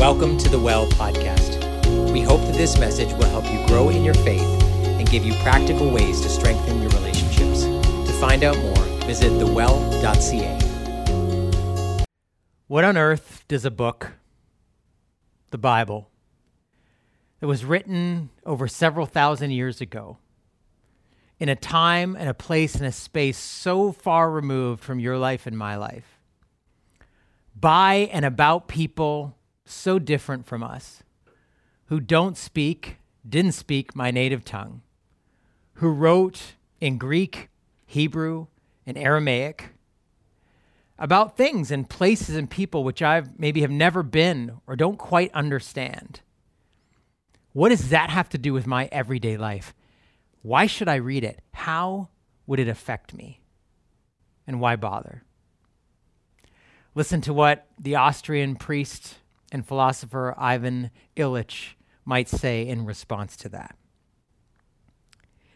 Welcome 0.00 0.38
to 0.38 0.48
the 0.48 0.58
Well 0.58 0.86
podcast. 0.92 1.60
We 2.10 2.22
hope 2.22 2.40
that 2.46 2.54
this 2.54 2.78
message 2.80 3.12
will 3.12 3.26
help 3.26 3.44
you 3.52 3.66
grow 3.66 3.90
in 3.90 4.02
your 4.02 4.14
faith 4.14 4.40
and 4.40 5.06
give 5.10 5.26
you 5.26 5.34
practical 5.42 5.90
ways 5.90 6.22
to 6.22 6.30
strengthen 6.30 6.80
your 6.80 6.90
relationships. 6.92 7.64
To 7.64 8.12
find 8.18 8.42
out 8.42 8.56
more, 8.56 8.82
visit 9.06 9.28
thewell.ca. 9.38 10.58
What 12.66 12.82
on 12.82 12.96
earth 12.96 13.44
does 13.46 13.66
a 13.66 13.70
book, 13.70 14.12
the 15.50 15.58
Bible, 15.58 16.08
that 17.40 17.46
was 17.46 17.66
written 17.66 18.30
over 18.46 18.66
several 18.68 19.04
thousand 19.04 19.50
years 19.50 19.82
ago, 19.82 20.16
in 21.38 21.50
a 21.50 21.56
time 21.56 22.16
and 22.16 22.26
a 22.26 22.32
place 22.32 22.74
and 22.74 22.86
a 22.86 22.92
space 22.92 23.36
so 23.36 23.92
far 23.92 24.30
removed 24.30 24.82
from 24.82 24.98
your 24.98 25.18
life 25.18 25.46
and 25.46 25.58
my 25.58 25.76
life, 25.76 26.18
by 27.54 28.08
and 28.10 28.24
about 28.24 28.66
people 28.66 29.36
so 29.64 29.98
different 29.98 30.46
from 30.46 30.62
us, 30.62 31.02
who 31.86 32.00
don't 32.00 32.36
speak, 32.36 32.96
didn't 33.28 33.52
speak 33.52 33.94
my 33.94 34.10
native 34.10 34.44
tongue, 34.44 34.82
who 35.74 35.90
wrote 35.90 36.54
in 36.80 36.98
Greek, 36.98 37.48
Hebrew, 37.86 38.46
and 38.86 38.96
Aramaic 38.96 39.70
about 40.98 41.36
things 41.36 41.70
and 41.70 41.88
places 41.88 42.36
and 42.36 42.50
people 42.50 42.84
which 42.84 43.00
I've 43.00 43.38
maybe 43.38 43.62
have 43.62 43.70
never 43.70 44.02
been 44.02 44.60
or 44.66 44.76
don't 44.76 44.98
quite 44.98 45.32
understand. 45.32 46.20
What 47.52 47.70
does 47.70 47.88
that 47.88 48.10
have 48.10 48.28
to 48.30 48.38
do 48.38 48.52
with 48.52 48.66
my 48.66 48.88
everyday 48.92 49.36
life? 49.38 49.74
Why 50.42 50.66
should 50.66 50.88
I 50.88 50.96
read 50.96 51.24
it? 51.24 51.40
How 51.52 52.10
would 52.46 52.60
it 52.60 52.68
affect 52.68 53.14
me? 53.14 53.40
And 54.46 54.60
why 54.60 54.76
bother? 54.76 55.24
Listen 56.94 57.20
to 57.22 57.32
what 57.32 57.66
the 57.78 57.96
Austrian 57.96 58.56
priest 58.56 59.16
and 59.50 59.66
philosopher 59.66 60.34
Ivan 60.36 60.90
Illich 61.16 61.74
might 62.04 62.28
say 62.28 62.66
in 62.66 62.84
response 62.84 63.36
to 63.38 63.48
that. 63.50 63.76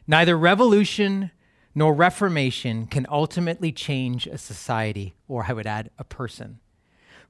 Neither 0.06 0.36
revolution 0.36 1.30
nor 1.74 1.94
reformation 1.94 2.86
can 2.86 3.06
ultimately 3.08 3.72
change 3.72 4.27
a 4.27 4.38
society, 4.38 5.14
or 5.27 5.46
I 5.48 5.52
would 5.52 5.66
add, 5.66 5.91
a 5.98 6.04
person. 6.04 6.60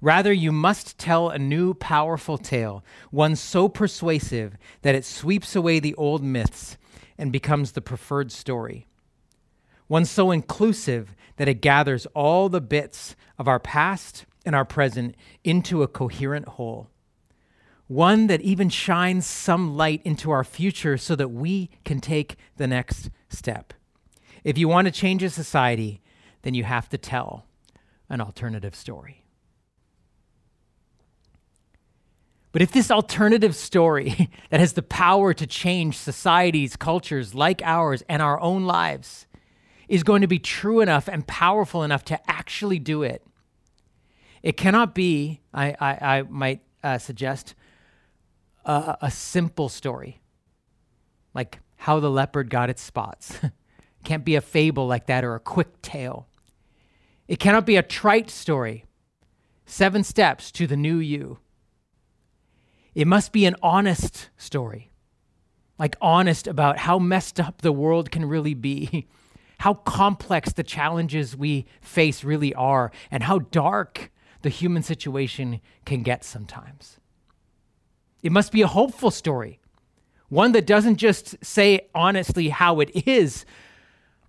Rather, 0.00 0.32
you 0.32 0.52
must 0.52 0.98
tell 0.98 1.30
a 1.30 1.38
new 1.38 1.72
powerful 1.72 2.36
tale, 2.36 2.84
one 3.10 3.36
so 3.36 3.68
persuasive 3.68 4.56
that 4.82 4.94
it 4.94 5.04
sweeps 5.04 5.56
away 5.56 5.80
the 5.80 5.94
old 5.94 6.22
myths 6.22 6.76
and 7.16 7.32
becomes 7.32 7.72
the 7.72 7.80
preferred 7.80 8.30
story. 8.30 8.86
One 9.86 10.04
so 10.04 10.30
inclusive 10.30 11.14
that 11.36 11.48
it 11.48 11.62
gathers 11.62 12.06
all 12.14 12.48
the 12.48 12.60
bits 12.60 13.16
of 13.38 13.48
our 13.48 13.60
past 13.60 14.26
and 14.44 14.54
our 14.54 14.64
present 14.64 15.14
into 15.42 15.82
a 15.82 15.88
coherent 15.88 16.48
whole. 16.48 16.88
One 17.86 18.28
that 18.28 18.40
even 18.40 18.68
shines 18.70 19.26
some 19.26 19.76
light 19.76 20.00
into 20.04 20.30
our 20.30 20.44
future 20.44 20.96
so 20.96 21.14
that 21.16 21.28
we 21.28 21.70
can 21.84 22.00
take 22.00 22.36
the 22.56 22.66
next 22.66 23.10
step. 23.28 23.74
If 24.42 24.56
you 24.56 24.68
want 24.68 24.86
to 24.86 24.92
change 24.92 25.22
a 25.22 25.30
society, 25.30 26.00
then 26.42 26.54
you 26.54 26.64
have 26.64 26.88
to 26.90 26.98
tell 26.98 27.46
an 28.08 28.20
alternative 28.20 28.74
story. 28.74 29.24
But 32.52 32.62
if 32.62 32.70
this 32.70 32.90
alternative 32.90 33.56
story 33.56 34.30
that 34.50 34.60
has 34.60 34.74
the 34.74 34.82
power 34.82 35.34
to 35.34 35.46
change 35.46 35.98
societies, 35.98 36.76
cultures 36.76 37.34
like 37.34 37.60
ours, 37.64 38.04
and 38.08 38.22
our 38.22 38.40
own 38.40 38.64
lives 38.64 39.26
is 39.88 40.04
going 40.04 40.20
to 40.20 40.28
be 40.28 40.38
true 40.38 40.80
enough 40.80 41.08
and 41.08 41.26
powerful 41.26 41.82
enough 41.82 42.04
to 42.04 42.30
actually 42.30 42.78
do 42.78 43.02
it, 43.02 43.26
it 44.44 44.58
cannot 44.58 44.94
be, 44.94 45.40
I, 45.54 45.74
I, 45.80 46.18
I 46.18 46.22
might 46.22 46.60
uh, 46.82 46.98
suggest, 46.98 47.54
a, 48.66 48.98
a 49.00 49.10
simple 49.10 49.70
story, 49.70 50.20
like 51.32 51.60
how 51.76 51.98
the 51.98 52.10
leopard 52.10 52.50
got 52.50 52.68
its 52.68 52.82
spots. 52.82 53.38
it 53.42 53.52
can't 54.04 54.22
be 54.22 54.34
a 54.34 54.42
fable 54.42 54.86
like 54.86 55.06
that 55.06 55.24
or 55.24 55.34
a 55.34 55.40
quick 55.40 55.80
tale. 55.80 56.28
It 57.26 57.38
cannot 57.38 57.64
be 57.64 57.76
a 57.76 57.82
trite 57.82 58.28
story, 58.28 58.84
seven 59.64 60.04
steps 60.04 60.52
to 60.52 60.66
the 60.66 60.76
new 60.76 60.98
you. 60.98 61.38
It 62.94 63.06
must 63.06 63.32
be 63.32 63.46
an 63.46 63.56
honest 63.62 64.28
story, 64.36 64.92
like 65.78 65.96
honest 66.02 66.46
about 66.46 66.80
how 66.80 66.98
messed 66.98 67.40
up 67.40 67.62
the 67.62 67.72
world 67.72 68.10
can 68.10 68.26
really 68.26 68.54
be, 68.54 69.08
how 69.60 69.72
complex 69.72 70.52
the 70.52 70.62
challenges 70.62 71.34
we 71.34 71.64
face 71.80 72.24
really 72.24 72.52
are, 72.52 72.92
and 73.10 73.22
how 73.22 73.38
dark 73.38 74.10
the 74.44 74.50
human 74.50 74.82
situation 74.82 75.60
can 75.84 76.02
get 76.02 76.22
sometimes. 76.22 77.00
It 78.22 78.30
must 78.30 78.52
be 78.52 78.62
a 78.62 78.66
hopeful 78.68 79.10
story, 79.10 79.58
one 80.28 80.52
that 80.52 80.66
doesn't 80.66 80.96
just 80.96 81.42
say 81.44 81.88
honestly 81.94 82.50
how 82.50 82.80
it 82.80 83.08
is, 83.08 83.44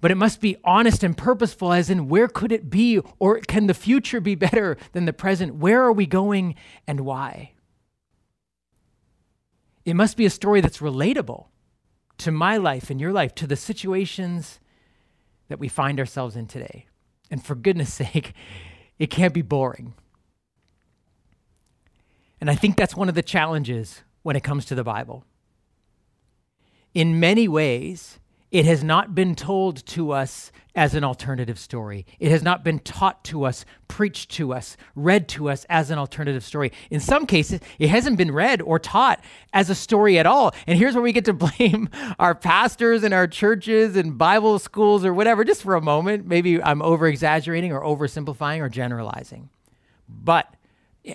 but 0.01 0.11
it 0.11 0.15
must 0.15 0.41
be 0.41 0.57
honest 0.63 1.03
and 1.03 1.17
purposeful, 1.17 1.73
as 1.73 1.89
in 1.89 2.07
where 2.07 2.27
could 2.27 2.51
it 2.51 2.69
be, 2.69 2.99
or 3.19 3.39
can 3.41 3.67
the 3.67 3.73
future 3.73 4.21
be 4.21 4.35
better 4.35 4.77
than 4.93 5.05
the 5.05 5.13
present? 5.13 5.55
Where 5.55 5.83
are 5.83 5.91
we 5.91 6.05
going 6.05 6.55
and 6.87 7.01
why? 7.01 7.51
It 9.83 9.95
must 9.95 10.17
be 10.17 10.25
a 10.25 10.29
story 10.29 10.61
that's 10.61 10.79
relatable 10.79 11.47
to 12.19 12.31
my 12.31 12.57
life 12.57 12.89
and 12.89 13.01
your 13.01 13.11
life, 13.11 13.35
to 13.35 13.47
the 13.47 13.55
situations 13.55 14.59
that 15.49 15.59
we 15.59 15.67
find 15.67 15.99
ourselves 15.99 16.35
in 16.35 16.47
today. 16.47 16.85
And 17.29 17.43
for 17.43 17.55
goodness 17.55 17.93
sake, 18.03 18.33
it 18.97 19.07
can't 19.07 19.33
be 19.33 19.41
boring. 19.41 19.93
And 22.45 22.51
I 22.51 22.53
think 22.53 22.77
that's 22.77 22.95
one 22.95 23.09
of 23.09 23.15
the 23.15 23.23
challenges 23.23 24.03
when 24.21 24.35
it 24.35 24.43
comes 24.43 24.65
to 24.65 24.75
the 24.75 24.83
Bible. 24.83 25.25
In 26.93 27.19
many 27.19 27.47
ways, 27.47 28.19
it 28.51 28.65
has 28.65 28.83
not 28.83 29.15
been 29.15 29.33
told 29.33 29.83
to 29.87 30.11
us 30.11 30.51
as 30.75 30.93
an 30.93 31.03
alternative 31.03 31.57
story. 31.57 32.05
It 32.19 32.29
has 32.29 32.43
not 32.43 32.63
been 32.63 32.77
taught 32.77 33.23
to 33.23 33.45
us, 33.45 33.65
preached 33.87 34.29
to 34.33 34.53
us, 34.53 34.77
read 34.93 35.27
to 35.29 35.49
us 35.49 35.65
as 35.69 35.89
an 35.89 35.97
alternative 35.97 36.43
story. 36.43 36.71
In 36.91 36.99
some 36.99 37.25
cases, 37.25 37.61
it 37.79 37.89
hasn't 37.89 38.15
been 38.15 38.31
read 38.31 38.61
or 38.61 38.77
taught 38.77 39.23
as 39.51 39.71
a 39.71 39.75
story 39.75 40.19
at 40.19 40.27
all. 40.27 40.53
And 40.67 40.77
here's 40.77 40.93
where 40.93 41.01
we 41.01 41.13
get 41.13 41.25
to 41.25 41.33
blame 41.57 41.89
our 42.19 42.35
pastors 42.35 43.03
and 43.03 43.11
our 43.11 43.25
churches 43.25 43.95
and 43.95 44.19
Bible 44.19 44.59
schools 44.59 45.03
or 45.03 45.15
whatever, 45.15 45.43
just 45.43 45.63
for 45.63 45.73
a 45.73 45.81
moment. 45.81 46.27
Maybe 46.27 46.61
I'm 46.61 46.83
over 46.83 47.07
exaggerating 47.07 47.71
or 47.71 47.81
oversimplifying 47.81 48.59
or 48.59 48.69
generalizing. 48.69 49.49
But 50.07 50.53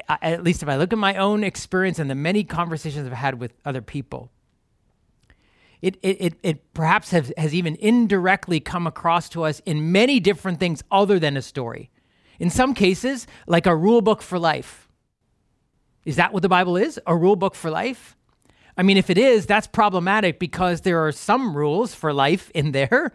at 0.09 0.43
least 0.43 0.63
if 0.63 0.69
I 0.69 0.77
look 0.77 0.93
at 0.93 0.99
my 0.99 1.17
own 1.17 1.45
experience 1.45 1.99
and 1.99 2.11
the 2.11 2.15
many 2.15 2.45
conversations 2.45 3.07
I've 3.07 3.13
had 3.13 3.41
with 3.41 3.53
other 3.65 3.83
people, 3.83 4.31
it, 5.83 5.97
it, 6.03 6.17
it, 6.21 6.35
it 6.43 6.75
perhaps 6.75 7.11
has, 7.11 7.33
has 7.37 7.55
even 7.55 7.77
indirectly 7.77 8.61
come 8.61 8.87
across 8.87 9.29
to 9.31 9.45
us 9.45 9.61
in 9.61 9.93
many 9.93 10.21
different 10.21 10.61
things 10.61 10.83
other 10.91 11.19
than 11.19 11.37
a 11.37 11.43
story. 11.43 11.91
In 12.39 12.51
some 12.51 12.75
cases, 12.75 13.27
like 13.47 13.67
a 13.67 13.75
rule 13.75 14.03
book 14.03 14.23
for 14.23 14.39
life. 14.39 14.89
Is 16.05 16.17
that 16.17 16.33
what 16.33 16.43
the 16.43 16.49
Bible 16.49 16.77
is? 16.77 17.01
A 17.07 17.17
rule 17.17 17.37
book 17.37 17.55
for 17.55 17.71
life? 17.71 18.17
I 18.77 18.83
mean, 18.83 18.97
if 18.97 19.11
it 19.11 19.19
is, 19.19 19.47
that's 19.47 19.67
problematic 19.67 20.39
because 20.39 20.83
there 20.83 21.07
are 21.07 21.13
some 21.13 21.55
rules 21.57 21.95
for 21.95 22.13
life 22.13 22.51
in 22.55 22.73
there 22.73 23.13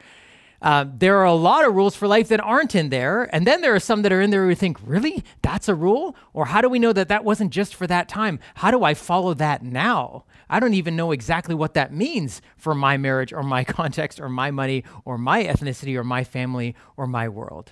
uh, 0.62 0.86
there 0.98 1.18
are 1.18 1.26
a 1.26 1.34
lot 1.34 1.68
of 1.68 1.76
rules 1.76 1.96
for 1.96 2.08
life 2.08 2.28
that 2.30 2.40
aren't 2.40 2.76
in 2.76 2.90
there. 2.90 3.30
And 3.34 3.46
then 3.46 3.62
there 3.62 3.76
are 3.76 3.80
some 3.80 4.02
that 4.02 4.12
are 4.12 4.22
in 4.22 4.30
there 4.30 4.48
we 4.48 4.56
think, 4.56 4.78
really? 4.84 5.24
That's 5.42 5.70
a 5.70 5.76
rule? 5.76 6.16
Or 6.34 6.46
how 6.46 6.62
do 6.62 6.70
we 6.70 6.80
know 6.80 6.94
that 6.94 7.10
that 7.10 7.24
wasn't 7.24 7.52
just 7.52 7.76
for 7.76 7.88
that 7.88 8.08
time? 8.08 8.40
How 8.56 8.72
do 8.72 8.84
I 8.84 8.94
follow 8.94 9.34
that 9.36 9.64
now? 9.64 10.26
I 10.50 10.60
don't 10.60 10.74
even 10.74 10.96
know 10.96 11.12
exactly 11.12 11.56
what 11.56 11.74
that 11.74 11.94
means 11.94 12.42
for 12.58 12.74
my 12.74 12.98
marriage 12.98 13.34
or 13.34 13.44
my 13.44 13.64
context 13.66 14.20
or 14.20 14.30
my 14.30 14.52
money 14.52 14.84
or 15.04 15.18
my 15.18 15.44
ethnicity 15.44 15.96
or 15.96 16.04
my 16.04 16.24
family 16.24 16.76
or 16.98 17.08
my 17.08 17.28
world. 17.28 17.72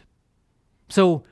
So 0.90 1.24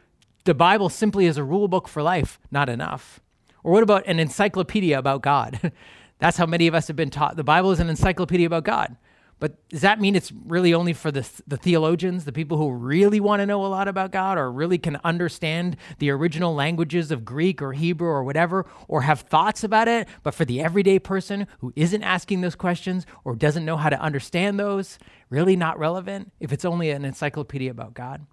the 0.46 0.54
Bible 0.54 0.90
simply 0.90 1.26
is 1.26 1.38
a 1.38 1.44
rule 1.44 1.68
book 1.68 1.88
for 1.88 2.02
life, 2.02 2.40
not 2.50 2.70
enough. 2.70 3.20
Or 3.64 3.72
what 3.74 3.84
about 3.84 4.08
an 4.08 4.20
encyclopedia 4.20 4.98
about 4.98 5.22
God? 5.22 5.72
That's 6.20 6.38
how 6.38 6.46
many 6.46 6.68
of 6.68 6.76
us 6.76 6.88
have 6.88 6.96
been 6.96 7.10
taught. 7.10 7.36
The 7.36 7.44
Bible 7.44 7.72
is 7.72 7.80
an 7.80 7.90
encyclopedia 7.90 8.46
about 8.46 8.64
God. 8.64 8.96
But 9.42 9.68
does 9.70 9.82
that 9.82 10.00
mean 10.00 10.16
it's 10.16 10.32
really 10.32 10.72
only 10.72 10.94
for 10.94 11.12
the, 11.12 11.28
the 11.48 11.58
theologians, 11.58 12.26
the 12.26 12.32
people 12.32 12.58
who 12.58 12.70
really 12.70 13.20
want 13.20 13.40
to 13.40 13.48
know 13.48 13.66
a 13.66 13.68
lot 13.68 13.88
about 13.88 14.12
God 14.12 14.38
or 14.38 14.52
really 14.52 14.78
can 14.78 15.00
understand 15.04 15.78
the 15.98 16.12
original 16.12 16.54
languages 16.54 17.10
of 17.10 17.26
Greek 17.26 17.60
or 17.60 17.74
Hebrew 17.74 18.08
or 18.08 18.24
whatever, 18.24 18.68
or 18.88 19.02
have 19.02 19.22
thoughts 19.22 19.64
about 19.64 19.88
it? 19.88 20.08
But 20.22 20.36
for 20.36 20.46
the 20.46 20.62
everyday 20.62 21.00
person 21.00 21.48
who 21.58 21.74
isn't 21.76 22.04
asking 22.04 22.42
those 22.42 22.54
questions 22.54 23.08
or 23.24 23.36
doesn't 23.36 23.66
know 23.66 23.78
how 23.78 23.90
to 23.90 24.00
understand 24.00 24.60
those, 24.60 25.00
really 25.32 25.56
not 25.56 25.80
relevant 25.80 26.32
if 26.40 26.54
it's 26.54 26.64
only 26.64 26.92
an 26.92 27.04
encyclopedia 27.04 27.72
about 27.72 27.96
God? 27.96 28.28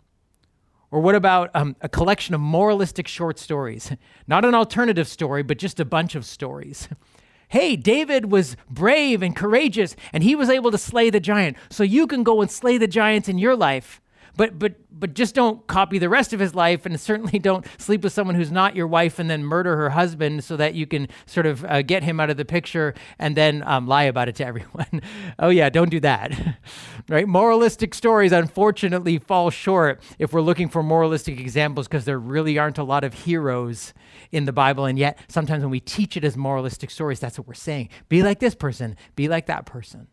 Or 0.91 1.01
what 1.01 1.15
about 1.15 1.51
um, 1.55 1.75
a 1.81 1.89
collection 1.89 2.35
of 2.35 2.43
moralistic 2.43 3.09
short 3.09 3.39
stories? 3.39 3.93
Not 4.27 4.45
an 4.45 4.55
alternative 4.55 5.09
story, 5.09 5.43
but 5.43 5.57
just 5.57 5.81
a 5.81 5.87
bunch 5.87 6.15
of 6.15 6.27
stories. 6.27 6.87
hey, 7.49 7.77
David 7.77 8.31
was 8.31 8.57
brave 8.69 9.23
and 9.23 9.35
courageous, 9.35 9.97
and 10.13 10.23
he 10.23 10.35
was 10.35 10.49
able 10.49 10.71
to 10.71 10.79
slay 10.79 11.11
the 11.11 11.21
giant. 11.21 11.57
So 11.71 11.83
you 11.83 12.07
can 12.07 12.23
go 12.23 12.41
and 12.41 12.51
slay 12.51 12.79
the 12.79 12.87
giants 12.87 13.29
in 13.29 13.39
your 13.39 13.57
life. 13.57 14.01
But 14.39 14.57
but 14.59 14.75
but 14.91 15.15
just 15.15 15.35
don't 15.35 15.67
copy 15.67 15.99
the 15.99 16.09
rest 16.09 16.33
of 16.33 16.41
his 16.41 16.55
life, 16.55 16.87
and 16.87 16.99
certainly 16.99 17.39
don't 17.41 17.67
sleep 17.77 18.03
with 18.03 18.13
someone 18.13 18.37
who's 18.37 18.53
not 18.53 18.75
your 18.75 18.87
wife 18.87 19.19
and 19.19 19.29
then 19.29 19.45
murder 19.45 19.77
her 19.77 19.91
husband 19.91 20.45
so 20.45 20.57
that 20.57 20.75
you 20.75 20.87
can 20.87 21.09
sort 21.27 21.45
of 21.45 21.65
uh, 21.65 21.83
get 21.83 22.05
him 22.05 22.21
out 22.21 22.31
of 22.31 22.37
the 22.37 22.45
picture 22.45 22.95
and 23.19 23.37
then 23.37 23.63
um, 23.67 23.87
lie 23.87 24.05
about 24.05 24.29
it 24.29 24.37
to 24.37 24.47
everyone. 24.47 25.03
oh 25.39 25.51
yeah, 25.51 25.69
don't 25.69 25.91
do 25.91 26.01
that. 26.01 26.57
right? 27.09 27.27
Moralistic 27.27 27.95
stories 27.95 28.33
unfortunately 28.33 29.19
fall 29.19 29.51
short 29.51 30.01
if 30.19 30.33
we're 30.33 30.41
looking 30.41 30.69
for 30.69 30.83
moralistic 30.83 31.41
examples 31.41 31.89
because 31.89 32.05
there 32.05 32.19
really 32.19 32.59
aren't 32.59 32.79
a 32.79 32.85
lot 32.85 33.03
of 33.03 33.13
heroes 33.13 33.93
in 34.31 34.45
the 34.45 34.53
Bible, 34.53 34.85
and 34.85 34.99
yet 34.99 35.19
sometimes 35.27 35.65
when 35.65 35.71
we 35.71 35.81
teach 35.81 36.17
it 36.17 36.25
as 36.25 36.37
moralistic 36.37 36.91
stories, 36.91 37.19
that's 37.19 37.39
what 37.39 37.49
we're 37.49 37.55
saying. 37.55 37.89
Be 38.09 38.23
like 38.23 38.39
this 38.39 38.55
person. 38.55 38.97
Be 39.17 39.27
like 39.27 39.47
that 39.47 39.67
person. 39.67 40.07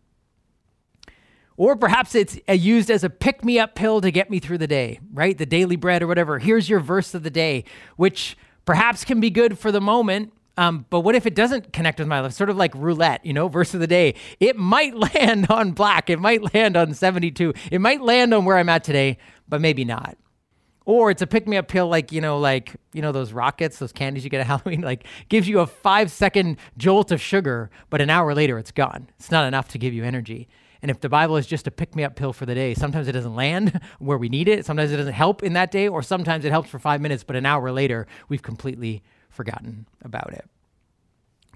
Or 1.57 1.75
perhaps 1.75 2.15
it's 2.15 2.37
used 2.49 2.91
as 2.91 3.03
a 3.03 3.09
pick 3.09 3.45
me 3.45 3.59
up 3.59 3.75
pill 3.75 4.01
to 4.01 4.11
get 4.11 4.29
me 4.29 4.39
through 4.39 4.57
the 4.57 4.67
day, 4.67 4.99
right? 5.13 5.37
The 5.37 5.45
daily 5.45 5.77
bread 5.77 6.01
or 6.01 6.07
whatever. 6.07 6.39
Here's 6.39 6.69
your 6.69 6.81
verse 6.81 7.13
of 7.13 7.23
the 7.23 7.29
day, 7.29 7.63
which 7.95 8.37
perhaps 8.65 9.05
can 9.05 9.19
be 9.19 9.29
good 9.29 9.57
for 9.57 9.71
the 9.71 9.79
moment. 9.79 10.33
Um, 10.57 10.85
but 10.89 11.01
what 11.01 11.15
if 11.15 11.25
it 11.25 11.35
doesn't 11.35 11.73
connect 11.73 11.99
with 11.99 12.07
my 12.07 12.19
life? 12.19 12.33
Sort 12.33 12.49
of 12.49 12.57
like 12.57 12.73
roulette, 12.75 13.25
you 13.25 13.33
know, 13.33 13.47
verse 13.47 13.73
of 13.73 13.79
the 13.79 13.87
day. 13.87 14.15
It 14.39 14.57
might 14.57 14.95
land 15.15 15.47
on 15.49 15.71
black. 15.71 16.09
It 16.09 16.19
might 16.19 16.53
land 16.53 16.75
on 16.75 16.93
72. 16.93 17.53
It 17.71 17.79
might 17.79 18.01
land 18.01 18.33
on 18.33 18.45
where 18.45 18.57
I'm 18.57 18.69
at 18.69 18.83
today, 18.83 19.17
but 19.47 19.61
maybe 19.61 19.85
not. 19.85 20.17
Or 20.85 21.09
it's 21.09 21.21
a 21.21 21.27
pick 21.27 21.47
me 21.47 21.57
up 21.57 21.67
pill, 21.67 21.87
like, 21.87 22.11
you 22.11 22.21
know, 22.21 22.37
like, 22.37 22.75
you 22.93 23.01
know, 23.01 23.11
those 23.11 23.33
rockets, 23.33 23.79
those 23.79 23.91
candies 23.91 24.23
you 24.23 24.29
get 24.29 24.39
at 24.39 24.47
Halloween, 24.47 24.81
like 24.81 25.05
gives 25.29 25.47
you 25.47 25.59
a 25.59 25.67
five 25.67 26.11
second 26.11 26.57
jolt 26.77 27.11
of 27.11 27.19
sugar, 27.19 27.69
but 27.89 28.01
an 28.01 28.09
hour 28.09 28.33
later 28.33 28.57
it's 28.59 28.71
gone. 28.71 29.09
It's 29.19 29.31
not 29.31 29.47
enough 29.47 29.67
to 29.69 29.77
give 29.77 29.93
you 29.93 30.03
energy. 30.03 30.47
And 30.81 30.91
if 30.91 30.99
the 30.99 31.09
Bible 31.09 31.37
is 31.37 31.47
just 31.47 31.65
a 31.65 31.71
pick 31.71 31.95
me 31.95 32.03
up 32.03 32.15
pill 32.15 32.31
for 32.31 32.45
the 32.45 32.53
day, 32.53 32.75
sometimes 32.75 33.07
it 33.07 33.13
doesn't 33.13 33.35
land 33.35 33.79
where 33.99 34.19
we 34.19 34.29
need 34.29 34.47
it. 34.47 34.65
Sometimes 34.65 34.91
it 34.91 34.97
doesn't 34.97 35.13
help 35.13 35.41
in 35.41 35.53
that 35.53 35.71
day, 35.71 35.87
or 35.87 36.03
sometimes 36.03 36.45
it 36.45 36.51
helps 36.51 36.69
for 36.69 36.77
five 36.77 37.01
minutes, 37.01 37.23
but 37.23 37.35
an 37.35 37.45
hour 37.45 37.71
later, 37.71 38.05
we've 38.29 38.43
completely 38.43 39.01
forgotten 39.29 39.88
about 40.03 40.31
it. 40.33 40.45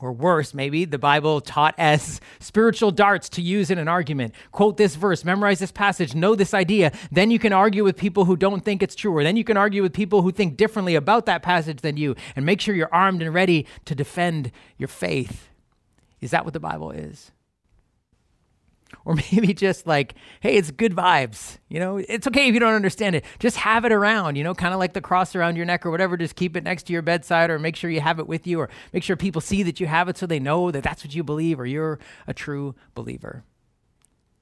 Or 0.01 0.13
worse, 0.13 0.53
maybe 0.53 0.85
the 0.85 0.97
Bible 0.97 1.41
taught 1.41 1.75
as 1.77 2.21
spiritual 2.39 2.91
darts 2.91 3.27
to 3.29 3.41
use 3.41 3.69
in 3.69 3.77
an 3.77 3.89
argument. 3.89 4.33
Quote 4.51 4.77
this 4.77 4.95
verse, 4.95 5.25
memorize 5.25 5.59
this 5.59 5.73
passage, 5.73 6.15
know 6.15 6.35
this 6.35 6.53
idea. 6.53 6.93
Then 7.11 7.31
you 7.31 7.39
can 7.39 7.51
argue 7.51 7.83
with 7.83 7.97
people 7.97 8.23
who 8.23 8.37
don't 8.37 8.63
think 8.63 8.81
it's 8.81 8.95
true, 8.95 9.15
or 9.15 9.23
then 9.23 9.35
you 9.35 9.43
can 9.43 9.57
argue 9.57 9.81
with 9.81 9.93
people 9.93 10.21
who 10.21 10.31
think 10.31 10.55
differently 10.55 10.95
about 10.95 11.25
that 11.25 11.43
passage 11.43 11.81
than 11.81 11.97
you, 11.97 12.15
and 12.35 12.45
make 12.45 12.61
sure 12.61 12.73
you're 12.73 12.93
armed 12.93 13.21
and 13.21 13.33
ready 13.33 13.65
to 13.85 13.93
defend 13.93 14.51
your 14.77 14.87
faith. 14.87 15.49
Is 16.21 16.31
that 16.31 16.45
what 16.45 16.53
the 16.53 16.59
Bible 16.59 16.91
is? 16.91 17.31
Or 19.09 19.15
maybe 19.31 19.55
just 19.55 19.87
like, 19.87 20.13
hey, 20.39 20.55
it's 20.55 20.69
good 20.69 20.93
vibes. 20.93 21.57
You 21.67 21.79
know, 21.79 21.97
it's 21.97 22.27
okay 22.27 22.47
if 22.47 22.53
you 22.53 22.59
don't 22.59 22.75
understand 22.75 23.15
it. 23.15 23.25
Just 23.39 23.57
have 23.57 23.83
it 23.83 23.91
around, 23.91 24.35
you 24.35 24.43
know, 24.43 24.53
kind 24.53 24.71
of 24.71 24.79
like 24.79 24.93
the 24.93 25.01
cross 25.01 25.35
around 25.35 25.55
your 25.55 25.65
neck 25.65 25.83
or 25.83 25.89
whatever. 25.89 26.15
Just 26.15 26.35
keep 26.35 26.55
it 26.55 26.63
next 26.63 26.83
to 26.83 26.93
your 26.93 27.01
bedside 27.01 27.49
or 27.49 27.57
make 27.57 27.75
sure 27.75 27.89
you 27.89 28.01
have 28.01 28.19
it 28.19 28.27
with 28.27 28.45
you 28.45 28.59
or 28.59 28.69
make 28.93 29.01
sure 29.01 29.15
people 29.15 29.41
see 29.41 29.63
that 29.63 29.79
you 29.79 29.87
have 29.87 30.09
it 30.09 30.17
so 30.19 30.27
they 30.27 30.39
know 30.39 30.69
that 30.69 30.83
that's 30.83 31.03
what 31.03 31.15
you 31.15 31.23
believe 31.23 31.59
or 31.59 31.65
you're 31.65 31.97
a 32.27 32.35
true 32.35 32.75
believer. 32.93 33.43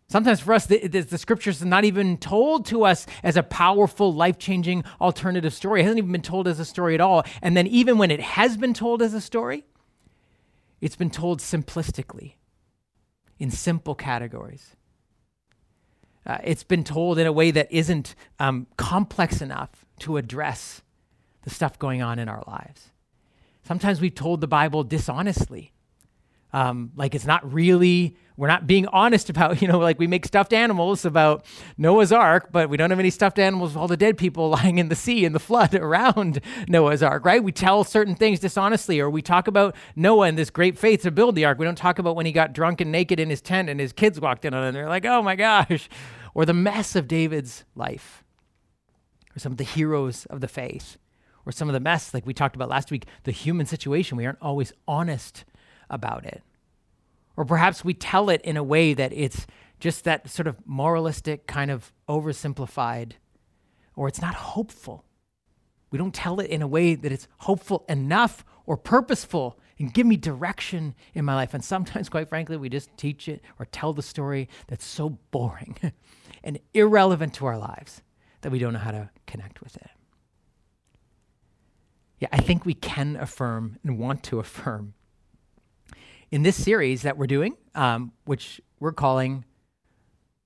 Sometimes 0.09 0.41
for 0.41 0.53
us, 0.53 0.65
the, 0.65 0.85
the, 0.85 0.99
the 0.99 1.17
scriptures 1.17 1.61
are 1.61 1.65
not 1.65 1.85
even 1.85 2.17
told 2.17 2.65
to 2.65 2.83
us 2.83 3.05
as 3.23 3.37
a 3.37 3.43
powerful, 3.43 4.13
life 4.13 4.37
changing 4.37 4.83
alternative 4.99 5.53
story. 5.53 5.79
It 5.79 5.83
hasn't 5.83 5.99
even 5.99 6.11
been 6.11 6.21
told 6.21 6.45
as 6.45 6.59
a 6.59 6.65
story 6.65 6.93
at 6.93 6.99
all. 6.99 7.23
And 7.41 7.55
then, 7.55 7.67
even 7.67 7.97
when 7.97 8.11
it 8.11 8.21
has 8.21 8.57
been 8.57 8.73
told 8.73 9.01
as 9.01 9.13
a 9.13 9.21
story, 9.21 9.65
it's 10.79 10.95
been 10.97 11.09
told 11.09 11.39
simplistically 11.39 12.36
in 13.39 13.51
simple 13.51 13.95
categories. 13.95 14.75
Uh, 16.25 16.37
it's 16.43 16.63
been 16.63 16.83
told 16.83 17.17
in 17.17 17.25
a 17.25 17.31
way 17.31 17.51
that 17.51 17.71
isn't 17.71 18.15
um, 18.39 18.67
complex 18.75 19.41
enough 19.41 19.85
to 19.99 20.17
address 20.17 20.81
the 21.43 21.49
stuff 21.49 21.79
going 21.79 22.01
on 22.01 22.19
in 22.19 22.27
our 22.27 22.43
lives. 22.45 22.89
Sometimes 23.63 24.01
we've 24.01 24.15
told 24.15 24.41
the 24.41 24.47
Bible 24.47 24.83
dishonestly. 24.83 25.71
Um, 26.57 26.91
like 26.95 27.13
it's 27.13 27.25
not 27.25 27.53
really 27.53 28.15
we're 28.37 28.47
not 28.47 28.67
being 28.67 28.85
honest 28.87 29.29
about, 29.29 29.61
you 29.61 29.67
know, 29.67 29.79
like 29.79 29.99
we 29.99 30.07
make 30.07 30.25
stuffed 30.25 30.53
animals 30.53 31.03
about 31.03 31.45
Noah's 31.77 32.11
Ark, 32.11 32.49
but 32.51 32.69
we 32.69 32.77
don't 32.77 32.91
have 32.91 32.99
any 32.99 33.09
stuffed 33.09 33.39
animals 33.39 33.71
with 33.71 33.77
all 33.77 33.87
the 33.87 33.97
dead 33.97 34.17
people 34.17 34.49
lying 34.57 34.77
in 34.77 34.89
the 34.89 34.95
sea 34.95 35.25
in 35.25 35.33
the 35.33 35.39
flood 35.39 35.75
around 35.75 36.39
Noah's 36.67 37.03
Ark, 37.03 37.25
right? 37.25 37.43
We 37.43 37.51
tell 37.51 37.83
certain 37.83 38.15
things 38.15 38.39
dishonestly, 38.39 38.99
or 38.99 39.09
we 39.09 39.21
talk 39.21 39.47
about 39.47 39.75
Noah 39.95 40.27
and 40.27 40.37
this 40.37 40.49
great 40.49 40.77
faith 40.77 41.01
to 41.01 41.11
build 41.11 41.35
the 41.35 41.45
ark. 41.45 41.57
We 41.59 41.65
don't 41.65 41.77
talk 41.77 41.99
about 41.99 42.15
when 42.15 42.25
he 42.25 42.31
got 42.31 42.53
drunk 42.53 42.79
and 42.79 42.91
naked 42.91 43.19
in 43.19 43.29
his 43.29 43.41
tent 43.41 43.69
and 43.69 43.79
his 43.79 43.91
kids 43.91 44.19
walked 44.19 44.45
in 44.45 44.53
on 44.53 44.63
it 44.63 44.67
and 44.67 44.75
they're 44.75 44.89
like, 44.89 45.05
oh 45.05 45.21
my 45.21 45.35
gosh, 45.35 45.89
or 46.33 46.45
the 46.45 46.53
mess 46.53 46.95
of 46.95 47.07
David's 47.07 47.65
life, 47.75 48.23
or 49.35 49.39
some 49.39 49.51
of 49.51 49.57
the 49.57 49.63
heroes 49.63 50.25
of 50.27 50.41
the 50.41 50.47
faith, 50.47 50.97
or 51.45 51.51
some 51.51 51.69
of 51.69 51.73
the 51.73 51.79
mess, 51.79 52.13
like 52.13 52.25
we 52.25 52.33
talked 52.33 52.55
about 52.55 52.69
last 52.69 52.91
week, 52.91 53.05
the 53.23 53.31
human 53.31 53.65
situation. 53.65 54.17
We 54.17 54.25
aren't 54.25 54.41
always 54.41 54.73
honest 54.87 55.45
about 55.89 56.25
it. 56.25 56.43
Or 57.35 57.45
perhaps 57.45 57.85
we 57.85 57.93
tell 57.93 58.29
it 58.29 58.41
in 58.41 58.57
a 58.57 58.63
way 58.63 58.93
that 58.93 59.13
it's 59.13 59.45
just 59.79 60.03
that 60.05 60.29
sort 60.29 60.47
of 60.47 60.57
moralistic, 60.65 61.45
kind 61.45 61.69
of 61.69 61.93
oversimplified, 62.09 63.13
or 63.95 64.07
it's 64.07 64.21
not 64.21 64.33
hopeful. 64.33 65.05
We 65.91 65.97
don't 65.97 66.13
tell 66.13 66.39
it 66.39 66.49
in 66.49 66.61
a 66.61 66.67
way 66.67 66.95
that 66.95 67.11
it's 67.11 67.27
hopeful 67.39 67.85
enough 67.87 68.43
or 68.65 68.75
purposeful 68.75 69.59
and 69.79 69.93
give 69.93 70.07
me 70.07 70.17
direction 70.17 70.95
in 71.13 71.25
my 71.25 71.35
life. 71.35 71.53
And 71.53 71.63
sometimes, 71.63 72.09
quite 72.09 72.29
frankly, 72.29 72.57
we 72.57 72.69
just 72.69 72.95
teach 72.97 73.27
it 73.27 73.41
or 73.59 73.65
tell 73.65 73.93
the 73.93 74.01
story 74.01 74.49
that's 74.67 74.85
so 74.85 75.17
boring 75.31 75.77
and 76.43 76.59
irrelevant 76.73 77.33
to 77.35 77.45
our 77.45 77.57
lives 77.57 78.01
that 78.41 78.51
we 78.51 78.59
don't 78.59 78.73
know 78.73 78.79
how 78.79 78.91
to 78.91 79.09
connect 79.25 79.61
with 79.61 79.75
it. 79.77 79.89
Yeah, 82.19 82.29
I 82.31 82.37
think 82.37 82.65
we 82.65 82.73
can 82.73 83.15
affirm 83.15 83.77
and 83.83 83.99
want 83.99 84.23
to 84.23 84.39
affirm 84.39 84.95
in 86.31 86.43
this 86.43 86.61
series 86.61 87.03
that 87.03 87.17
we're 87.17 87.27
doing, 87.27 87.55
um, 87.75 88.11
which 88.25 88.61
we're 88.79 88.91
calling 88.91 89.45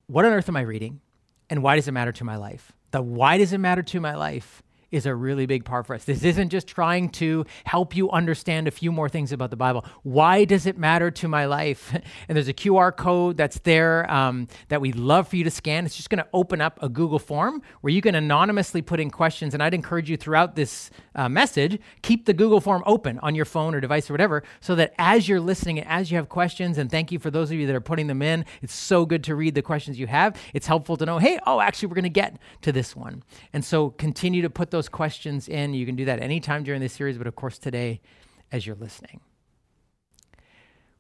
What 0.08 0.26
on 0.26 0.34
Earth 0.34 0.50
Am 0.50 0.58
I 0.58 0.62
Reading? 0.62 1.02
And 1.50 1.64
Why 1.64 1.76
Does 1.76 1.88
It 1.88 1.92
Matter 1.92 2.12
to 2.14 2.24
My 2.24 2.36
Life? 2.38 2.72
The 2.92 3.02
Why 3.02 3.38
Does 3.38 3.54
It 3.54 3.58
Matter 3.58 3.84
to 3.84 4.00
My 4.00 4.16
Life 4.16 4.64
is 4.92 5.06
a 5.06 5.16
really 5.16 5.46
big 5.46 5.66
part 5.66 5.88
for 5.88 5.96
us. 5.96 6.04
This 6.04 6.24
isn't 6.24 6.50
just 6.50 6.68
trying 6.68 7.10
to 7.10 7.46
help 7.64 7.96
you 7.96 8.10
understand 8.12 8.68
a 8.68 8.72
few 8.72 8.92
more 8.92 9.10
things 9.10 9.32
about 9.32 9.50
the 9.50 9.56
Bible. 9.56 9.86
Why 10.04 10.46
does 10.46 10.66
it 10.66 10.78
matter 10.78 11.12
to 11.12 11.28
my 11.28 11.46
life? 11.46 11.94
And 12.28 12.36
there's 12.36 12.48
a 12.48 12.54
QR 12.54 12.96
code 12.96 13.36
that's 13.36 13.60
there 13.60 14.10
um, 14.12 14.48
that 14.70 14.80
we'd 14.80 14.96
love 14.96 15.28
for 15.28 15.36
you 15.36 15.44
to 15.44 15.52
scan. 15.52 15.86
It's 15.86 15.96
just 15.96 16.10
going 16.10 16.24
to 16.24 16.30
open 16.34 16.62
up 16.62 16.78
a 16.82 16.88
Google 16.88 17.20
form 17.20 17.62
where 17.82 17.92
you 17.92 18.02
can 18.02 18.16
anonymously 18.16 18.82
put 18.82 19.00
in 19.00 19.10
questions. 19.10 19.54
And 19.54 19.62
I'd 19.62 19.74
encourage 19.74 20.10
you 20.10 20.18
throughout 20.18 20.56
this 20.56 20.92
uh, 21.16 21.28
message, 21.30 21.80
keep 22.02 22.26
the 22.26 22.34
Google 22.34 22.62
form 22.62 22.84
open 22.86 23.20
on 23.20 23.36
your 23.36 23.46
phone 23.46 23.76
or 23.76 23.82
device 23.82 24.10
or 24.10 24.14
whatever, 24.14 24.44
so 24.60 24.76
that 24.76 24.94
as 24.98 25.28
you're 25.28 25.40
listening 25.40 25.80
and 25.80 25.88
as 25.88 26.12
you 26.12 26.18
have 26.18 26.30
questions, 26.30 26.78
and 26.78 26.90
thank 26.90 27.12
you 27.12 27.20
for 27.20 27.32
those 27.32 27.52
of 27.52 27.58
you 27.58 27.68
that 27.68 27.76
are 27.76 27.82
putting 27.82 28.08
them 28.08 28.22
in, 28.22 28.46
it's 28.62 28.74
so 28.74 29.06
good 29.06 29.24
to 29.26 29.36
read 29.36 29.56
the 29.56 29.62
questions 29.62 30.00
you 30.00 30.08
have. 30.08 30.40
It's 30.54 30.68
helpful 30.68 30.98
to 30.98 31.06
know, 31.06 31.18
hey, 31.18 31.40
oh, 31.48 31.60
actually, 31.60 31.88
we're 31.88 31.96
going 31.96 32.04
to 32.04 32.10
get 32.10 32.38
to 32.62 32.72
this 32.72 32.96
one. 32.96 33.24
And 33.54 33.64
so 33.64 33.90
continue 33.92 34.42
to 34.42 34.50
put 34.50 34.72
those 34.72 34.81
those 34.82 34.90
questions 34.90 35.48
in. 35.48 35.76
You 35.76 35.86
can 35.86 35.96
do 35.96 36.06
that 36.06 36.20
anytime 36.24 36.64
during 36.64 36.82
this 36.82 36.94
series, 36.94 37.16
but 37.16 37.28
of 37.28 37.36
course 37.36 37.60
today 37.60 38.02
as 38.52 38.66
you're 38.66 38.76
listening. 38.76 39.20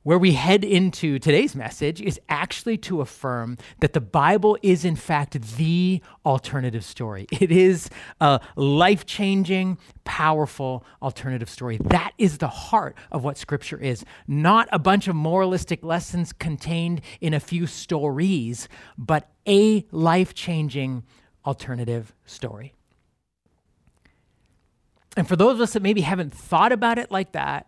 Where 0.04 0.20
we 0.20 0.34
head 0.34 0.64
into 0.64 1.18
today's 1.18 1.56
message 1.56 2.00
is 2.00 2.20
actually 2.30 2.78
to 2.78 3.02
affirm 3.02 3.58
that 3.80 3.94
the 3.94 4.02
Bible 4.02 4.56
is, 4.62 4.86
in 4.86 4.96
fact, 4.96 5.58
the 5.58 6.00
alternative 6.24 6.86
story. 6.86 7.26
It 7.32 7.52
is 7.52 7.90
a 8.20 8.40
life 8.56 9.08
changing, 9.08 9.80
powerful 10.04 10.86
alternative 11.02 11.50
story. 11.50 11.78
That 11.78 12.12
is 12.20 12.38
the 12.38 12.48
heart 12.48 12.96
of 13.12 13.24
what 13.24 13.40
Scripture 13.40 13.80
is. 13.80 14.06
Not 14.28 14.70
a 14.72 14.78
bunch 14.78 15.08
of 15.08 15.16
moralistic 15.16 15.84
lessons 15.84 16.34
contained 16.34 17.02
in 17.20 17.34
a 17.34 17.40
few 17.40 17.66
stories, 17.66 18.70
but 18.96 19.32
a 19.48 19.88
life 19.92 20.36
changing 20.36 21.04
alternative 21.44 22.14
story. 22.28 22.76
And 25.18 25.27
for 25.27 25.36
those 25.36 25.56
of 25.56 25.62
us 25.62 25.74
that 25.74 25.82
maybe 25.82 26.01
haven't 26.01 26.34
thought 26.34 26.72
about 26.72 26.98
it 26.98 27.12
like 27.12 27.34
that, 27.34 27.68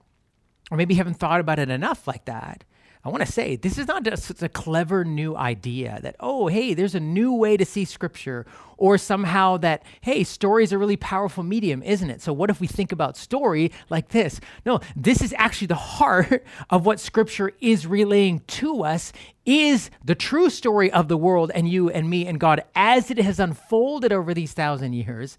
or 0.72 0.78
maybe 0.78 0.96
haven't 0.96 1.16
thought 1.16 1.40
about 1.40 1.60
it 1.60 1.70
enough 1.70 2.08
like 2.08 2.26
that, 2.26 2.64
I 3.06 3.10
want 3.10 3.26
to 3.26 3.30
say 3.32 3.58
this 3.58 3.78
is 3.78 3.88
not 3.88 4.04
just 4.04 4.42
a 4.42 4.48
clever 4.48 5.04
new 5.04 5.36
idea 5.36 6.00
that, 6.04 6.16
oh, 6.22 6.48
hey, 6.48 6.74
there's 6.74 6.96
a 6.96 7.02
new 7.02 7.34
way 7.34 7.58
to 7.58 7.66
see 7.66 7.84
scripture, 7.84 8.46
or 8.78 8.98
somehow 8.98 9.58
that, 9.58 9.84
hey, 10.00 10.24
story 10.24 10.64
is 10.64 10.72
a 10.72 10.78
really 10.78 10.96
powerful 10.96 11.44
medium, 11.44 11.84
isn't 11.84 12.10
it? 12.10 12.22
So, 12.22 12.32
what 12.32 12.50
if 12.50 12.62
we 12.62 12.68
think 12.68 12.94
about 12.94 13.18
story 13.18 13.74
like 13.90 14.10
this? 14.10 14.40
No, 14.66 14.80
this 14.96 15.22
is 15.22 15.34
actually 15.38 15.68
the 15.68 15.76
heart 15.76 16.46
of 16.70 16.86
what 16.86 17.02
scripture 17.02 17.52
is 17.60 17.86
relaying 17.86 18.40
to 18.48 18.86
us 18.86 19.12
is 19.46 19.90
the 20.02 20.16
true 20.16 20.50
story 20.50 20.90
of 20.90 21.10
the 21.10 21.18
world 21.18 21.52
and 21.54 21.68
you 21.68 21.90
and 21.90 22.10
me 22.10 22.26
and 22.26 22.40
God 22.40 22.64
as 22.74 23.12
it 23.12 23.18
has 23.18 23.38
unfolded 23.38 24.14
over 24.14 24.34
these 24.34 24.54
thousand 24.54 24.94
years. 24.94 25.36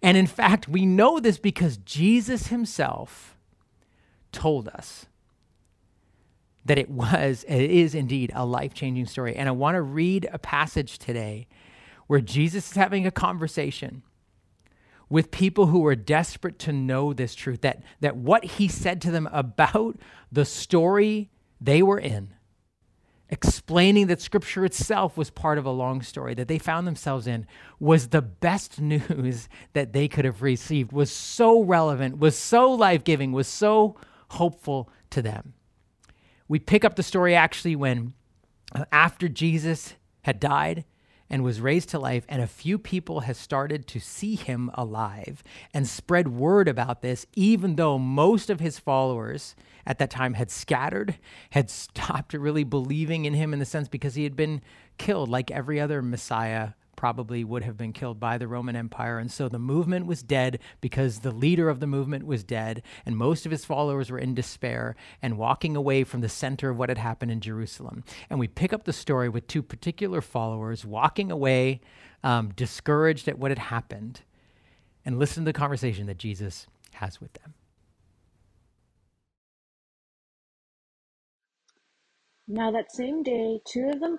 And 0.00 0.16
in 0.16 0.28
fact, 0.28 0.68
we 0.68 0.86
know 0.86 1.18
this 1.18 1.38
because 1.38 1.78
Jesus 1.78 2.46
himself 2.46 3.36
told 4.30 4.68
us 4.68 5.06
that 6.68 6.78
it 6.78 6.90
was, 6.90 7.44
it 7.48 7.70
is 7.70 7.94
indeed 7.94 8.30
a 8.34 8.46
life 8.46 8.74
changing 8.74 9.06
story. 9.06 9.34
And 9.34 9.48
I 9.48 9.52
want 9.52 9.74
to 9.74 9.82
read 9.82 10.28
a 10.30 10.38
passage 10.38 10.98
today 10.98 11.48
where 12.06 12.20
Jesus 12.20 12.70
is 12.70 12.76
having 12.76 13.06
a 13.06 13.10
conversation 13.10 14.02
with 15.08 15.30
people 15.30 15.66
who 15.66 15.80
were 15.80 15.96
desperate 15.96 16.58
to 16.60 16.72
know 16.72 17.14
this 17.14 17.34
truth 17.34 17.62
that, 17.62 17.82
that 18.00 18.16
what 18.16 18.44
he 18.44 18.68
said 18.68 19.00
to 19.00 19.10
them 19.10 19.28
about 19.32 19.98
the 20.30 20.44
story 20.44 21.30
they 21.58 21.82
were 21.82 21.98
in, 21.98 22.34
explaining 23.30 24.06
that 24.06 24.20
scripture 24.20 24.66
itself 24.66 25.16
was 25.16 25.30
part 25.30 25.56
of 25.56 25.64
a 25.64 25.70
long 25.70 26.02
story 26.02 26.34
that 26.34 26.48
they 26.48 26.58
found 26.58 26.86
themselves 26.86 27.26
in, 27.26 27.46
was 27.80 28.08
the 28.08 28.22
best 28.22 28.78
news 28.80 29.48
that 29.72 29.94
they 29.94 30.06
could 30.06 30.26
have 30.26 30.42
received, 30.42 30.92
was 30.92 31.10
so 31.10 31.62
relevant, 31.62 32.18
was 32.18 32.38
so 32.38 32.70
life 32.70 33.04
giving, 33.04 33.32
was 33.32 33.48
so 33.48 33.96
hopeful 34.28 34.90
to 35.08 35.22
them. 35.22 35.54
We 36.48 36.58
pick 36.58 36.84
up 36.84 36.96
the 36.96 37.02
story 37.02 37.34
actually 37.34 37.76
when, 37.76 38.14
uh, 38.74 38.86
after 38.90 39.28
Jesus 39.28 39.94
had 40.22 40.40
died, 40.40 40.84
and 41.30 41.44
was 41.44 41.60
raised 41.60 41.90
to 41.90 41.98
life, 41.98 42.24
and 42.28 42.40
a 42.40 42.46
few 42.46 42.78
people 42.78 43.20
have 43.20 43.36
started 43.36 43.86
to 43.86 44.00
see 44.00 44.34
him 44.34 44.70
alive 44.74 45.42
and 45.74 45.86
spread 45.86 46.28
word 46.28 46.68
about 46.68 47.02
this, 47.02 47.26
even 47.34 47.76
though 47.76 47.98
most 47.98 48.50
of 48.50 48.60
his 48.60 48.78
followers 48.78 49.54
at 49.86 49.98
that 49.98 50.10
time 50.10 50.34
had 50.34 50.50
scattered, 50.50 51.18
had 51.50 51.70
stopped 51.70 52.32
really 52.32 52.64
believing 52.64 53.24
in 53.24 53.34
him 53.34 53.52
in 53.52 53.58
the 53.58 53.64
sense 53.64 53.88
because 53.88 54.14
he 54.14 54.24
had 54.24 54.36
been 54.36 54.62
killed 54.96 55.28
like 55.28 55.50
every 55.50 55.80
other 55.80 56.02
Messiah 56.02 56.70
probably 56.98 57.44
would 57.44 57.62
have 57.62 57.76
been 57.76 57.92
killed 57.92 58.18
by 58.18 58.36
the 58.36 58.48
Roman 58.48 58.74
Empire. 58.74 59.20
And 59.20 59.30
so 59.30 59.48
the 59.48 59.56
movement 59.60 60.06
was 60.06 60.20
dead 60.20 60.58
because 60.80 61.20
the 61.20 61.30
leader 61.30 61.68
of 61.68 61.78
the 61.78 61.86
movement 61.86 62.26
was 62.26 62.42
dead, 62.42 62.82
and 63.06 63.16
most 63.16 63.46
of 63.46 63.52
his 63.52 63.64
followers 63.64 64.10
were 64.10 64.18
in 64.18 64.34
despair 64.34 64.96
and 65.22 65.38
walking 65.38 65.76
away 65.76 66.02
from 66.02 66.22
the 66.22 66.28
center 66.28 66.70
of 66.70 66.76
what 66.76 66.88
had 66.88 66.98
happened 66.98 67.30
in 67.30 67.40
Jerusalem. 67.40 68.02
And 68.28 68.40
we 68.40 68.48
pick 68.48 68.72
up 68.72 68.82
the 68.82 68.92
story 68.92 69.28
with 69.28 69.46
two 69.46 69.62
particular 69.62 70.20
followers 70.20 70.84
walking 70.84 71.30
away, 71.30 71.80
um, 72.24 72.48
discouraged 72.48 73.28
at 73.28 73.38
what 73.38 73.52
had 73.52 73.60
happened, 73.60 74.22
and 75.04 75.20
listen 75.20 75.44
to 75.44 75.48
the 75.50 75.52
conversation 75.52 76.06
that 76.06 76.18
Jesus 76.18 76.66
has 76.94 77.20
with 77.20 77.32
them. 77.34 77.54
Now 82.48 82.72
that 82.72 82.90
same 82.90 83.22
day, 83.22 83.60
two 83.64 83.88
of 83.94 84.00
them 84.00 84.18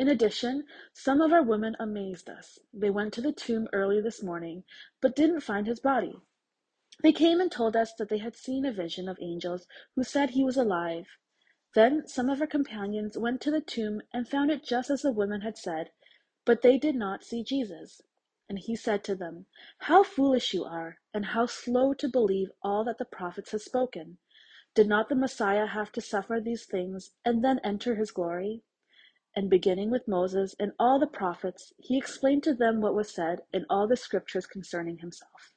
In 0.00 0.08
addition, 0.08 0.64
some 0.94 1.20
of 1.20 1.30
our 1.30 1.42
women 1.42 1.76
amazed 1.78 2.30
us. 2.30 2.58
They 2.72 2.88
went 2.88 3.12
to 3.12 3.20
the 3.20 3.32
tomb 3.32 3.68
early 3.70 4.00
this 4.00 4.22
morning, 4.22 4.64
but 5.02 5.14
didn't 5.14 5.42
find 5.42 5.66
his 5.66 5.78
body. 5.78 6.22
They 7.02 7.12
came 7.12 7.38
and 7.38 7.52
told 7.52 7.76
us 7.76 7.92
that 7.98 8.08
they 8.08 8.16
had 8.16 8.34
seen 8.34 8.64
a 8.64 8.72
vision 8.72 9.10
of 9.10 9.18
angels 9.20 9.66
who 9.94 10.02
said 10.02 10.30
he 10.30 10.42
was 10.42 10.56
alive. 10.56 11.18
Then 11.74 12.08
some 12.08 12.30
of 12.30 12.40
our 12.40 12.46
companions 12.46 13.18
went 13.18 13.42
to 13.42 13.50
the 13.50 13.60
tomb 13.60 14.00
and 14.10 14.26
found 14.26 14.50
it 14.50 14.64
just 14.64 14.88
as 14.88 15.02
the 15.02 15.12
women 15.12 15.42
had 15.42 15.58
said, 15.58 15.90
but 16.46 16.62
they 16.62 16.78
did 16.78 16.94
not 16.94 17.22
see 17.22 17.44
Jesus. 17.44 18.00
And 18.48 18.58
he 18.58 18.76
said 18.76 19.04
to 19.04 19.14
them, 19.14 19.44
How 19.80 20.02
foolish 20.02 20.54
you 20.54 20.64
are, 20.64 20.96
and 21.12 21.26
how 21.26 21.44
slow 21.44 21.92
to 21.92 22.08
believe 22.08 22.48
all 22.62 22.84
that 22.84 22.96
the 22.96 23.04
prophets 23.04 23.52
have 23.52 23.60
spoken. 23.60 24.16
Did 24.74 24.88
not 24.88 25.10
the 25.10 25.14
Messiah 25.14 25.66
have 25.66 25.92
to 25.92 26.00
suffer 26.00 26.40
these 26.40 26.64
things 26.64 27.10
and 27.22 27.44
then 27.44 27.60
enter 27.62 27.96
his 27.96 28.10
glory? 28.12 28.62
And 29.36 29.48
beginning 29.48 29.90
with 29.90 30.08
Moses 30.08 30.56
and 30.58 30.72
all 30.78 30.98
the 30.98 31.06
prophets, 31.06 31.72
he 31.78 31.96
explained 31.96 32.42
to 32.44 32.54
them 32.54 32.80
what 32.80 32.94
was 32.94 33.10
said 33.14 33.42
in 33.52 33.64
all 33.70 33.86
the 33.86 33.96
scriptures 33.96 34.46
concerning 34.46 34.98
himself. 34.98 35.52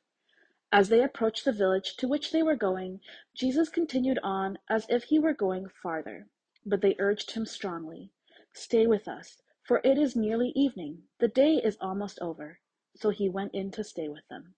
As 0.71 0.89
they 0.89 1.03
approached 1.03 1.45
the 1.45 1.51
village 1.51 1.95
to 1.97 2.07
which 2.07 2.31
they 2.31 2.43
were 2.43 2.55
going, 2.55 2.99
Jesus 3.35 3.69
continued 3.69 4.19
on 4.23 4.57
as 4.69 4.85
if 4.89 5.05
he 5.05 5.19
were 5.19 5.33
going 5.33 5.69
farther. 5.69 6.27
But 6.65 6.81
they 6.81 6.95
urged 6.99 7.31
him 7.31 7.45
strongly, 7.45 8.11
Stay 8.53 8.87
with 8.87 9.07
us, 9.07 9.41
for 9.61 9.81
it 9.83 9.97
is 9.97 10.15
nearly 10.15 10.51
evening. 10.55 11.03
The 11.19 11.27
day 11.27 11.55
is 11.55 11.77
almost 11.81 12.19
over. 12.21 12.59
So 12.95 13.09
he 13.09 13.29
went 13.29 13.53
in 13.53 13.71
to 13.71 13.83
stay 13.83 14.07
with 14.07 14.27
them. 14.29 14.55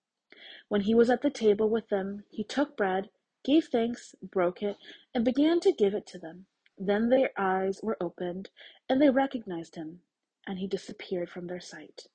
When 0.68 0.82
he 0.82 0.94
was 0.94 1.10
at 1.10 1.22
the 1.22 1.30
table 1.30 1.68
with 1.70 1.88
them, 1.88 2.24
he 2.30 2.44
took 2.44 2.76
bread, 2.76 3.10
gave 3.44 3.66
thanks, 3.66 4.14
broke 4.22 4.62
it, 4.62 4.76
and 5.14 5.24
began 5.24 5.60
to 5.60 5.72
give 5.72 5.94
it 5.94 6.06
to 6.08 6.18
them. 6.18 6.46
Then 6.78 7.08
their 7.08 7.30
eyes 7.36 7.80
were 7.82 7.96
opened, 8.00 8.50
and 8.88 9.00
they 9.00 9.10
recognized 9.10 9.76
him, 9.76 10.00
and 10.46 10.58
he 10.58 10.66
disappeared 10.66 11.30
from 11.30 11.46
their 11.46 11.60
sight. 11.60 12.06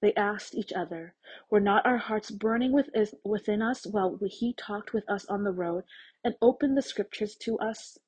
They 0.00 0.14
asked 0.14 0.54
each 0.54 0.72
other, 0.72 1.14
Were 1.50 1.60
not 1.60 1.84
our 1.86 1.98
hearts 1.98 2.30
burning 2.30 2.72
within 2.72 3.62
us 3.62 3.86
while 3.86 4.18
he 4.22 4.54
talked 4.54 4.92
with 4.92 5.08
us 5.08 5.26
on 5.26 5.44
the 5.44 5.52
road 5.52 5.84
and 6.24 6.34
opened 6.40 6.76
the 6.76 6.82
scriptures 6.82 7.36
to 7.36 7.58
us? 7.58 7.98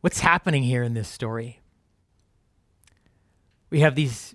What's 0.00 0.20
happening 0.20 0.62
here 0.62 0.82
in 0.82 0.94
this 0.94 1.08
story? 1.08 1.60
We 3.70 3.80
have 3.80 3.94
these 3.94 4.34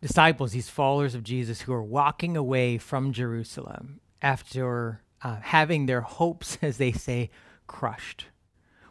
disciples, 0.00 0.52
these 0.52 0.70
followers 0.70 1.14
of 1.14 1.24
Jesus, 1.24 1.62
who 1.62 1.72
are 1.72 1.82
walking 1.82 2.36
away 2.36 2.78
from 2.78 3.12
Jerusalem 3.12 4.00
after 4.22 5.02
uh, 5.24 5.38
having 5.40 5.86
their 5.86 6.02
hopes, 6.02 6.58
as 6.62 6.76
they 6.76 6.92
say, 6.92 7.30
crushed. 7.66 8.26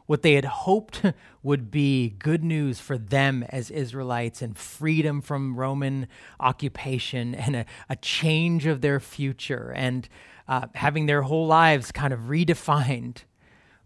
What 0.05 0.21
they 0.21 0.33
had 0.33 0.45
hoped 0.45 1.01
would 1.43 1.71
be 1.71 2.09
good 2.19 2.43
news 2.43 2.79
for 2.79 2.97
them 2.97 3.43
as 3.49 3.71
Israelites 3.71 4.41
and 4.41 4.57
freedom 4.57 5.21
from 5.21 5.55
Roman 5.55 6.07
occupation 6.39 7.33
and 7.35 7.55
a, 7.55 7.65
a 7.89 7.95
change 7.95 8.65
of 8.65 8.81
their 8.81 8.99
future 8.99 9.71
and 9.75 10.09
uh, 10.45 10.67
having 10.75 11.05
their 11.05 11.21
whole 11.21 11.47
lives 11.47 11.93
kind 11.93 12.13
of 12.13 12.21
redefined 12.21 13.19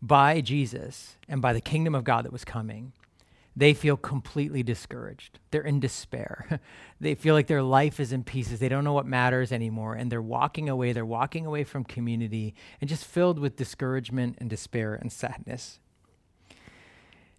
by 0.01 0.41
Jesus 0.41 1.17
and 1.29 1.39
by 1.41 1.53
the 1.53 1.61
kingdom 1.61 1.93
of 1.93 2.03
God 2.03 2.25
that 2.25 2.31
was 2.31 2.43
coming 2.43 2.93
they 3.57 3.73
feel 3.73 3.97
completely 3.97 4.61
discouraged. 4.61 5.39
They're 5.49 5.63
in 5.63 5.79
despair. 5.79 6.59
they 7.01 7.15
feel 7.15 7.33
like 7.33 7.47
their 7.47 7.63
life 7.63 7.99
is 7.99 8.13
in 8.13 8.23
pieces. 8.23 8.59
They 8.59 8.69
don't 8.69 8.83
know 8.83 8.93
what 8.93 9.07
matters 9.07 9.51
anymore. 9.51 9.95
And 9.95 10.11
they're 10.11 10.21
walking 10.21 10.69
away. 10.69 10.93
They're 10.93 11.03
walking 11.03 11.43
away 11.47 11.63
from 11.63 11.83
community 11.83 12.53
and 12.79 12.87
just 12.87 13.03
filled 13.03 13.39
with 13.39 13.55
discouragement 13.55 14.37
and 14.39 14.47
despair 14.47 14.93
and 14.93 15.11
sadness. 15.11 15.79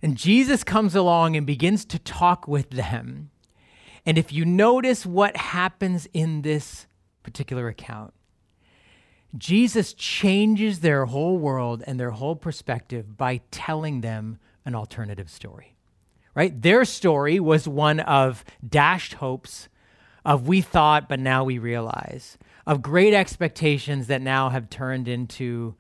And 0.03 0.17
Jesus 0.17 0.65
comes 0.65 0.97
along 0.97 1.37
and 1.37 1.47
begins 1.47 1.85
to 1.85 2.01
talk 2.01 2.49
with 2.49 2.71
them. 2.71 3.31
And 4.05 4.19
if 4.19 4.33
you 4.33 4.45
notice 4.45 5.07
what 5.07 5.37
happens 5.37 6.09
in 6.13 6.43
this 6.43 6.89
particular 7.23 7.69
account, 7.69 8.13
Jesus 9.37 9.93
changes 9.93 10.81
their 10.81 11.05
whole 11.05 11.39
world 11.39 11.85
and 11.87 12.01
their 12.01 12.11
whole 12.11 12.35
perspective 12.35 13.17
by 13.17 13.41
telling 13.53 14.01
them 14.01 14.41
an 14.65 14.75
alternative 14.75 15.31
story 15.31 15.77
right? 16.39 16.63
Their 16.63 16.85
story 16.85 17.41
was 17.41 17.67
one 17.67 17.99
of 17.99 18.45
dashed 18.67 19.15
hopes, 19.15 19.69
of 20.25 20.47
we 20.47 20.61
thought, 20.61 21.09
but 21.09 21.19
now 21.19 21.43
we 21.43 21.59
realize, 21.59 22.39
of 22.65 22.81
great 22.81 23.13
expectations 23.13 24.07
that 24.07 24.23
now 24.23 24.49
have 24.49 24.71
turned 24.71 25.09
into, 25.09 25.75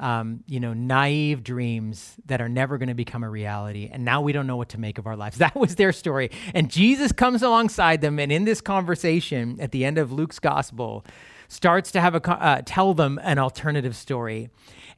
um, 0.00 0.42
you 0.48 0.58
know, 0.58 0.72
naive 0.72 1.44
dreams 1.44 2.16
that 2.26 2.40
are 2.40 2.48
never 2.48 2.76
going 2.76 2.88
to 2.88 2.94
become 2.94 3.22
a 3.22 3.30
reality. 3.30 3.88
And 3.92 4.04
now 4.04 4.20
we 4.20 4.32
don't 4.32 4.48
know 4.48 4.56
what 4.56 4.70
to 4.70 4.80
make 4.80 4.98
of 4.98 5.06
our 5.06 5.14
lives. 5.14 5.36
That 5.38 5.54
was 5.54 5.76
their 5.76 5.92
story. 5.92 6.32
And 6.54 6.68
Jesus 6.68 7.12
comes 7.12 7.40
alongside 7.40 8.00
them, 8.00 8.18
and 8.18 8.32
in 8.32 8.44
this 8.44 8.60
conversation 8.60 9.60
at 9.60 9.70
the 9.70 9.84
end 9.84 9.96
of 9.96 10.10
Luke's 10.10 10.40
gospel, 10.40 11.04
starts 11.46 11.92
to 11.92 12.00
have 12.00 12.16
a 12.16 12.30
uh, 12.30 12.62
tell 12.66 12.94
them 12.94 13.20
an 13.22 13.38
alternative 13.38 13.94
story. 13.94 14.50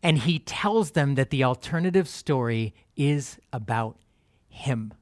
And 0.02 0.16
he 0.16 0.38
tells 0.38 0.92
them 0.92 1.16
that 1.16 1.28
the 1.28 1.44
alternative 1.44 2.08
story 2.08 2.72
is 2.96 3.36
about 3.52 3.98
him. 4.48 4.94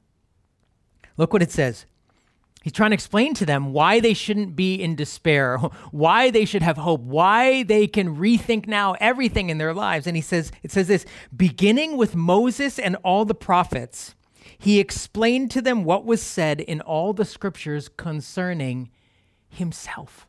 Look 1.21 1.33
what 1.33 1.43
it 1.43 1.51
says 1.51 1.85
He's 2.63 2.73
trying 2.73 2.89
to 2.89 2.95
explain 2.95 3.35
to 3.35 3.45
them 3.45 3.73
why 3.73 3.99
they 3.99 4.15
shouldn't 4.15 4.55
be 4.55 4.73
in 4.73 4.95
despair, 4.95 5.57
why 5.91 6.31
they 6.31 6.45
should 6.45 6.63
have 6.63 6.77
hope, 6.77 7.01
why 7.01 7.61
they 7.61 7.85
can 7.85 8.17
rethink 8.17 8.65
now 8.65 8.95
everything 8.99 9.51
in 9.51 9.59
their 9.59 9.73
lives. 9.73 10.07
And 10.07 10.15
he 10.15 10.21
says, 10.21 10.51
it 10.63 10.71
says 10.71 10.87
this 10.87 11.05
beginning 11.35 11.95
with 11.95 12.15
Moses 12.15 12.79
and 12.79 12.95
all 13.03 13.23
the 13.23 13.35
prophets, 13.35 14.15
he 14.57 14.79
explained 14.79 15.51
to 15.51 15.61
them 15.61 15.83
what 15.83 16.05
was 16.05 16.23
said 16.23 16.59
in 16.59 16.81
all 16.81 17.13
the 17.13 17.25
scriptures 17.25 17.87
concerning 17.87 18.89
himself. 19.47 20.27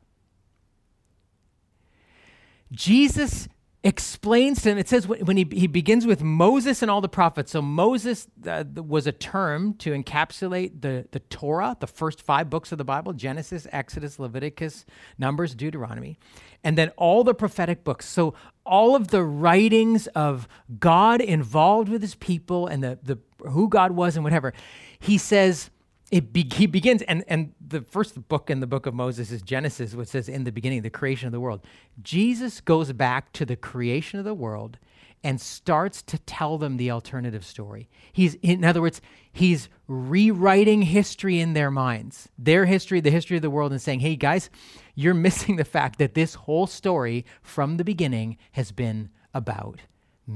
Jesus 2.70 3.48
explains 3.84 4.62
to 4.62 4.70
him, 4.70 4.78
it 4.78 4.88
says 4.88 5.08
when 5.08 5.36
he, 5.36 5.46
he 5.50 5.66
begins 5.66 6.06
with 6.06 6.22
Moses 6.22 6.82
and 6.82 6.90
all 6.90 7.00
the 7.00 7.08
prophets. 7.08 7.50
So 7.50 7.60
Moses 7.60 8.28
uh, 8.46 8.64
was 8.76 9.08
a 9.08 9.12
term 9.12 9.74
to 9.78 9.90
encapsulate 9.90 10.82
the, 10.82 11.08
the 11.10 11.18
Torah, 11.18 11.76
the 11.80 11.88
first 11.88 12.22
five 12.22 12.48
books 12.48 12.70
of 12.70 12.78
the 12.78 12.84
Bible 12.84 13.12
Genesis, 13.12 13.66
Exodus, 13.72 14.20
Leviticus, 14.20 14.84
Numbers, 15.18 15.54
Deuteronomy, 15.56 16.18
and 16.62 16.78
then 16.78 16.90
all 16.90 17.24
the 17.24 17.34
prophetic 17.34 17.82
books. 17.82 18.06
So 18.06 18.34
all 18.64 18.94
of 18.94 19.08
the 19.08 19.24
writings 19.24 20.06
of 20.08 20.46
God 20.78 21.20
involved 21.20 21.88
with 21.88 22.02
his 22.02 22.14
people 22.14 22.68
and 22.68 22.84
the, 22.84 23.00
the 23.02 23.18
who 23.48 23.68
God 23.68 23.92
was 23.92 24.14
and 24.14 24.22
whatever. 24.22 24.52
He 25.00 25.18
says, 25.18 25.70
it 26.12 26.30
be, 26.30 26.46
he 26.54 26.66
begins, 26.66 27.00
and, 27.02 27.24
and 27.26 27.54
the 27.66 27.80
first 27.80 28.28
book 28.28 28.50
in 28.50 28.60
the 28.60 28.66
book 28.66 28.84
of 28.84 28.92
Moses 28.92 29.32
is 29.32 29.40
Genesis, 29.40 29.94
which 29.94 30.08
says, 30.08 30.28
in 30.28 30.44
the 30.44 30.52
beginning, 30.52 30.82
the 30.82 30.90
creation 30.90 31.26
of 31.26 31.32
the 31.32 31.40
world. 31.40 31.64
Jesus 32.02 32.60
goes 32.60 32.92
back 32.92 33.32
to 33.32 33.46
the 33.46 33.56
creation 33.56 34.18
of 34.18 34.26
the 34.26 34.34
world 34.34 34.78
and 35.24 35.40
starts 35.40 36.02
to 36.02 36.18
tell 36.18 36.58
them 36.58 36.76
the 36.76 36.90
alternative 36.90 37.46
story. 37.46 37.88
He's, 38.12 38.34
in 38.42 38.62
other 38.62 38.82
words, 38.82 39.00
he's 39.32 39.70
rewriting 39.88 40.82
history 40.82 41.40
in 41.40 41.54
their 41.54 41.70
minds, 41.70 42.28
their 42.36 42.66
history, 42.66 43.00
the 43.00 43.10
history 43.10 43.36
of 43.36 43.42
the 43.42 43.48
world, 43.48 43.72
and 43.72 43.80
saying, 43.80 44.00
hey, 44.00 44.14
guys, 44.14 44.50
you're 44.94 45.14
missing 45.28 45.56
the 45.56 45.64
fact 45.64 45.98
that 45.98 46.12
this 46.12 46.34
whole 46.34 46.66
story 46.66 47.24
from 47.40 47.78
the 47.78 47.84
beginning 47.84 48.36
has 48.52 48.70
been 48.70 49.08
about 49.32 49.80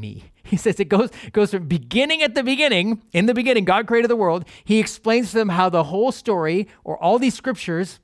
me. 0.00 0.32
He 0.46 0.56
says 0.56 0.78
it 0.78 0.84
goes, 0.84 1.10
goes 1.32 1.50
from 1.50 1.66
beginning 1.66 2.22
at 2.22 2.36
the 2.36 2.44
beginning. 2.44 3.02
In 3.12 3.26
the 3.26 3.34
beginning, 3.34 3.64
God 3.64 3.88
created 3.88 4.08
the 4.08 4.14
world. 4.14 4.44
He 4.64 4.78
explains 4.78 5.30
to 5.32 5.38
them 5.38 5.48
how 5.48 5.68
the 5.68 5.82
whole 5.84 6.12
story 6.12 6.68
or 6.84 6.96
all 7.02 7.18
these 7.18 7.34
scriptures, 7.34 7.98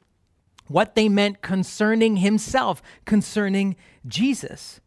what 0.67 0.97
they 0.97 1.09
meant 1.09 1.41
concerning 1.41 2.17
himself, 2.17 2.83
concerning 3.05 3.77
Jesus. 4.05 4.81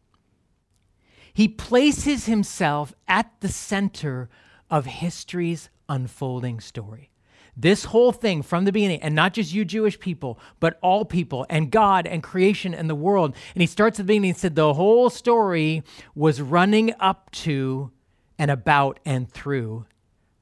He 1.34 1.48
places 1.48 2.26
himself 2.26 2.94
at 3.08 3.32
the 3.40 3.48
center 3.48 4.30
of 4.70 4.86
history's 4.86 5.70
unfolding 5.88 6.60
story. 6.60 7.10
This 7.58 7.86
whole 7.86 8.12
thing 8.12 8.42
from 8.42 8.66
the 8.66 8.72
beginning, 8.72 9.02
and 9.02 9.16
not 9.16 9.34
just 9.34 9.54
you 9.54 9.64
Jewish 9.64 10.00
people, 10.00 10.40
but 10.60 10.78
all 10.82 11.06
people 11.06 11.46
and 11.50 11.72
God 11.72 12.06
and 12.06 12.22
creation 12.22 12.74
and 12.74 12.90
the 12.90 12.96
world. 12.96 13.36
And 13.54 13.62
he 13.62 13.68
starts 13.68 14.00
at 14.00 14.04
the 14.04 14.08
beginning 14.08 14.32
and 14.32 14.38
said 14.38 14.56
the 14.56 14.74
whole 14.74 15.10
story 15.10 15.84
was 16.14 16.42
running 16.42 16.94
up 17.00 17.32
to 17.32 17.92
and 18.38 18.52
about 18.52 19.00
and 19.06 19.32
through 19.32 19.86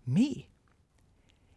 me. 0.07 0.49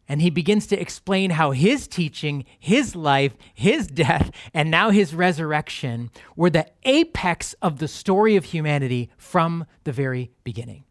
And 0.09 0.23
he 0.23 0.31
begins 0.31 0.69
to 0.69 0.81
explain 0.81 1.31
how 1.31 1.51
his 1.51 1.89
teaching, 1.89 2.45
his 2.61 2.95
life, 2.95 3.35
his 3.55 3.89
death, 3.89 4.31
and 4.55 4.71
now 4.71 4.91
his 4.91 5.15
resurrection 5.15 6.11
were 6.37 6.51
the 6.51 6.67
apex 6.85 7.55
of 7.55 7.79
the 7.79 7.89
story 7.89 8.37
of 8.37 8.45
humanity 8.45 9.11
from 9.17 9.67
the 9.85 9.93
very 9.93 10.31
beginning. 10.45 10.86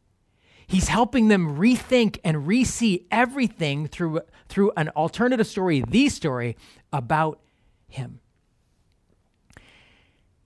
He's 0.67 0.87
helping 0.87 1.27
them 1.27 1.57
rethink 1.57 2.19
and 2.23 2.47
re-see 2.47 3.07
everything 3.11 3.87
through, 3.87 4.21
through 4.47 4.71
an 4.77 4.89
alternative 4.89 5.47
story, 5.47 5.83
the 5.87 6.09
story 6.09 6.57
about 6.91 7.39
him. 7.87 8.19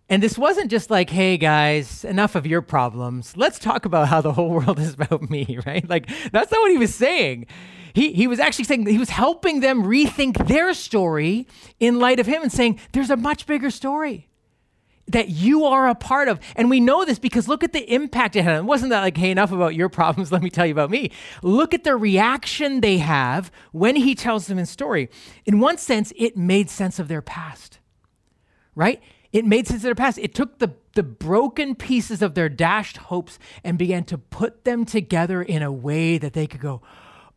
And 0.10 0.24
this 0.24 0.38
wasn't 0.38 0.72
just 0.72 0.90
like, 0.90 1.12
hey 1.12 1.38
guys, 1.38 2.04
enough 2.04 2.36
of 2.36 2.48
your 2.48 2.62
problems. 2.62 3.38
Let's 3.38 3.60
talk 3.60 3.86
about 3.86 4.08
how 4.08 4.22
the 4.22 4.34
whole 4.34 4.50
world 4.56 4.80
is 4.80 4.96
about 4.96 5.30
me, 5.30 5.60
right? 5.66 5.88
Like, 5.88 6.10
that's 6.32 6.52
not 6.52 6.62
what 6.62 6.72
he 6.72 6.78
was 6.78 6.94
saying. 6.94 7.46
He, 7.94 8.14
he 8.14 8.28
was 8.28 8.40
actually 8.40 8.66
saying 8.66 8.86
he 8.88 8.98
was 8.98 9.10
helping 9.10 9.62
them 9.62 9.84
rethink 9.84 10.48
their 10.48 10.74
story 10.74 11.48
in 11.80 12.00
light 12.00 12.20
of 12.20 12.26
him 12.26 12.42
and 12.42 12.52
saying, 12.52 12.80
there's 12.92 13.10
a 13.10 13.18
much 13.18 13.46
bigger 13.46 13.72
story 13.72 14.29
that 15.10 15.30
you 15.30 15.66
are 15.66 15.88
a 15.88 15.96
part 15.96 16.28
of. 16.28 16.40
And 16.56 16.70
we 16.70 16.80
know 16.80 17.04
this 17.06 17.20
because 17.20 17.48
look 17.48 17.64
at 17.64 17.74
the 17.74 17.94
impact 17.94 18.36
it 18.36 18.44
had. 18.44 18.56
It 18.56 18.66
wasn't 18.66 18.92
that 18.92 19.02
like, 19.02 19.18
hey, 19.18 19.32
enough 19.32 19.52
about 19.52 19.76
your 19.76 19.90
problems, 19.90 20.32
let 20.32 20.42
me 20.42 20.50
tell 20.50 20.66
you 20.66 20.72
about 20.72 20.90
me. 20.90 21.12
Look 21.42 21.74
at 21.74 21.84
the 21.84 21.96
reaction 21.96 22.82
they 22.82 23.00
have 23.00 23.52
when 23.72 23.96
he 23.96 24.16
tells 24.16 24.48
them 24.48 24.58
his 24.58 24.70
story. 24.70 25.10
In 25.46 25.60
one 25.60 25.78
sense, 25.78 26.14
it 26.16 26.38
made 26.38 26.70
sense 26.70 27.00
of 27.00 27.08
their 27.08 27.22
past, 27.22 27.80
right? 28.76 29.02
It 29.32 29.46
made 29.46 29.68
sense 29.68 29.80
of 29.80 29.84
their 29.84 29.96
past. 29.96 30.18
It 30.18 30.34
took 30.34 30.60
the, 30.60 30.74
the 30.96 31.04
broken 31.04 31.76
pieces 31.76 32.22
of 32.22 32.34
their 32.34 32.50
dashed 32.50 32.98
hopes 32.98 33.38
and 33.64 33.78
began 33.78 34.04
to 34.06 34.18
put 34.18 34.64
them 34.64 34.86
together 34.86 35.42
in 35.42 35.62
a 35.62 35.72
way 35.72 36.18
that 36.18 36.34
they 36.34 36.48
could 36.48 36.62
go, 36.62 36.82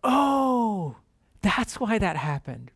oh, 0.02 0.96
that's 1.42 1.78
why 1.78 1.98
that 1.98 2.16
happened. 2.16 2.70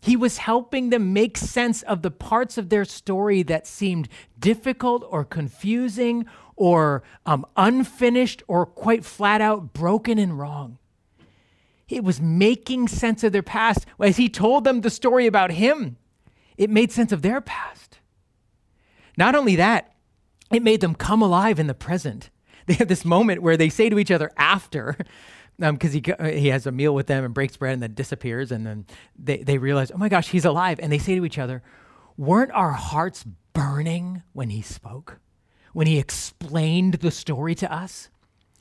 He 0.00 0.16
was 0.16 0.38
helping 0.38 0.90
them 0.90 1.12
make 1.12 1.36
sense 1.36 1.82
of 1.82 2.02
the 2.02 2.10
parts 2.10 2.58
of 2.58 2.68
their 2.68 2.84
story 2.84 3.42
that 3.44 3.66
seemed 3.66 4.08
difficult 4.38 5.04
or 5.08 5.24
confusing 5.24 6.26
or 6.54 7.02
um, 7.24 7.44
unfinished 7.56 8.42
or 8.46 8.66
quite 8.66 9.04
flat 9.04 9.40
out 9.40 9.72
broken 9.72 10.18
and 10.18 10.38
wrong. 10.38 10.78
It 11.88 12.02
was 12.02 12.20
making 12.20 12.88
sense 12.88 13.22
of 13.22 13.32
their 13.32 13.42
past. 13.42 13.86
As 14.00 14.16
he 14.16 14.28
told 14.28 14.64
them 14.64 14.80
the 14.80 14.90
story 14.90 15.26
about 15.26 15.52
him, 15.52 15.96
it 16.56 16.70
made 16.70 16.90
sense 16.90 17.12
of 17.12 17.22
their 17.22 17.40
past. 17.40 17.98
Not 19.16 19.34
only 19.34 19.56
that, 19.56 19.94
it 20.52 20.62
made 20.62 20.80
them 20.80 20.94
come 20.94 21.22
alive 21.22 21.58
in 21.58 21.66
the 21.66 21.74
present. 21.74 22.30
They 22.66 22.74
have 22.74 22.88
this 22.88 23.04
moment 23.04 23.42
where 23.42 23.56
they 23.56 23.68
say 23.68 23.88
to 23.88 23.98
each 23.98 24.10
other 24.10 24.30
after, 24.36 24.96
because 25.58 25.94
um, 25.94 26.02
he 26.04 26.12
uh, 26.12 26.24
he 26.28 26.48
has 26.48 26.66
a 26.66 26.72
meal 26.72 26.94
with 26.94 27.06
them 27.06 27.24
and 27.24 27.32
breaks 27.32 27.56
bread 27.56 27.74
and 27.74 27.82
then 27.82 27.94
disappears 27.94 28.52
and 28.52 28.66
then 28.66 28.86
they 29.18 29.38
they 29.38 29.58
realize 29.58 29.90
oh 29.90 29.98
my 29.98 30.08
gosh 30.08 30.28
he's 30.28 30.44
alive. 30.44 30.78
And 30.82 30.92
they 30.92 30.98
say 30.98 31.16
to 31.16 31.24
each 31.24 31.38
other 31.38 31.62
weren't 32.16 32.52
our 32.52 32.72
hearts 32.72 33.24
burning 33.52 34.22
when 34.32 34.50
he 34.50 34.62
spoke? 34.62 35.18
When 35.72 35.86
he 35.86 35.98
explained 35.98 36.94
the 36.94 37.10
story 37.10 37.54
to 37.56 37.72
us 37.72 38.08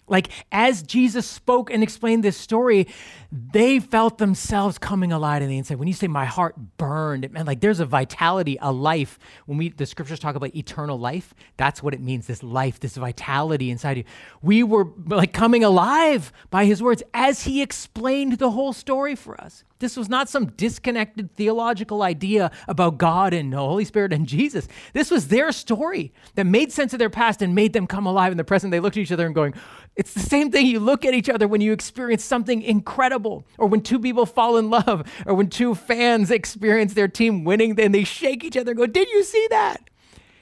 like, 0.08 0.30
as 0.52 0.84
Jesus 0.84 1.26
spoke 1.26 1.72
and 1.72 1.82
explained 1.82 2.24
this 2.24 2.38
story, 2.38 2.88
they 3.32 3.80
felt 3.80 4.18
themselves 4.18 4.78
coming 4.78 5.12
alive 5.12 5.42
in 5.42 5.50
the 5.50 5.58
inside. 5.58 5.78
When 5.78 5.88
you 5.88 5.94
say 5.94 6.08
my 6.08 6.26
heart 6.26 6.56
burned, 6.78 7.26
it 7.26 7.32
meant 7.32 7.48
like 7.48 7.60
there's 7.60 7.80
a 7.80 7.86
vitality, 7.86 8.58
a 8.62 8.72
life. 8.72 9.18
When 9.46 9.58
we 9.58 9.70
the 9.70 9.86
scriptures 9.86 10.20
talk 10.20 10.36
about 10.36 10.56
eternal 10.56 10.98
life, 10.98 11.34
that's 11.58 11.82
what 11.82 11.94
it 11.94 12.02
means, 12.02 12.28
this 12.28 12.44
life, 12.44 12.80
this 12.80 12.96
vitality 12.96 13.72
inside 13.72 13.98
you. 13.98 14.04
We 14.42 14.64
were 14.64 14.88
like 15.08 15.34
coming 15.34 15.64
alive 15.64 16.32
by 16.50 16.66
his 16.66 16.82
words 16.82 17.04
as 17.14 17.44
he 17.44 17.62
explained 17.62 18.38
the 18.38 18.52
whole 18.52 18.74
story 18.74 19.16
for 19.16 19.40
us. 19.42 19.64
This 19.80 19.98
was 19.98 20.08
not 20.08 20.30
some 20.30 20.48
disconnected 20.48 21.36
theological 21.36 22.02
idea 22.02 22.50
about 22.68 22.98
God 22.98 23.34
and 23.34 23.52
the 23.52 23.58
Holy 23.58 23.84
Spirit 23.84 24.14
and 24.14 24.26
Jesus. 24.26 24.70
This 24.94 25.12
was 25.12 25.28
their 25.28 25.52
story 25.52 26.14
that 26.36 26.46
made 26.46 26.72
sense 26.72 26.94
of 26.94 27.00
their 27.00 27.10
past 27.10 27.42
and 27.42 27.54
made 27.54 27.74
them 27.74 27.86
come 27.86 28.06
alive 28.06 28.32
in 28.32 28.38
the 28.38 28.46
present. 28.46 28.72
They 28.72 28.80
looked 28.80 28.96
at 28.96 29.02
each 29.02 29.12
other 29.12 29.26
and 29.26 29.36
going, 29.36 29.54
it's 29.96 30.14
the 30.14 30.20
same 30.20 30.52
thing 30.52 30.66
you 30.66 30.80
look 30.80 31.06
at 31.06 31.14
each 31.14 31.30
other 31.30 31.48
when 31.48 31.62
you 31.62 31.72
experience 31.72 32.24
something 32.24 32.62
incredible, 32.62 33.48
or 33.58 33.68
when 33.68 33.82
two 33.82 34.00
people 34.00 34.26
fall 34.26 34.58
in 34.58 34.70
love, 34.70 35.10
or 35.26 35.34
when 35.34 35.50
two 35.50 35.74
fans 35.74 36.32
experience 36.32 36.94
their 36.94 37.08
team 37.08 37.44
winning, 37.44 37.76
then 37.76 37.92
they 37.92 38.04
shake 38.04 38.44
each 38.44 38.58
other 38.58 38.72
and 38.72 38.78
go, 38.78 38.88
Did 38.88 39.10
you 39.10 39.24
see 39.24 39.48
that? 39.50 39.90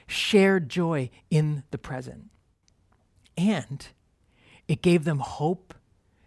Shared 0.06 0.68
joy 0.68 1.10
in 1.30 1.62
the 1.70 1.78
present. 1.78 2.30
And 3.36 3.86
it 4.66 4.82
gave 4.82 5.04
them 5.04 5.18
hope 5.20 5.74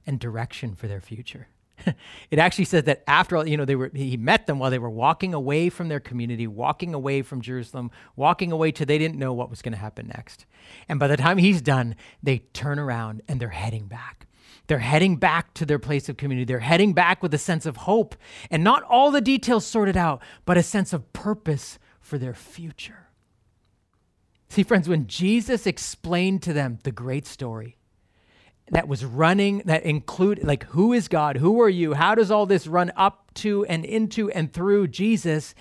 and 0.06 0.20
direction 0.20 0.74
for 0.76 0.88
their 0.88 1.02
future. 1.02 1.48
it 2.32 2.40
actually 2.40 2.66
says 2.66 2.84
that 2.84 3.04
after 3.08 3.38
all, 3.38 3.48
you 3.48 3.58
know, 3.58 3.66
they 3.66 3.76
were 3.76 3.92
he 3.94 4.18
met 4.18 4.48
them 4.48 4.60
while 4.60 4.72
they 4.72 4.80
were 4.80 4.90
walking 4.90 5.34
away 5.34 5.70
from 5.70 5.88
their 5.88 6.00
community, 6.00 6.48
walking 6.48 6.94
away 6.94 7.22
from 7.22 7.42
Jerusalem, 7.42 7.92
walking 8.16 8.52
away 8.52 8.72
to 8.74 8.86
they 8.86 8.98
didn't 8.98 9.18
know 9.18 9.34
what 9.34 9.50
was 9.50 9.62
going 9.62 9.74
to 9.74 9.80
happen 9.80 10.08
next. 10.08 10.46
And 10.88 11.00
by 11.00 11.08
the 11.08 11.18
time 11.18 11.38
he's 11.38 11.62
done, 11.62 11.96
they 12.22 12.40
turn 12.54 12.80
around 12.80 13.22
and 13.28 13.40
they're 13.40 13.50
heading 13.50 13.88
back. 13.88 14.28
They're 14.68 14.80
heading 14.80 15.16
back 15.16 15.54
to 15.56 15.66
their 15.66 15.80
place 15.80 16.10
of 16.10 16.18
community. 16.18 16.46
They're 16.46 16.60
heading 16.60 16.94
back 16.94 17.24
with 17.24 17.34
a 17.34 17.38
sense 17.38 17.66
of 17.66 17.78
hope 17.78 18.16
and 18.52 18.64
not 18.64 18.84
all 18.84 19.12
the 19.12 19.22
details 19.22 19.66
sorted 19.66 19.96
out, 19.96 20.22
but 20.46 20.58
a 20.58 20.64
sense 20.64 20.92
of 20.92 21.14
purpose 21.14 21.80
for 22.02 22.18
their 22.18 22.34
future. 22.34 23.08
See, 24.50 24.64
friends, 24.64 24.88
when 24.88 25.08
Jesus 25.08 25.68
explained 25.68 26.42
to 26.44 26.54
them 26.54 26.80
the 26.84 26.92
great 26.92 27.26
story, 27.26 27.77
that 28.72 28.88
was 28.88 29.06
running 29.06 29.60
that 29.66 29.84
include 29.84 30.44
like 30.44 30.66
who 30.66 30.94
is 30.94 31.08
god? 31.08 31.38
Who 31.38 31.62
are 31.62 31.70
you? 31.70 31.94
How 31.94 32.16
does 32.16 32.32
all 32.32 32.46
this 32.46 32.68
run 32.68 32.92
up 32.96 33.34
to 33.36 33.66
and 33.66 33.86
into 33.86 34.30
and 34.32 34.52
through 34.52 34.88
jesus? 34.88 35.56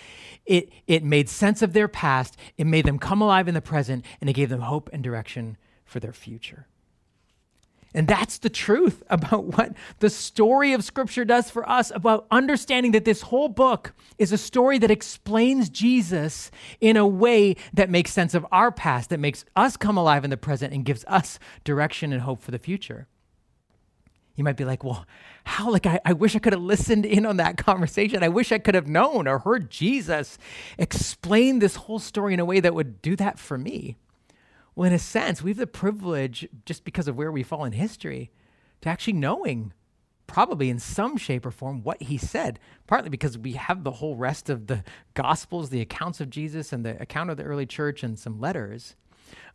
It 0.44 0.70
it 0.86 1.04
made 1.04 1.28
sense 1.28 1.62
of 1.62 1.72
their 1.72 1.88
past. 1.88 2.36
It 2.56 2.66
made 2.66 2.84
them 2.84 2.98
come 2.98 3.20
alive 3.20 3.48
in 3.48 3.54
the 3.54 3.60
present 3.60 4.04
and 4.20 4.28
it 4.28 4.34
gave 4.34 4.48
them 4.48 4.62
hope 4.62 4.90
and 4.92 5.02
direction 5.02 5.56
for 5.84 6.00
their 6.00 6.12
future 6.12 6.66
And 7.94 8.06
that's 8.06 8.38
the 8.38 8.50
truth 8.50 9.02
about 9.10 9.44
what 9.44 9.72
the 10.00 10.10
story 10.10 10.72
of 10.72 10.84
Scripture 10.84 11.24
does 11.24 11.50
for 11.50 11.68
us, 11.68 11.90
about 11.94 12.26
understanding 12.30 12.92
that 12.92 13.04
this 13.04 13.22
whole 13.22 13.48
book 13.48 13.94
is 14.18 14.32
a 14.32 14.38
story 14.38 14.78
that 14.78 14.90
explains 14.90 15.68
Jesus 15.68 16.50
in 16.80 16.96
a 16.96 17.06
way 17.06 17.56
that 17.72 17.90
makes 17.90 18.12
sense 18.12 18.34
of 18.34 18.46
our 18.52 18.70
past, 18.70 19.10
that 19.10 19.20
makes 19.20 19.44
us 19.54 19.76
come 19.76 19.96
alive 19.96 20.24
in 20.24 20.30
the 20.30 20.36
present, 20.36 20.72
and 20.72 20.84
gives 20.84 21.04
us 21.06 21.38
direction 21.64 22.12
and 22.12 22.22
hope 22.22 22.42
for 22.42 22.50
the 22.50 22.58
future. 22.58 23.06
You 24.36 24.44
might 24.44 24.58
be 24.58 24.66
like, 24.66 24.84
well, 24.84 25.06
how? 25.44 25.70
Like, 25.70 25.86
I, 25.86 25.98
I 26.04 26.12
wish 26.12 26.36
I 26.36 26.38
could 26.38 26.52
have 26.52 26.62
listened 26.62 27.06
in 27.06 27.24
on 27.24 27.38
that 27.38 27.56
conversation. 27.64 28.22
I 28.22 28.28
wish 28.28 28.52
I 28.52 28.58
could 28.58 28.74
have 28.74 28.86
known 28.86 29.26
or 29.26 29.38
heard 29.38 29.70
Jesus 29.70 30.38
explain 30.78 31.58
this 31.58 31.76
whole 31.76 31.98
story 31.98 32.34
in 32.34 32.40
a 32.40 32.44
way 32.44 32.60
that 32.60 32.74
would 32.74 33.00
do 33.00 33.16
that 33.16 33.38
for 33.38 33.56
me. 33.56 33.96
Well, 34.76 34.86
in 34.86 34.92
a 34.92 34.98
sense, 34.98 35.42
we 35.42 35.50
have 35.50 35.58
the 35.58 35.66
privilege, 35.66 36.46
just 36.66 36.84
because 36.84 37.08
of 37.08 37.16
where 37.16 37.32
we 37.32 37.42
fall 37.42 37.64
in 37.64 37.72
history, 37.72 38.30
to 38.82 38.90
actually 38.90 39.14
knowing, 39.14 39.72
probably 40.26 40.68
in 40.68 40.78
some 40.78 41.16
shape 41.16 41.46
or 41.46 41.50
form, 41.50 41.82
what 41.82 42.02
he 42.02 42.18
said, 42.18 42.60
partly 42.86 43.08
because 43.08 43.38
we 43.38 43.52
have 43.52 43.84
the 43.84 43.92
whole 43.92 44.16
rest 44.16 44.50
of 44.50 44.66
the 44.66 44.84
Gospels, 45.14 45.70
the 45.70 45.80
accounts 45.80 46.20
of 46.20 46.28
Jesus, 46.28 46.74
and 46.74 46.84
the 46.84 47.00
account 47.00 47.30
of 47.30 47.38
the 47.38 47.44
early 47.44 47.64
church, 47.64 48.02
and 48.02 48.18
some 48.18 48.38
letters. 48.38 48.96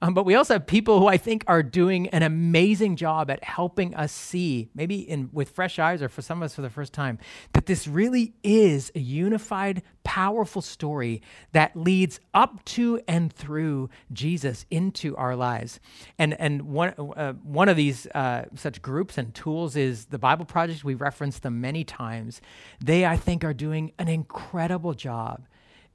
Um, 0.01 0.13
but 0.13 0.25
we 0.25 0.33
also 0.33 0.55
have 0.55 0.65
people 0.65 0.99
who 0.99 1.07
I 1.07 1.17
think 1.17 1.43
are 1.47 1.61
doing 1.61 2.07
an 2.09 2.23
amazing 2.23 2.95
job 2.95 3.29
at 3.29 3.43
helping 3.43 3.93
us 3.93 4.11
see, 4.11 4.69
maybe 4.73 4.95
in 4.99 5.29
with 5.31 5.49
fresh 5.49 5.77
eyes 5.77 6.01
or 6.01 6.09
for 6.09 6.23
some 6.23 6.41
of 6.41 6.45
us 6.45 6.55
for 6.55 6.63
the 6.63 6.69
first 6.71 6.91
time, 6.91 7.19
that 7.53 7.67
this 7.67 7.87
really 7.87 8.33
is 8.43 8.91
a 8.95 8.99
unified, 8.99 9.83
powerful 10.03 10.61
story 10.61 11.21
that 11.51 11.75
leads 11.75 12.19
up 12.33 12.65
to 12.65 12.99
and 13.07 13.31
through 13.31 13.89
Jesus 14.11 14.65
into 14.71 15.15
our 15.17 15.35
lives. 15.35 15.79
And 16.17 16.33
and 16.39 16.63
one 16.63 16.93
uh, 16.97 17.33
one 17.43 17.69
of 17.69 17.77
these 17.77 18.07
uh, 18.07 18.45
such 18.55 18.81
groups 18.81 19.19
and 19.19 19.33
tools 19.35 19.75
is 19.75 20.05
the 20.05 20.19
Bible 20.19 20.45
Project. 20.45 20.83
We've 20.83 20.99
referenced 20.99 21.43
them 21.43 21.61
many 21.61 21.83
times. 21.83 22.41
They, 22.83 23.05
I 23.05 23.17
think, 23.17 23.43
are 23.43 23.53
doing 23.53 23.91
an 23.99 24.07
incredible 24.07 24.95
job 24.95 25.45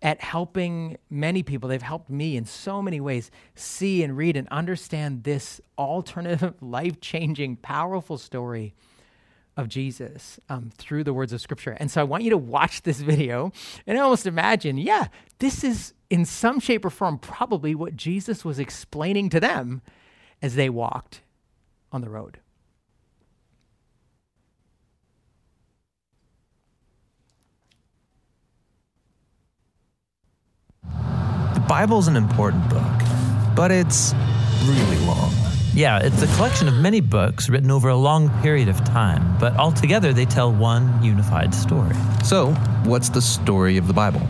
at 0.02 0.20
helping 0.20 0.96
many 1.08 1.42
people. 1.42 1.68
They've 1.68 1.80
helped 1.80 2.10
me 2.10 2.36
in 2.36 2.44
so 2.44 2.82
many 2.82 3.00
ways 3.00 3.30
see 3.54 4.02
and 4.02 4.16
read 4.16 4.36
and 4.36 4.46
understand 4.48 5.24
this 5.24 5.60
alternative, 5.78 6.54
life 6.60 7.00
changing, 7.00 7.56
powerful 7.56 8.18
story 8.18 8.74
of 9.56 9.68
Jesus 9.68 10.38
um, 10.48 10.70
through 10.76 11.04
the 11.04 11.14
words 11.14 11.32
of 11.32 11.40
Scripture. 11.40 11.72
And 11.72 11.90
so 11.90 12.00
I 12.00 12.04
want 12.04 12.24
you 12.24 12.30
to 12.30 12.36
watch 12.36 12.82
this 12.82 13.00
video 13.00 13.52
and 13.86 13.98
almost 13.98 14.26
imagine, 14.26 14.76
yeah, 14.76 15.06
this 15.38 15.64
is 15.64 15.94
in 16.10 16.24
some 16.24 16.60
shape 16.60 16.84
or 16.84 16.90
form 16.90 17.18
probably 17.18 17.74
what 17.74 17.96
Jesus 17.96 18.44
was 18.44 18.58
explaining 18.58 19.30
to 19.30 19.40
them 19.40 19.80
as 20.42 20.54
they 20.54 20.68
walked 20.68 21.22
on 21.90 22.02
the 22.02 22.10
road. 22.10 22.38
Bible's 31.68 32.06
an 32.06 32.14
important 32.14 32.70
book, 32.70 33.56
but 33.56 33.72
it's 33.72 34.14
really 34.64 34.98
long. 34.98 35.32
Yeah, 35.74 35.98
it's 35.98 36.22
a 36.22 36.28
collection 36.36 36.68
of 36.68 36.74
many 36.74 37.00
books 37.00 37.48
written 37.48 37.72
over 37.72 37.88
a 37.88 37.96
long 37.96 38.30
period 38.40 38.68
of 38.68 38.84
time, 38.84 39.36
but 39.40 39.56
altogether 39.56 40.12
they 40.12 40.26
tell 40.26 40.52
one 40.52 41.02
unified 41.02 41.52
story. 41.52 41.96
So, 42.22 42.52
what's 42.84 43.08
the 43.08 43.20
story 43.20 43.78
of 43.78 43.88
the 43.88 43.92
Bible? 43.92 44.22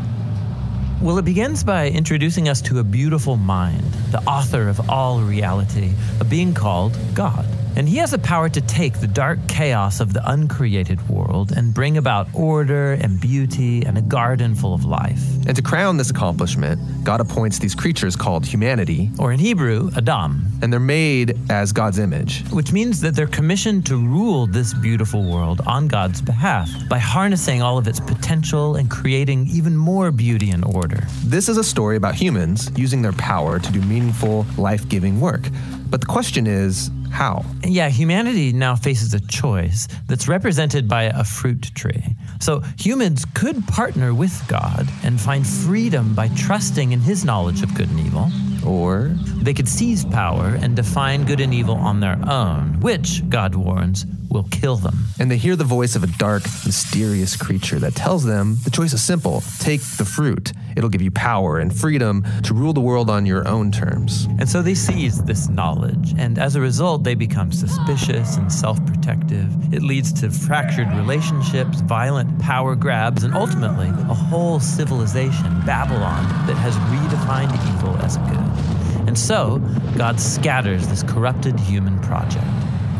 Well, 1.03 1.19
it 1.19 1.27
begins 1.27 1.63
by 1.63 1.91
introducing 1.91 2.49
us 2.49 2.63
to 2.63 2.79
a 2.79 2.85
beautiful 2.85 3.37
mind, 3.37 3.85
the 4.13 4.23
author 4.23 4.67
of 4.67 4.89
all 4.89 5.21
reality, 5.21 5.93
a 6.21 6.25
being 6.25 6.55
called 6.55 6.97
God. 7.13 7.47
And 7.77 7.87
he 7.89 7.99
has 7.99 8.11
the 8.11 8.19
power 8.19 8.49
to 8.49 8.61
take 8.63 9.01
the 9.01 9.07
dark 9.07 9.39
chaos 9.49 10.01
of 10.01 10.15
the 10.15 10.23
uncreated 10.31 11.07
world 11.11 11.53
and 11.53 11.75
bring 11.75 11.99
about 11.99 12.27
order 12.33 12.95
and 12.95 13.21
beauty 13.21 13.85
and 13.85 13.99
a 13.99 14.03
garden 14.03 14.55
full 14.55 14.73
of 14.73 14.87
life. 14.87 15.23
And 15.47 15.55
to 15.55 15.63
crown 15.63 15.99
this 15.99 16.11
accomplishment, 16.11 16.81
God 17.05 17.21
appoints 17.21 17.59
these 17.59 17.75
creatures 17.75 18.17
called 18.17 18.47
humanity, 18.47 19.11
or 19.19 19.31
in 19.31 19.39
Hebrew, 19.39 19.91
Adam. 19.95 20.47
And 20.63 20.73
they're 20.73 20.81
made 20.81 21.39
as 21.51 21.73
God's 21.73 21.99
image. 21.99 22.43
Which 22.49 22.73
means 22.73 23.01
that 23.03 23.15
they're 23.15 23.27
commissioned 23.27 23.85
to 23.87 23.97
rule 23.97 24.47
this 24.47 24.73
beautiful 24.73 25.23
world 25.31 25.61
on 25.67 25.87
God's 25.87 26.23
behalf 26.23 26.71
by 26.89 26.99
harnessing 26.99 27.61
all 27.61 27.77
of 27.77 27.87
its 27.87 28.01
potential 28.01 28.77
and 28.77 28.91
creating 28.91 29.49
even 29.49 29.77
more 29.77 30.11
beauty 30.11 30.51
and 30.51 30.65
order. 30.65 31.07
This 31.25 31.49
is 31.49 31.59
a 31.59 31.65
story 31.65 31.97
about 31.97 32.15
humans 32.15 32.71
using 32.75 33.03
their 33.03 33.13
power 33.13 33.59
to 33.59 33.73
do 33.73 33.81
meaningful, 33.83 34.47
life 34.57 34.89
giving 34.89 35.21
work. 35.21 35.49
But 35.89 36.01
the 36.01 36.07
question 36.07 36.47
is, 36.47 36.91
how? 37.11 37.45
Yeah, 37.65 37.89
humanity 37.89 38.53
now 38.53 38.75
faces 38.75 39.15
a 39.15 39.21
choice 39.21 39.89
that's 40.09 40.29
represented 40.29 40.89
by 40.89 41.05
a 41.05 41.25
fruit 41.25 41.71
tree. 41.75 42.03
So 42.41 42.61
humans 42.79 43.25
could 43.35 43.67
partner 43.69 44.13
with 44.13 44.47
God 44.49 44.89
and 45.03 45.21
find 45.21 45.47
freedom 45.47 46.15
by 46.15 46.29
trusting 46.29 46.93
in 46.93 47.01
his 47.01 47.25
knowledge 47.25 47.63
of 47.63 47.75
good 47.75 47.89
and 47.89 48.01
evil. 48.01 48.31
Or 48.67 49.15
they 49.37 49.55
could 49.55 49.69
seize 49.69 50.05
power 50.05 50.59
and 50.61 50.75
define 50.75 51.25
good 51.25 51.41
and 51.41 51.55
evil 51.55 51.77
on 51.77 52.01
their 52.01 52.19
own, 52.29 52.81
which, 52.81 53.27
God 53.29 53.55
warns, 53.55 54.05
will 54.37 54.49
kill 54.51 54.77
them. 54.77 55.07
And 55.19 55.31
they 55.31 55.39
hear 55.39 55.57
the 55.57 55.65
voice 55.65 55.97
of 55.97 56.05
a 56.05 56.07
dark, 56.19 56.43
mysterious 56.67 57.37
creature 57.37 57.79
that 57.79 57.95
tells 57.95 58.23
them 58.25 58.59
the 58.65 58.71
choice 58.71 58.93
is 58.93 59.03
simple 59.03 59.43
take 59.61 59.81
the 59.97 60.05
fruit. 60.05 60.53
It'll 60.77 60.91
give 60.91 61.01
you 61.01 61.11
power 61.11 61.59
and 61.59 61.75
freedom 61.75 62.23
to 62.43 62.53
rule 62.53 62.75
the 62.75 62.83
world 62.83 63.09
on 63.09 63.25
your 63.25 63.49
own 63.49 63.73
terms. 63.73 64.27
And 64.39 64.47
so 64.47 64.61
they 64.61 64.75
seize 64.75 65.25
this 65.25 65.49
knowledge, 65.49 66.15
and 66.19 66.39
as 66.39 66.55
a 66.55 66.61
result, 66.61 67.03
they 67.03 67.15
become 67.15 67.51
suspicious 67.51 68.37
and 68.37 68.53
self 68.53 68.85
protective. 68.85 69.49
It 69.73 69.83
leads 69.83 70.13
to 70.21 70.31
fractured 70.31 70.93
relationships, 70.93 71.81
violent 71.81 72.39
power 72.39 72.75
grabs, 72.75 73.25
and 73.25 73.35
ultimately 73.35 73.89
a 73.89 74.15
whole 74.15 74.61
civilization, 74.61 75.63
Babylon, 75.65 76.25
that 76.47 76.57
has 76.57 76.77
redefined 76.93 77.55
evil 77.75 77.97
as 78.05 78.19
good. 78.19 79.09
And 79.09 79.19
so, 79.19 79.63
God 79.97 80.21
scatters 80.21 80.89
this 80.89 81.03
corrupted 81.03 81.59
human 81.59 81.99
project. 82.01 82.45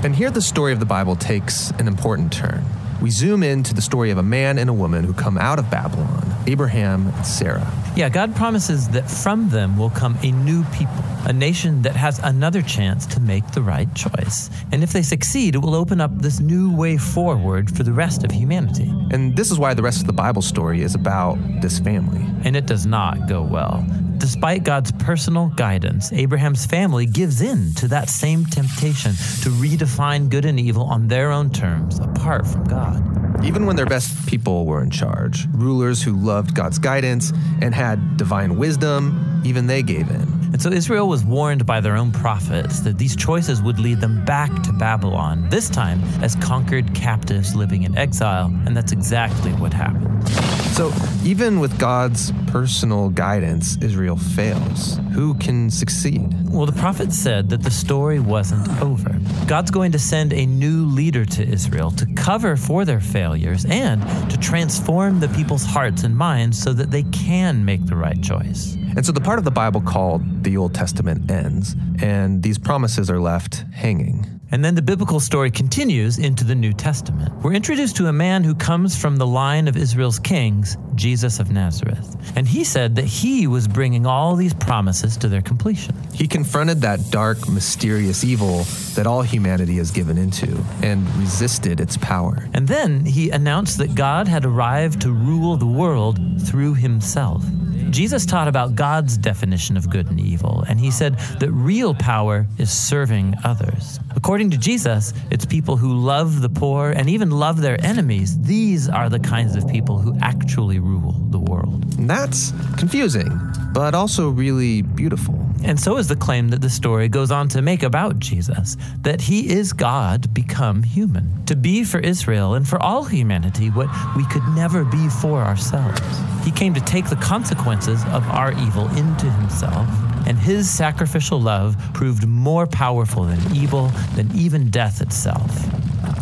And 0.07 0.15
here 0.15 0.31
the 0.31 0.41
story 0.41 0.73
of 0.73 0.79
the 0.79 0.87
Bible 0.87 1.17
takes 1.17 1.71
an 1.81 1.89
important 1.89 2.33
turn. 2.33 2.65
We 3.03 3.11
zoom 3.11 3.43
in 3.43 3.65
to 3.65 3.75
the 3.75 3.83
story 3.83 4.13
of 4.13 4.19
a 4.19 4.23
man 4.23 4.57
and 4.57 4.71
a 4.71 4.73
woman 4.73 5.03
who 5.03 5.13
come 5.13 5.37
out 5.37 5.59
of 5.59 5.69
Babylon, 5.69 6.33
Abraham 6.47 7.09
and 7.09 7.27
Sarah. 7.27 7.69
Yeah, 7.97 8.09
God 8.09 8.37
promises 8.37 8.89
that 8.91 9.11
from 9.11 9.49
them 9.49 9.77
will 9.77 9.91
come 9.91 10.17
a 10.23 10.31
new 10.31 10.63
people, 10.67 11.03
a 11.25 11.33
nation 11.33 11.83
that 11.83 11.97
has 11.97 12.21
another 12.21 12.63
chance 12.63 13.05
to 13.07 13.21
make 13.21 13.51
the 13.51 13.63
right 13.63 13.93
choice. 13.97 14.49
And 14.71 14.85
if 14.85 14.93
they 14.93 15.03
succeed, 15.03 15.57
it 15.57 15.59
will 15.59 15.75
open 15.75 16.01
up 16.01 16.17
this 16.19 16.39
new 16.39 16.73
way 16.73 16.99
forward 16.99 17.77
for 17.77 17.83
the 17.83 17.93
rest 17.93 18.23
of 18.23 18.31
humanity. 18.31 18.89
And 19.11 19.37
this 19.37 19.51
is 19.51 19.59
why 19.59 19.75
the 19.75 19.83
rest 19.83 20.03
of 20.03 20.07
the 20.07 20.13
Bible 20.13 20.43
story 20.43 20.83
is 20.83 20.95
about 20.95 21.37
this 21.63 21.81
family. 21.81 22.25
And 22.45 22.55
it 22.55 22.67
does 22.67 22.87
not 22.87 23.27
go 23.29 23.43
well. 23.43 23.85
Despite 24.19 24.65
God's 24.65 24.93
personal 24.93 25.49
guidance, 25.57 26.13
Abraham's 26.13 26.67
family 26.67 27.07
gives 27.07 27.41
in 27.41 27.75
to 27.75 27.89
that 27.89 28.09
same 28.09 28.45
temptation 28.47 29.13
to 29.13 29.51
redefine 29.51 30.29
good 30.29 30.45
and 30.45 30.59
evil 30.59 30.85
on 30.85 31.09
their 31.09 31.31
own 31.31 31.51
terms 31.51 31.99
apart 31.99 32.47
from 32.47 32.65
God. 32.65 33.45
Even 33.45 33.67
when 33.67 33.77
their 33.77 33.87
best 33.87 34.27
people 34.27 34.65
were 34.65 34.83
in 34.83 34.91
charge, 34.91 35.47
rulers 35.53 36.03
who 36.03 36.17
loved 36.17 36.55
God's 36.55 36.79
guidance 36.79 37.33
and 37.61 37.75
had 37.75 38.17
divine 38.17 38.57
wisdom, 38.57 39.43
even 39.45 39.67
they 39.67 39.83
gave 39.83 40.09
in. 40.11 40.37
And 40.53 40.63
so 40.63 40.71
Israel 40.71 41.09
was 41.09 41.25
warned 41.25 41.67
by 41.67 41.81
their 41.81 41.97
own 41.97 42.13
prophets 42.13 42.81
that 42.81 42.97
these 42.97 43.15
choices 43.15 43.61
would 43.61 43.79
lead 43.79 44.01
them 44.01 44.25
back 44.25 44.63
to 44.63 44.73
Babylon, 44.73 45.49
this 45.51 45.69
time 45.69 46.03
as 46.23 46.35
conquered 46.37 46.95
captives 46.95 47.55
living 47.55 47.83
in 47.83 47.97
exile. 47.99 48.47
And 48.65 48.77
that's 48.77 48.93
exactly 48.93 49.53
what 49.53 49.75
happened. 49.75 50.56
So, 50.77 50.93
even 51.25 51.59
with 51.59 51.79
God's 51.79 52.33
personal 52.49 53.09
guidance, 53.09 53.79
Israel 53.81 54.19
fails. 54.19 54.99
Who 55.15 55.33
can 55.33 55.71
succeed? 55.71 56.35
Well, 56.51 56.67
the 56.67 56.79
prophet 56.79 57.15
said 57.15 57.49
that 57.49 57.63
the 57.63 57.71
story 57.71 58.21
wasn't 58.21 58.69
over. 58.83 59.19
God's 59.47 59.71
going 59.71 59.91
to 59.93 59.99
send 59.99 60.35
a 60.35 60.45
new 60.45 60.85
leader 60.85 61.25
to 61.25 61.43
Israel 61.43 61.93
to 61.93 62.05
cover 62.15 62.57
for 62.57 62.85
their 62.85 63.01
failures 63.01 63.65
and 63.71 64.03
to 64.31 64.37
transform 64.37 65.19
the 65.19 65.29
people's 65.29 65.65
hearts 65.65 66.03
and 66.03 66.15
minds 66.15 66.63
so 66.63 66.75
that 66.75 66.91
they 66.91 67.05
can 67.05 67.65
make 67.65 67.87
the 67.87 67.97
right 67.97 68.23
choice. 68.23 68.75
And 68.75 69.07
so 69.07 69.13
the 69.13 69.21
part 69.23 69.39
of 69.39 69.47
the 69.47 69.51
Bible 69.51 69.81
called 69.81 70.45
the 70.45 70.59
Old 70.59 70.75
Testament 70.75 71.31
ends, 71.31 71.75
and 72.03 72.43
these 72.43 72.59
promises 72.59 73.09
are 73.09 73.19
left 73.19 73.65
hanging. 73.73 74.37
And 74.53 74.65
then 74.65 74.77
the 74.77 74.83
biblical 74.83 75.19
story 75.19 75.51
continues 75.51 76.19
into 76.19 76.45
the 76.45 76.55
New 76.55 76.73
Testament. 76.73 77.35
We're 77.43 77.55
introduced 77.55 77.97
to 77.97 78.07
a 78.07 78.13
man 78.13 78.45
who 78.45 78.55
comes 78.55 78.97
from 78.97 79.17
the 79.17 79.27
line 79.27 79.67
of 79.67 79.77
Israel's 79.77 80.21
kings, 80.21 80.77
Jesus 80.95 81.41
of 81.41 81.51
Nazareth. 81.51 82.17
And 82.37 82.47
he 82.47 82.63
said 82.63 82.95
that 82.97 83.05
he 83.05 83.47
was 83.47 83.67
bringing 83.67 84.07
all 84.07 84.37
these 84.37 84.55
promises 84.55 85.17
to 85.19 85.29
their 85.29 85.43
completion. 85.43 85.97
He 86.15 86.29
confronted 86.29 86.81
that 86.83 87.11
dark, 87.11 87.49
mysterious 87.49 88.23
evil 88.23 88.65
that 88.95 89.07
all 89.07 89.23
humanity 89.23 89.77
has 89.77 89.91
given 89.91 90.17
into 90.17 90.65
and 90.83 91.09
resisted 91.17 91.81
its 91.81 91.97
power. 91.97 92.49
And 92.55 92.69
then 92.69 93.05
he 93.05 93.31
announced 93.31 93.79
that 93.79 93.95
God 93.95 94.29
had 94.29 94.45
arrived 94.45 95.01
to 95.03 95.13
rule 95.13 95.57
the 95.57 95.67
world 95.67 96.21
through 96.43 96.75
himself. 96.75 97.45
Jesus 97.91 98.27
taught 98.27 98.49
about 98.49 98.75
God's 98.75 99.17
definition 99.17 99.77
of 99.77 99.89
good 99.91 100.09
and 100.09 100.21
evil, 100.21 100.65
and 100.69 100.79
he 100.81 100.91
said 100.91 101.19
that 101.41 101.51
real 101.51 101.95
power 101.95 102.47
is 102.59 102.71
serving 102.71 103.35
others. 103.45 104.01
According 104.15 104.51
to 104.51 104.59
Jesus, 104.59 105.13
it's 105.31 105.45
people 105.45 105.77
who 105.77 105.95
love 105.95 106.41
the 106.41 106.49
poor 106.49 106.91
and 106.91 107.09
even 107.09 107.31
love 107.31 107.61
their 107.61 107.81
enemies. 107.85 108.41
These 108.41 108.89
are 108.89 109.09
the 109.09 109.21
kinds 109.21 109.57
of 109.57 109.69
people 109.69 109.99
who 109.99 110.17
actually 110.21 110.79
rule 110.79 111.13
the 111.31 111.39
world. 111.39 111.85
That's 112.07 112.53
confusing, 112.77 113.29
but 113.73 113.95
also 113.95 114.31
really 114.31 114.83
beautiful. 114.83 115.39
And 115.65 115.81
so 115.81 115.97
is 115.97 116.09
the 116.09 116.17
claim 116.17 116.49
that 116.49 116.61
the 116.61 116.71
story 116.71 117.09
goes 117.09 117.31
on 117.31 117.49
to 117.49 117.63
make 117.63 117.83
about 117.83 118.19
Jesus 118.19 118.77
that 119.01 119.21
he 119.21 119.49
is 119.49 119.73
God 119.73 120.33
become 120.35 120.83
human, 120.83 121.45
to 121.47 121.57
be 121.57 121.83
for 121.85 121.99
Israel 121.99 122.55
and 122.55 122.67
for 122.67 122.81
all 122.81 123.05
humanity 123.05 123.69
what 123.69 123.89
we 124.17 124.25
could 124.27 124.47
never 124.55 124.85
be 124.85 125.09
for 125.09 125.43
ourselves. 125.43 126.01
He 126.47 126.53
came 126.53 126.75
to 126.75 126.81
take 126.81 127.09
the 127.11 127.17
consequences 127.17 128.05
of 128.13 128.25
our 128.31 128.53
evil 128.53 128.89
into 128.97 129.29
himself, 129.29 129.89
and 130.29 130.39
his 130.39 130.71
sacrificial 130.71 131.41
love 131.41 131.77
proved 131.93 132.25
more 132.25 132.69
powerful 132.69 133.25
than 133.25 133.41
evil, 133.53 133.89
than 134.15 134.31
even 134.33 134.71
death 134.71 135.03
itself. 135.03 135.51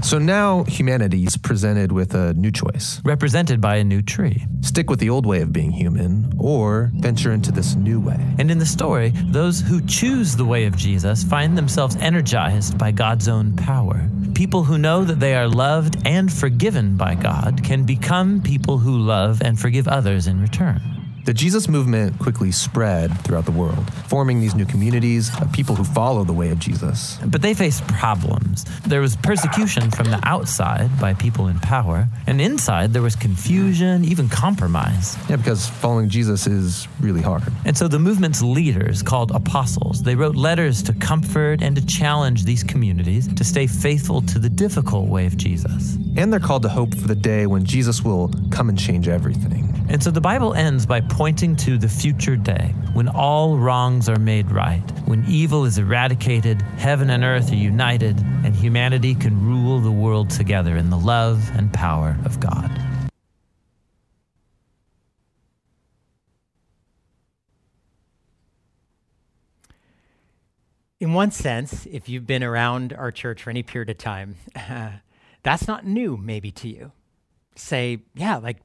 So 0.04 0.18
now 0.18 0.64
humanity 0.64 1.24
is 1.24 1.38
presented 1.38 1.90
with 1.90 2.14
a 2.14 2.34
new 2.34 2.50
choice 2.52 3.00
Represented 3.06 3.62
by 3.62 3.76
a 3.76 3.84
new 3.84 4.02
tree. 4.02 4.44
stick 4.60 4.90
with 4.90 5.00
the 5.00 5.08
old 5.08 5.24
way 5.24 5.40
of 5.40 5.50
being 5.50 5.72
human, 5.72 6.30
or 6.38 6.90
venture 6.96 7.32
into 7.32 7.50
this 7.50 7.74
new 7.74 8.00
way. 8.00 8.20
And 8.38 8.50
in 8.50 8.58
the 8.58 8.66
story, 8.66 9.14
those 9.28 9.62
who 9.62 9.80
choose 9.86 10.36
the 10.36 10.44
way 10.44 10.66
of 10.66 10.76
Jesus 10.76 11.24
find 11.24 11.56
themselves 11.56 11.96
energized 11.96 12.76
by 12.76 12.92
God's 12.92 13.28
own 13.28 13.56
power. 13.56 14.06
People 14.34 14.62
who 14.62 14.76
know 14.76 15.04
that 15.04 15.20
they 15.20 15.34
are 15.34 15.48
loved 15.48 15.96
and 16.04 16.30
forgiven 16.30 16.98
by 16.98 17.14
God 17.14 17.64
can 17.64 17.84
become 17.84 18.42
people 18.42 18.76
who 18.76 18.98
love 18.98 19.40
and 19.40 19.58
forgive 19.58 19.88
others 19.88 20.26
in 20.26 20.38
return. 20.38 20.93
The 21.24 21.32
Jesus 21.32 21.70
movement 21.70 22.18
quickly 22.18 22.52
spread 22.52 23.18
throughout 23.20 23.46
the 23.46 23.50
world, 23.50 23.90
forming 24.08 24.40
these 24.40 24.54
new 24.54 24.66
communities 24.66 25.30
of 25.40 25.50
people 25.52 25.74
who 25.74 25.82
follow 25.82 26.22
the 26.22 26.34
way 26.34 26.50
of 26.50 26.58
Jesus. 26.58 27.18
But 27.24 27.40
they 27.40 27.54
faced 27.54 27.86
problems. 27.88 28.66
There 28.86 29.00
was 29.00 29.16
persecution 29.16 29.90
from 29.90 30.10
the 30.10 30.20
outside 30.24 30.90
by 31.00 31.14
people 31.14 31.48
in 31.48 31.58
power, 31.60 32.08
and 32.26 32.42
inside 32.42 32.92
there 32.92 33.00
was 33.00 33.16
confusion, 33.16 34.04
even 34.04 34.28
compromise. 34.28 35.16
Yeah, 35.30 35.36
because 35.36 35.66
following 35.66 36.10
Jesus 36.10 36.46
is 36.46 36.86
really 37.00 37.22
hard. 37.22 37.44
And 37.64 37.74
so 37.74 37.88
the 37.88 37.98
movement's 37.98 38.42
leaders, 38.42 39.02
called 39.02 39.30
apostles, 39.30 40.02
they 40.02 40.16
wrote 40.16 40.36
letters 40.36 40.82
to 40.82 40.92
comfort 40.92 41.62
and 41.62 41.74
to 41.76 41.86
challenge 41.86 42.44
these 42.44 42.62
communities 42.62 43.32
to 43.32 43.44
stay 43.44 43.66
faithful 43.66 44.20
to 44.20 44.38
the 44.38 44.50
difficult 44.50 45.08
way 45.08 45.24
of 45.24 45.38
Jesus. 45.38 45.96
And 46.18 46.30
they're 46.30 46.38
called 46.38 46.64
to 46.64 46.68
hope 46.68 46.94
for 46.94 47.08
the 47.08 47.14
day 47.14 47.46
when 47.46 47.64
Jesus 47.64 48.02
will 48.02 48.30
come 48.50 48.68
and 48.68 48.78
change 48.78 49.08
everything. 49.08 49.70
And 49.88 50.02
so 50.02 50.10
the 50.10 50.20
Bible 50.20 50.54
ends 50.54 50.86
by 50.86 51.00
pointing 51.14 51.54
to 51.54 51.78
the 51.78 51.88
future 51.88 52.34
day 52.34 52.74
when 52.92 53.06
all 53.06 53.56
wrongs 53.56 54.08
are 54.08 54.18
made 54.18 54.50
right, 54.50 54.82
when 55.06 55.24
evil 55.28 55.64
is 55.64 55.78
eradicated, 55.78 56.60
heaven 56.76 57.08
and 57.08 57.22
earth 57.22 57.52
are 57.52 57.54
united, 57.54 58.18
and 58.42 58.52
humanity 58.52 59.14
can 59.14 59.40
rule 59.46 59.78
the 59.78 59.92
world 59.92 60.28
together 60.28 60.76
in 60.76 60.90
the 60.90 60.98
love 60.98 61.48
and 61.54 61.72
power 61.72 62.16
of 62.24 62.40
God. 62.40 62.68
In 70.98 71.12
one 71.12 71.30
sense, 71.30 71.86
if 71.86 72.08
you've 72.08 72.26
been 72.26 72.42
around 72.42 72.92
our 72.92 73.12
church 73.12 73.44
for 73.44 73.50
any 73.50 73.62
period 73.62 73.88
of 73.88 73.98
time, 73.98 74.34
that's 75.44 75.68
not 75.68 75.86
new, 75.86 76.16
maybe 76.16 76.50
to 76.50 76.68
you. 76.68 76.90
Say, 77.54 78.00
yeah, 78.16 78.38
like, 78.38 78.56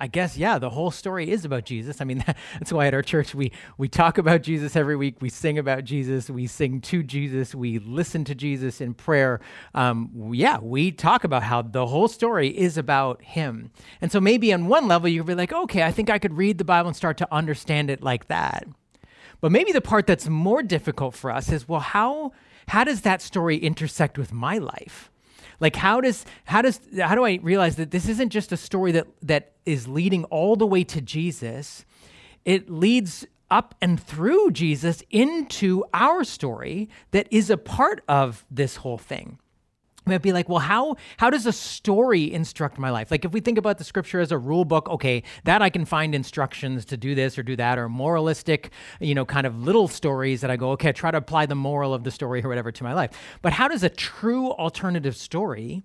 I 0.00 0.06
guess, 0.06 0.36
yeah, 0.36 0.58
the 0.58 0.70
whole 0.70 0.90
story 0.90 1.30
is 1.30 1.44
about 1.44 1.64
Jesus. 1.64 2.00
I 2.00 2.04
mean, 2.04 2.24
that's 2.54 2.72
why 2.72 2.86
at 2.86 2.94
our 2.94 3.02
church 3.02 3.34
we, 3.34 3.52
we 3.76 3.88
talk 3.88 4.18
about 4.18 4.42
Jesus 4.42 4.76
every 4.76 4.96
week. 4.96 5.16
We 5.20 5.28
sing 5.28 5.58
about 5.58 5.84
Jesus. 5.84 6.30
We 6.30 6.46
sing 6.46 6.80
to 6.82 7.02
Jesus. 7.02 7.54
We 7.54 7.78
listen 7.78 8.24
to 8.24 8.34
Jesus 8.34 8.80
in 8.80 8.94
prayer. 8.94 9.40
Um, 9.74 10.30
yeah, 10.32 10.58
we 10.58 10.90
talk 10.92 11.24
about 11.24 11.42
how 11.42 11.62
the 11.62 11.86
whole 11.86 12.08
story 12.08 12.48
is 12.48 12.76
about 12.78 13.22
him. 13.22 13.70
And 14.00 14.12
so 14.12 14.20
maybe 14.20 14.52
on 14.52 14.66
one 14.66 14.88
level, 14.88 15.08
you'd 15.08 15.26
be 15.26 15.34
like, 15.34 15.52
okay, 15.52 15.82
I 15.82 15.92
think 15.92 16.10
I 16.10 16.18
could 16.18 16.36
read 16.36 16.58
the 16.58 16.64
Bible 16.64 16.88
and 16.88 16.96
start 16.96 17.16
to 17.18 17.34
understand 17.34 17.90
it 17.90 18.02
like 18.02 18.28
that. 18.28 18.66
But 19.40 19.52
maybe 19.52 19.72
the 19.72 19.80
part 19.80 20.06
that's 20.06 20.28
more 20.28 20.62
difficult 20.62 21.14
for 21.14 21.30
us 21.30 21.50
is 21.50 21.68
well, 21.68 21.80
how 21.80 22.32
how 22.68 22.84
does 22.84 23.00
that 23.02 23.22
story 23.22 23.56
intersect 23.56 24.18
with 24.18 24.32
my 24.32 24.58
life? 24.58 25.10
Like 25.60 25.76
how 25.76 26.00
does 26.00 26.24
how 26.44 26.62
does 26.62 26.80
how 26.98 27.14
do 27.14 27.24
I 27.24 27.38
realize 27.42 27.76
that 27.76 27.90
this 27.90 28.08
isn't 28.08 28.30
just 28.30 28.52
a 28.52 28.56
story 28.56 28.92
that 28.92 29.06
that 29.22 29.52
is 29.66 29.88
leading 29.88 30.24
all 30.24 30.56
the 30.56 30.66
way 30.66 30.84
to 30.84 31.00
Jesus? 31.00 31.84
It 32.44 32.70
leads 32.70 33.26
up 33.50 33.74
and 33.80 34.00
through 34.00 34.50
Jesus 34.50 35.02
into 35.10 35.84
our 35.94 36.22
story 36.22 36.88
that 37.10 37.26
is 37.30 37.50
a 37.50 37.56
part 37.56 38.02
of 38.08 38.44
this 38.50 38.76
whole 38.76 38.98
thing 38.98 39.38
might 40.08 40.22
be 40.22 40.32
like, 40.32 40.48
well, 40.48 40.58
how 40.58 40.96
how 41.18 41.30
does 41.30 41.46
a 41.46 41.52
story 41.52 42.32
instruct 42.32 42.78
my 42.78 42.90
life? 42.90 43.10
Like 43.10 43.24
if 43.24 43.32
we 43.32 43.40
think 43.40 43.58
about 43.58 43.78
the 43.78 43.84
scripture 43.84 44.20
as 44.20 44.32
a 44.32 44.38
rule 44.38 44.64
book, 44.64 44.88
okay, 44.88 45.22
that 45.44 45.62
I 45.62 45.70
can 45.70 45.84
find 45.84 46.14
instructions 46.14 46.84
to 46.86 46.96
do 46.96 47.14
this 47.14 47.38
or 47.38 47.42
do 47.42 47.56
that, 47.56 47.78
or 47.78 47.88
moralistic, 47.88 48.70
you 49.00 49.14
know, 49.14 49.24
kind 49.24 49.46
of 49.46 49.58
little 49.62 49.88
stories 49.88 50.40
that 50.40 50.50
I 50.50 50.56
go, 50.56 50.72
okay, 50.72 50.90
I 50.90 50.92
try 50.92 51.10
to 51.10 51.18
apply 51.18 51.46
the 51.46 51.54
moral 51.54 51.94
of 51.94 52.04
the 52.04 52.10
story 52.10 52.44
or 52.44 52.48
whatever 52.48 52.72
to 52.72 52.84
my 52.84 52.94
life. 52.94 53.10
But 53.42 53.52
how 53.52 53.68
does 53.68 53.82
a 53.82 53.90
true 53.90 54.50
alternative 54.52 55.16
story 55.16 55.82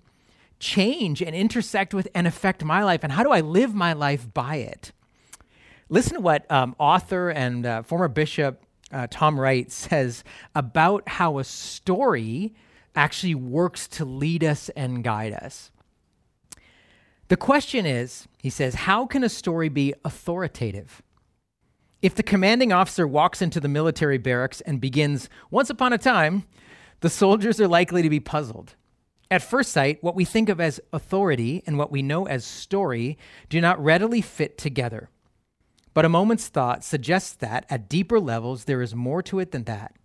change 0.60 1.22
and 1.22 1.36
intersect 1.36 1.94
with 1.94 2.08
and 2.16 2.26
affect 2.26 2.64
my 2.64 2.84
life? 2.84 3.04
And 3.04 3.12
how 3.12 3.24
do 3.24 3.32
I 3.32 3.42
live 3.42 3.76
my 3.76 3.94
life 3.94 4.34
by 4.34 4.56
it? 4.56 4.92
Listen 5.90 6.16
to 6.16 6.22
what 6.22 6.50
um, 6.50 6.76
author 6.80 7.30
and 7.30 7.66
uh, 7.66 7.84
former 7.84 8.08
bishop 8.08 8.64
uh, 8.92 9.08
Tom 9.10 9.40
Wright 9.40 9.72
says 9.72 10.24
about 10.56 11.08
how 11.08 11.40
a 11.40 11.44
story 11.44 12.54
actually 12.96 13.36
works 13.36 13.88
to 13.88 14.06
lead 14.06 14.44
us 14.44 14.70
and 14.70 15.04
guide 15.04 15.34
us. 15.34 15.72
The 17.28 17.38
question 17.38 17.86
is, 17.86 18.28
he 18.38 18.50
says, 18.50 18.76
how 18.76 19.06
can 19.06 19.24
a 19.24 19.30
story 19.30 19.70
be 19.70 19.94
authoritative? 20.06 21.02
If 22.02 22.16
the 22.16 22.24
commanding 22.24 22.74
officer 22.74 23.08
walks 23.08 23.42
into 23.42 23.60
the 23.60 23.70
military 23.70 24.18
barracks 24.18 24.62
and 24.62 24.82
begins, 24.82 25.30
once 25.50 25.70
upon 25.70 25.94
a 25.94 25.98
time, 25.98 26.44
the 27.00 27.10
soldiers 27.10 27.60
are 27.62 27.68
likely 27.68 28.02
to 28.02 28.10
be 28.10 28.20
puzzled. 28.20 28.76
At 29.32 29.42
first 29.42 29.72
sight, 29.72 30.04
what 30.04 30.16
we 30.16 30.26
think 30.26 30.50
of 30.50 30.60
as 30.60 30.80
authority 30.92 31.64
and 31.66 31.78
what 31.78 31.92
we 31.92 32.02
know 32.02 32.28
as 32.28 32.46
story 32.46 33.18
do 33.50 33.60
not 33.60 33.84
readily 33.84 34.22
fit 34.22 34.58
together. 34.58 35.10
But 35.94 36.06
a 36.06 36.10
moment's 36.10 36.50
thought 36.50 36.84
suggests 36.84 37.34
that, 37.36 37.66
at 37.70 37.90
deeper 37.90 38.20
levels, 38.20 38.66
there 38.66 38.82
is 38.82 38.94
more 38.94 39.24
to 39.24 39.40
it 39.40 39.52
than 39.52 39.64
that. 39.64 39.96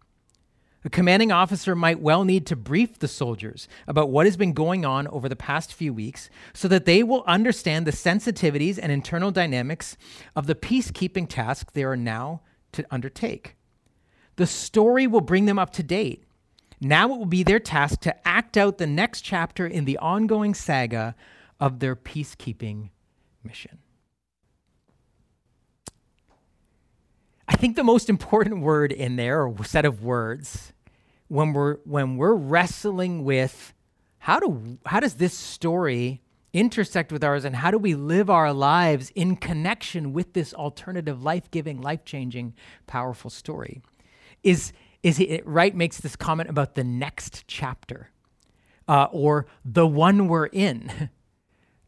A 0.88 0.90
commanding 0.90 1.30
officer 1.30 1.74
might 1.74 2.00
well 2.00 2.24
need 2.24 2.46
to 2.46 2.56
brief 2.56 2.98
the 2.98 3.08
soldiers 3.08 3.68
about 3.86 4.08
what 4.08 4.24
has 4.24 4.38
been 4.38 4.54
going 4.54 4.86
on 4.86 5.06
over 5.08 5.28
the 5.28 5.36
past 5.36 5.74
few 5.74 5.92
weeks 5.92 6.30
so 6.54 6.66
that 6.66 6.86
they 6.86 7.02
will 7.02 7.24
understand 7.26 7.86
the 7.86 7.92
sensitivities 7.92 8.78
and 8.80 8.90
internal 8.90 9.30
dynamics 9.30 9.98
of 10.34 10.46
the 10.46 10.54
peacekeeping 10.54 11.28
task 11.28 11.72
they 11.72 11.84
are 11.84 11.94
now 11.94 12.40
to 12.72 12.86
undertake. 12.90 13.54
The 14.36 14.46
story 14.46 15.06
will 15.06 15.20
bring 15.20 15.44
them 15.44 15.58
up 15.58 15.74
to 15.74 15.82
date. 15.82 16.24
Now 16.80 17.12
it 17.12 17.18
will 17.18 17.26
be 17.26 17.42
their 17.42 17.60
task 17.60 18.00
to 18.00 18.26
act 18.26 18.56
out 18.56 18.78
the 18.78 18.86
next 18.86 19.20
chapter 19.20 19.66
in 19.66 19.84
the 19.84 19.98
ongoing 19.98 20.54
saga 20.54 21.14
of 21.60 21.80
their 21.80 21.96
peacekeeping 21.96 22.88
mission. 23.44 23.76
I 27.46 27.56
think 27.56 27.76
the 27.76 27.84
most 27.84 28.08
important 28.08 28.60
word 28.60 28.92
in 28.92 29.16
there, 29.16 29.44
or 29.44 29.64
set 29.64 29.84
of 29.84 30.02
words, 30.02 30.72
when 31.28 31.52
we're 31.52 31.76
when 31.84 32.16
we're 32.16 32.34
wrestling 32.34 33.24
with 33.24 33.74
how 34.18 34.40
do 34.40 34.78
how 34.86 35.00
does 35.00 35.14
this 35.14 35.34
story 35.34 36.22
intersect 36.52 37.12
with 37.12 37.22
ours 37.22 37.44
and 37.44 37.54
how 37.54 37.70
do 37.70 37.78
we 37.78 37.94
live 37.94 38.28
our 38.30 38.52
lives 38.52 39.12
in 39.14 39.36
connection 39.36 40.12
with 40.12 40.32
this 40.32 40.54
alternative 40.54 41.22
life-giving 41.22 41.80
life-changing 41.80 42.54
powerful 42.86 43.30
story? 43.30 43.82
Is 44.42 44.72
is 45.02 45.20
it 45.20 45.46
right 45.46 45.74
makes 45.74 45.98
this 45.98 46.16
comment 46.16 46.50
about 46.50 46.74
the 46.74 46.84
next 46.84 47.44
chapter 47.46 48.10
uh, 48.88 49.06
or 49.12 49.46
the 49.64 49.86
one 49.86 50.28
we're 50.28 50.46
in. 50.46 51.10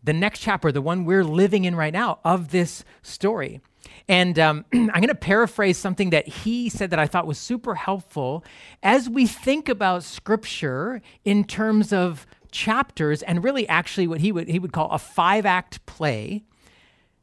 The 0.03 0.15
next 0.15 0.39
chapter 0.39 0.73
the 0.73 0.81
one 0.81 1.05
we're 1.05 1.23
living 1.23 1.67
in 1.67 1.77
right 1.77 1.93
now 1.93 2.21
of 2.25 2.53
this 2.53 2.85
story 3.03 3.61
and 4.09 4.39
um, 4.39 4.65
I'm 4.73 4.89
going 4.89 5.09
to 5.09 5.15
paraphrase 5.15 5.79
something 5.79 6.11
that 6.11 6.27
he 6.27 6.69
said 6.69 6.91
that 6.91 6.99
I 6.99 7.07
thought 7.07 7.27
was 7.27 7.39
super 7.39 7.75
helpful 7.75 8.45
as 8.83 9.09
we 9.09 9.27
think 9.27 9.69
about 9.69 10.03
scripture 10.03 11.01
in 11.25 11.45
terms 11.45 11.93
of 11.93 12.27
chapters 12.51 13.23
and 13.23 13.45
really 13.45 13.69
actually 13.69 14.07
what 14.07 14.21
he 14.21 14.33
would, 14.33 14.49
he 14.49 14.59
would 14.59 14.73
call 14.73 14.91
a 14.91 14.99
five 14.99 15.47
act 15.47 15.85
play 15.87 16.45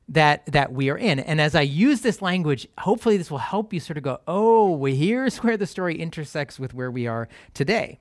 that 0.10 0.46
that 0.46 0.72
we 0.72 0.89
are 0.89 0.98
in. 0.98 1.20
And 1.20 1.41
as 1.41 1.54
I 1.54 1.62
use 1.62 2.02
this 2.02 2.22
language, 2.22 2.67
hopefully 2.78 3.17
this 3.17 3.30
will 3.30 3.39
help 3.39 3.74
you 3.74 3.80
sort 3.80 3.98
of 3.98 4.04
go, 4.04 4.20
oh, 4.28 4.72
well, 4.72 4.93
here's 4.93 5.38
where 5.43 5.58
the 5.58 5.67
story 5.67 6.00
intersects 6.00 6.60
with 6.60 6.74
where 6.74 6.89
we 6.89 7.08
are 7.08 7.28
today. 7.54 8.00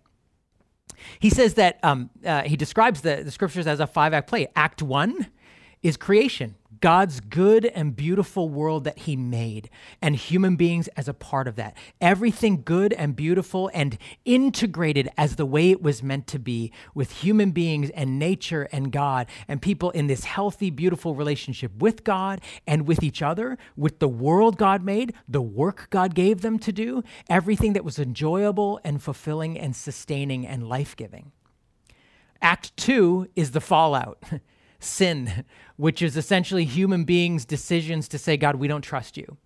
He 1.19 1.31
says 1.31 1.55
that 1.55 1.79
um, 1.83 2.11
uh, 2.25 2.42
he 2.42 2.57
describes 2.57 3.01
the, 3.03 3.23
the 3.23 3.31
scriptures 3.31 3.66
as 3.66 3.81
a 3.81 3.87
five 3.87 4.14
act 4.14 4.29
play. 4.29 4.47
Act 4.55 4.83
one 4.83 5.27
is 5.83 5.97
creation. 5.97 6.55
God's 6.80 7.20
good 7.20 7.64
and 7.66 7.94
beautiful 7.94 8.48
world 8.48 8.84
that 8.84 9.00
He 9.00 9.16
made, 9.16 9.70
and 10.02 10.16
human 10.16 10.56
beings 10.56 10.88
as 10.96 11.08
a 11.08 11.14
part 11.14 11.48
of 11.48 11.56
that. 11.56 11.76
Everything 12.00 12.62
good 12.64 12.92
and 12.92 13.14
beautiful 13.14 13.70
and 13.72 13.98
integrated 14.24 15.08
as 15.16 15.36
the 15.36 15.46
way 15.46 15.70
it 15.70 15.82
was 15.82 16.02
meant 16.02 16.26
to 16.28 16.38
be, 16.38 16.72
with 16.94 17.10
human 17.10 17.50
beings 17.50 17.90
and 17.90 18.18
nature 18.18 18.68
and 18.72 18.92
God, 18.92 19.26
and 19.48 19.62
people 19.62 19.90
in 19.90 20.06
this 20.06 20.24
healthy, 20.24 20.70
beautiful 20.70 21.14
relationship 21.14 21.72
with 21.78 22.04
God 22.04 22.40
and 22.66 22.86
with 22.86 23.02
each 23.02 23.22
other, 23.22 23.58
with 23.76 23.98
the 23.98 24.08
world 24.08 24.58
God 24.58 24.84
made, 24.84 25.14
the 25.28 25.42
work 25.42 25.88
God 25.90 26.14
gave 26.14 26.40
them 26.40 26.58
to 26.60 26.72
do, 26.72 27.02
everything 27.28 27.72
that 27.74 27.84
was 27.84 27.98
enjoyable 27.98 28.80
and 28.84 29.02
fulfilling 29.02 29.58
and 29.58 29.74
sustaining 29.74 30.46
and 30.46 30.68
life 30.68 30.96
giving. 30.96 31.32
Act 32.42 32.76
two 32.76 33.28
is 33.34 33.52
the 33.52 33.60
fallout. 33.60 34.22
sin, 34.87 35.44
which 35.77 36.03
is 36.03 36.16
essentially 36.16 36.64
human 36.64 37.05
beings' 37.05 37.44
decisions 37.44 38.09
to 38.09 38.18
say, 38.18 38.37
God, 38.37 38.57
we 38.57 38.68
don't 38.68 38.83
trust 38.83 39.16
you. 39.16 39.37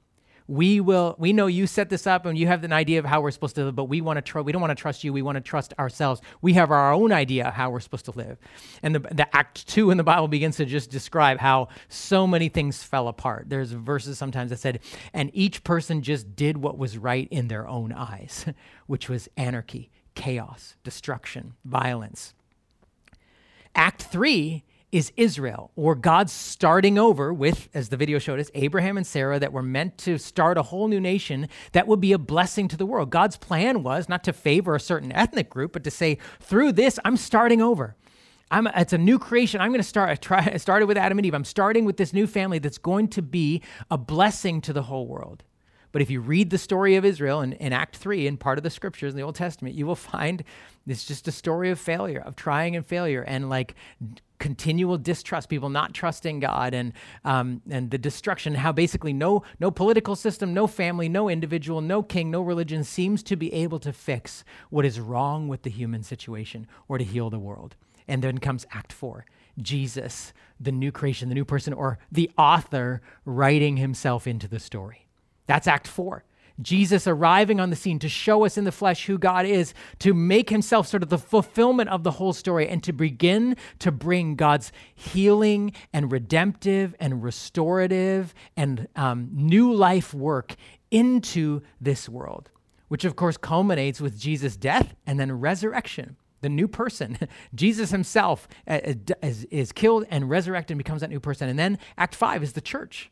We 0.51 0.81
will. 0.81 1.15
We 1.17 1.33
know 1.33 1.47
you 1.47 1.69
set 1.69 1.91
this 1.91 2.09
up, 2.09 2.27
and 2.27 2.37
you 2.37 2.49
have 2.49 2.65
an 2.65 2.73
idea 2.73 2.99
of 2.99 3.05
how 3.05 3.21
we're 3.21 3.31
supposed 3.31 3.55
to 3.55 3.67
live. 3.67 3.77
But 3.77 3.85
we 3.85 4.01
want 4.01 4.17
to 4.17 4.21
trust. 4.21 4.45
We 4.45 4.51
don't 4.51 4.61
want 4.61 4.77
to 4.77 4.83
trust 4.83 5.05
you. 5.05 5.13
We 5.13 5.23
want 5.23 5.37
to 5.37 5.41
trust 5.41 5.73
ourselves. 5.79 6.21
We 6.43 6.55
have 6.55 6.73
our 6.73 6.93
own 6.93 7.13
idea 7.13 7.47
of 7.47 7.55
how 7.55 7.71
we're 7.71 7.79
supposed 7.79 8.07
to 8.07 8.11
live. 8.11 8.37
And 8.83 8.97
the, 8.97 8.99
the 8.99 9.37
Act 9.37 9.69
two 9.69 9.93
in 9.93 9.97
the 9.97 10.03
Bible 10.03 10.27
begins 10.27 10.57
to 10.57 10.65
just 10.65 10.91
describe 10.91 11.39
how 11.39 11.69
so 11.89 12.27
many 12.27 12.49
things 12.49 12.83
fell 12.83 13.07
apart. 13.07 13.45
There's 13.49 13.71
verses 13.71 14.19
sometimes 14.19 14.51
that 14.51 14.59
said, 14.59 14.81
and 15.13 15.31
each 15.35 15.63
person 15.63 16.03
just 16.03 16.35
did 16.35 16.57
what 16.57 16.77
was 16.77 16.99
right 16.99 17.29
in 17.31 17.47
their 17.47 17.69
own 17.69 17.93
eyes, 17.93 18.45
which 18.89 19.09
was 19.09 19.29
anarchy, 19.37 19.89
chaos, 20.17 20.75
destruction, 20.83 21.55
violence. 21.65 22.35
Act 23.77 24.03
three 24.03 24.65
is 24.93 25.13
Israel, 25.17 25.71
or 25.77 25.95
God's 25.95 26.33
starting 26.33 26.99
over 26.99 27.33
with, 27.33 27.69
as 27.75 27.89
the 27.89 27.97
video 27.97 28.19
showed 28.19 28.41
us, 28.41 28.51
Abraham 28.55 28.97
and 28.97 29.07
Sarah 29.07 29.39
that 29.39 29.53
were 29.53 29.63
meant 29.63 29.99
to 29.99 30.19
start 30.19 30.59
a 30.59 30.63
whole 30.63 30.89
new 30.89 31.01
nation 31.01 31.49
that 31.73 31.87
would 31.87 32.01
be 32.01 32.13
a 32.13 32.19
blessing 32.19 32.69
to 32.69 32.77
the 32.77 32.87
world. 32.87 33.11
God's 33.11 33.37
plan 33.37 33.83
was 33.83 34.09
not 34.09 34.25
to 34.25 34.33
favor 34.33 34.75
a 34.75 34.81
certain 34.81 35.13
ethnic 35.13 35.49
group, 35.49 35.73
but 35.73 35.85
to 35.85 35.91
say, 35.91 36.19
through 36.41 36.73
this, 36.73 36.99
I'm 37.05 37.17
starting 37.17 37.63
over. 37.63 37.97
I'm, 38.51 38.67
it's 38.69 38.93
a 38.93 38.99
new 38.99 39.19
creation. 39.19 39.61
I'm 39.61 39.71
going 39.71 39.81
to 39.81 39.85
start. 39.85 40.11
I, 40.11 40.17
try, 40.17 40.51
I 40.55 40.57
started 40.57 40.87
with 40.87 40.97
Adam 40.97 41.19
and 41.19 41.27
Eve. 41.27 41.35
I'm 41.35 41.45
starting 41.45 41.85
with 41.85 41.97
this 41.97 42.13
new 42.13 42.27
family 42.27 42.59
that's 42.59 42.79
going 42.79 43.09
to 43.09 43.23
be 43.23 43.63
a 43.91 43.99
blessing 43.99 44.61
to 44.63 44.73
the 44.73 44.83
whole 44.83 45.07
world. 45.07 45.45
But 45.93 46.03
if 46.03 46.11
you 46.11 46.21
read 46.21 46.51
the 46.51 46.59
story 46.59 46.97
of 46.97 47.05
Israel 47.05 47.41
in, 47.41 47.53
in 47.55 47.73
Act 47.73 47.97
3 47.97 48.27
in 48.27 48.37
part 48.37 48.59
of 48.59 48.65
the 48.65 48.71
scriptures 48.71 49.13
in 49.13 49.17
the 49.17 49.23
Old 49.23 49.35
Testament, 49.35 49.75
you 49.75 49.87
will 49.87 49.97
find 49.97 50.45
it's 50.87 51.05
just 51.05 51.29
a 51.29 51.33
story 51.33 51.71
of 51.71 51.79
failure, 51.79 52.21
of 52.21 52.37
trying 52.37 52.75
and 52.75 52.85
failure, 52.85 53.23
and 53.23 53.49
like 53.49 53.75
continual 54.39 54.99
distrust, 54.99 55.49
people 55.49 55.69
not 55.69 55.95
trusting 55.95 56.41
God, 56.41 56.75
and 56.75 56.93
um, 57.25 57.63
and 57.71 57.91
the 57.91 57.99
destruction. 57.99 58.55
How 58.55 58.73
basically 58.73 59.13
no 59.13 59.45
no 59.61 59.71
political 59.71 60.17
system, 60.17 60.53
no 60.53 60.67
family, 60.67 61.09
no 61.09 61.29
individual, 61.29 61.81
no 61.81 62.03
king, 62.03 62.31
no 62.31 62.43
religion 62.43 62.83
seems 62.83 63.23
to 63.25 63.37
be 63.37 63.53
able 63.53 63.79
to 63.81 63.93
fix 63.93 64.43
what 64.71 64.85
is 64.85 64.99
wrong 64.99 65.47
with 65.47 65.63
the 65.63 65.71
human 65.71 66.03
situation 66.03 66.67
or 66.89 66.99
to 66.99 67.05
heal 67.05 67.31
the 67.31 67.39
world. 67.39 67.77
And 68.09 68.23
then 68.23 68.39
comes 68.39 68.67
Act 68.73 68.93
Four. 68.93 69.27
Jesus, 69.59 70.33
the 70.59 70.73
new 70.73 70.91
creation, 70.91 71.29
the 71.29 71.35
new 71.35 71.45
person, 71.45 71.73
or 71.73 71.99
the 72.11 72.31
author 72.39 73.03
writing 73.25 73.77
himself 73.77 74.27
into 74.27 74.49
the 74.49 74.59
story. 74.59 75.07
That's 75.51 75.67
Act 75.67 75.89
Four. 75.89 76.23
Jesus 76.63 77.09
arriving 77.09 77.59
on 77.59 77.71
the 77.71 77.77
scene 77.77 77.99
to 77.99 78.09
show 78.09 78.45
us 78.45 78.57
in 78.57 78.63
the 78.63 78.71
flesh 78.71 79.07
who 79.07 79.19
God 79.19 79.47
is, 79.47 79.75
to 79.99 80.15
make 80.15 80.49
himself 80.49 80.87
sort 80.87 81.03
of 81.03 81.09
the 81.09 81.19
fulfillment 81.19 81.89
of 81.89 82.05
the 82.05 82.13
whole 82.13 82.33
story, 82.33 82.69
and 82.69 82.85
to 82.85 82.93
begin 82.93 83.57
to 83.81 83.91
bring 83.91 84.37
God's 84.37 84.71
healing 84.95 85.73
and 85.93 86.13
redemptive 86.13 86.95
and 87.01 87.25
restorative 87.25 88.33
and 88.57 88.87
um, 88.95 89.29
new 89.33 89.73
life 89.73 90.15
work 90.15 90.55
into 90.93 91.63
this 91.81 92.09
world, 92.09 92.49
which 92.87 93.05
of 93.05 93.17
course 93.17 93.37
culminates 93.37 94.01
with 94.01 94.21
Jesus' 94.21 94.57
death 94.57 94.95
and 95.05 95.19
then 95.19 95.33
resurrection. 95.33 96.15
The 96.43 96.49
new 96.49 96.69
person, 96.69 97.19
Jesus 97.57 97.91
himself, 97.91 98.47
uh, 98.69 98.79
is, 99.21 99.47
is 99.47 99.73
killed 99.73 100.07
and 100.11 100.31
resurrected 100.31 100.77
and 100.77 100.79
becomes 100.79 101.01
that 101.01 101.11
new 101.11 101.19
person. 101.19 101.49
And 101.49 101.59
then 101.59 101.77
Act 101.99 102.15
Five 102.15 102.45
is 102.45 102.53
the 102.53 102.61
church, 102.61 103.11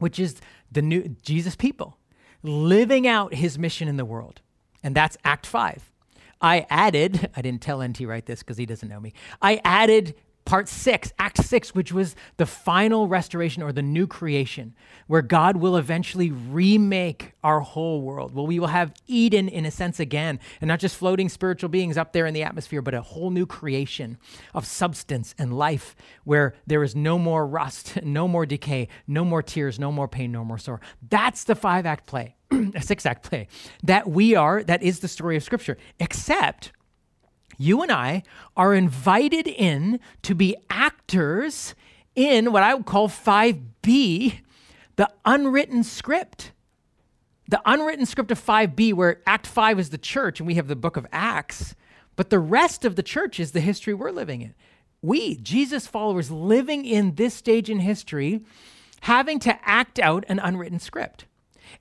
which 0.00 0.18
is 0.18 0.40
the 0.70 0.82
new 0.82 1.16
Jesus 1.22 1.54
people 1.54 1.96
living 2.42 3.06
out 3.06 3.34
his 3.34 3.58
mission 3.58 3.86
in 3.86 3.96
the 3.96 4.04
world. 4.04 4.40
And 4.82 4.94
that's 4.94 5.16
Act 5.24 5.46
5. 5.46 5.92
I 6.40 6.66
added, 6.70 7.30
I 7.36 7.42
didn't 7.42 7.62
tell 7.62 7.82
NT 7.82 8.00
Wright 8.00 8.24
this 8.24 8.40
because 8.40 8.56
he 8.56 8.66
doesn't 8.66 8.88
know 8.88 9.00
me. 9.00 9.12
I 9.40 9.60
added 9.64 10.14
part 10.44 10.68
six, 10.68 11.12
Act 11.18 11.44
six, 11.44 11.74
which 11.74 11.92
was 11.92 12.16
the 12.36 12.46
final 12.46 13.08
restoration 13.08 13.62
or 13.62 13.72
the 13.72 13.82
new 13.82 14.06
creation, 14.06 14.74
where 15.06 15.22
God 15.22 15.56
will 15.56 15.76
eventually 15.76 16.30
remake 16.30 17.32
our 17.44 17.60
whole 17.60 18.02
world. 18.02 18.34
Well, 18.34 18.46
we 18.46 18.58
will 18.58 18.68
have 18.68 18.92
Eden 19.06 19.48
in 19.48 19.64
a 19.64 19.70
sense 19.70 20.00
again, 20.00 20.40
and 20.60 20.68
not 20.68 20.80
just 20.80 20.96
floating 20.96 21.28
spiritual 21.28 21.68
beings 21.68 21.96
up 21.96 22.12
there 22.12 22.26
in 22.26 22.34
the 22.34 22.42
atmosphere, 22.42 22.82
but 22.82 22.94
a 22.94 23.02
whole 23.02 23.30
new 23.30 23.46
creation 23.46 24.18
of 24.54 24.66
substance 24.66 25.34
and 25.38 25.56
life 25.56 25.94
where 26.24 26.54
there 26.66 26.82
is 26.82 26.96
no 26.96 27.18
more 27.18 27.46
rust, 27.46 28.00
no 28.02 28.26
more 28.26 28.46
decay, 28.46 28.88
no 29.06 29.24
more 29.24 29.42
tears, 29.42 29.78
no 29.78 29.92
more 29.92 30.08
pain, 30.08 30.32
no 30.32 30.44
more 30.44 30.58
sorrow. 30.58 30.80
That's 31.08 31.44
the 31.44 31.54
five 31.54 31.86
act 31.86 32.06
play, 32.06 32.36
a 32.50 32.82
six 32.82 33.06
act 33.06 33.28
play 33.28 33.48
that 33.82 34.08
we 34.08 34.34
are, 34.34 34.62
that 34.64 34.82
is 34.82 35.00
the 35.00 35.08
story 35.08 35.36
of 35.36 35.42
Scripture, 35.42 35.76
except 35.98 36.72
you 37.60 37.82
and 37.82 37.92
I 37.92 38.22
are 38.56 38.74
invited 38.74 39.46
in 39.46 40.00
to 40.22 40.34
be 40.34 40.56
actors 40.68 41.74
in 42.14 42.52
what 42.52 42.62
I 42.62 42.74
would 42.74 42.86
call 42.86 43.08
5B, 43.08 44.40
the 44.96 45.10
unwritten 45.24 45.82
script. 45.82 46.52
The 47.48 47.60
unwritten 47.64 48.06
script 48.06 48.30
of 48.30 48.44
5B, 48.44 48.94
where 48.94 49.20
Act 49.26 49.46
5 49.46 49.78
is 49.78 49.90
the 49.90 49.98
church 49.98 50.40
and 50.40 50.46
we 50.46 50.54
have 50.54 50.68
the 50.68 50.76
book 50.76 50.96
of 50.96 51.06
Acts, 51.12 51.74
but 52.16 52.30
the 52.30 52.38
rest 52.38 52.84
of 52.84 52.96
the 52.96 53.02
church 53.02 53.40
is 53.40 53.52
the 53.52 53.60
history 53.60 53.92
we're 53.92 54.10
living 54.10 54.40
in. 54.40 54.54
We, 55.02 55.36
Jesus 55.36 55.86
followers, 55.86 56.30
living 56.30 56.84
in 56.84 57.14
this 57.16 57.34
stage 57.34 57.68
in 57.68 57.80
history, 57.80 58.44
having 59.02 59.38
to 59.40 59.58
act 59.68 59.98
out 59.98 60.24
an 60.28 60.38
unwritten 60.38 60.78
script. 60.78 61.24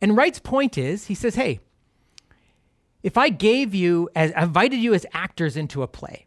And 0.01 0.15
Wright's 0.15 0.39
point 0.39 0.77
is 0.77 1.05
he 1.05 1.15
says, 1.15 1.35
hey, 1.35 1.59
if 3.03 3.17
I 3.17 3.29
gave 3.29 3.73
you, 3.73 4.09
as 4.15 4.31
invited 4.31 4.79
you 4.79 4.93
as 4.93 5.05
actors 5.13 5.55
into 5.55 5.83
a 5.83 5.87
play, 5.87 6.25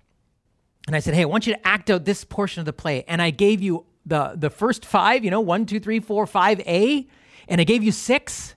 and 0.87 0.97
I 0.97 1.01
said, 1.01 1.15
hey, 1.15 1.23
I 1.23 1.27
want 1.27 1.47
you 1.47 1.55
to 1.55 1.67
act 1.67 1.91
out 1.91 2.05
this 2.05 2.25
portion 2.25 2.61
of 2.61 2.67
the 2.67 2.73
play, 2.73 3.05
and 3.07 3.23
I 3.23 3.31
gave 3.31 3.63
you 3.63 3.87
the, 4.05 4.33
the 4.35 4.51
first 4.51 4.85
five, 4.85 5.25
you 5.25 5.31
know, 5.31 5.41
one, 5.41 5.67
two, 5.67 5.79
three, 5.79 6.01
four, 6.01 6.27
five 6.27 6.61
A, 6.61 7.07
and 7.49 7.61
I 7.61 7.65
gave 7.65 7.83
you 7.83 7.93
six, 7.93 8.55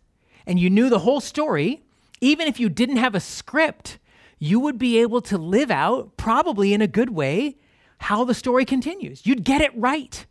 and 0.48 0.60
you 0.60 0.70
knew 0.70 0.90
the 0.90 1.00
whole 1.00 1.22
story, 1.22 1.84
even 2.22 2.48
if 2.48 2.60
you 2.60 2.70
didn't 2.70 2.98
have 2.98 3.16
a 3.16 3.20
script, 3.20 4.00
you 4.40 4.60
would 4.60 4.78
be 4.78 5.00
able 5.00 5.22
to 5.22 5.38
live 5.38 5.70
out, 5.70 6.18
probably 6.18 6.74
in 6.74 6.82
a 6.82 6.88
good 6.88 7.10
way, 7.10 7.58
how 8.00 8.24
the 8.24 8.34
story 8.34 8.66
continues. 8.66 9.26
You'd 9.26 9.44
get 9.44 9.62
it 9.62 9.72
right 9.76 10.26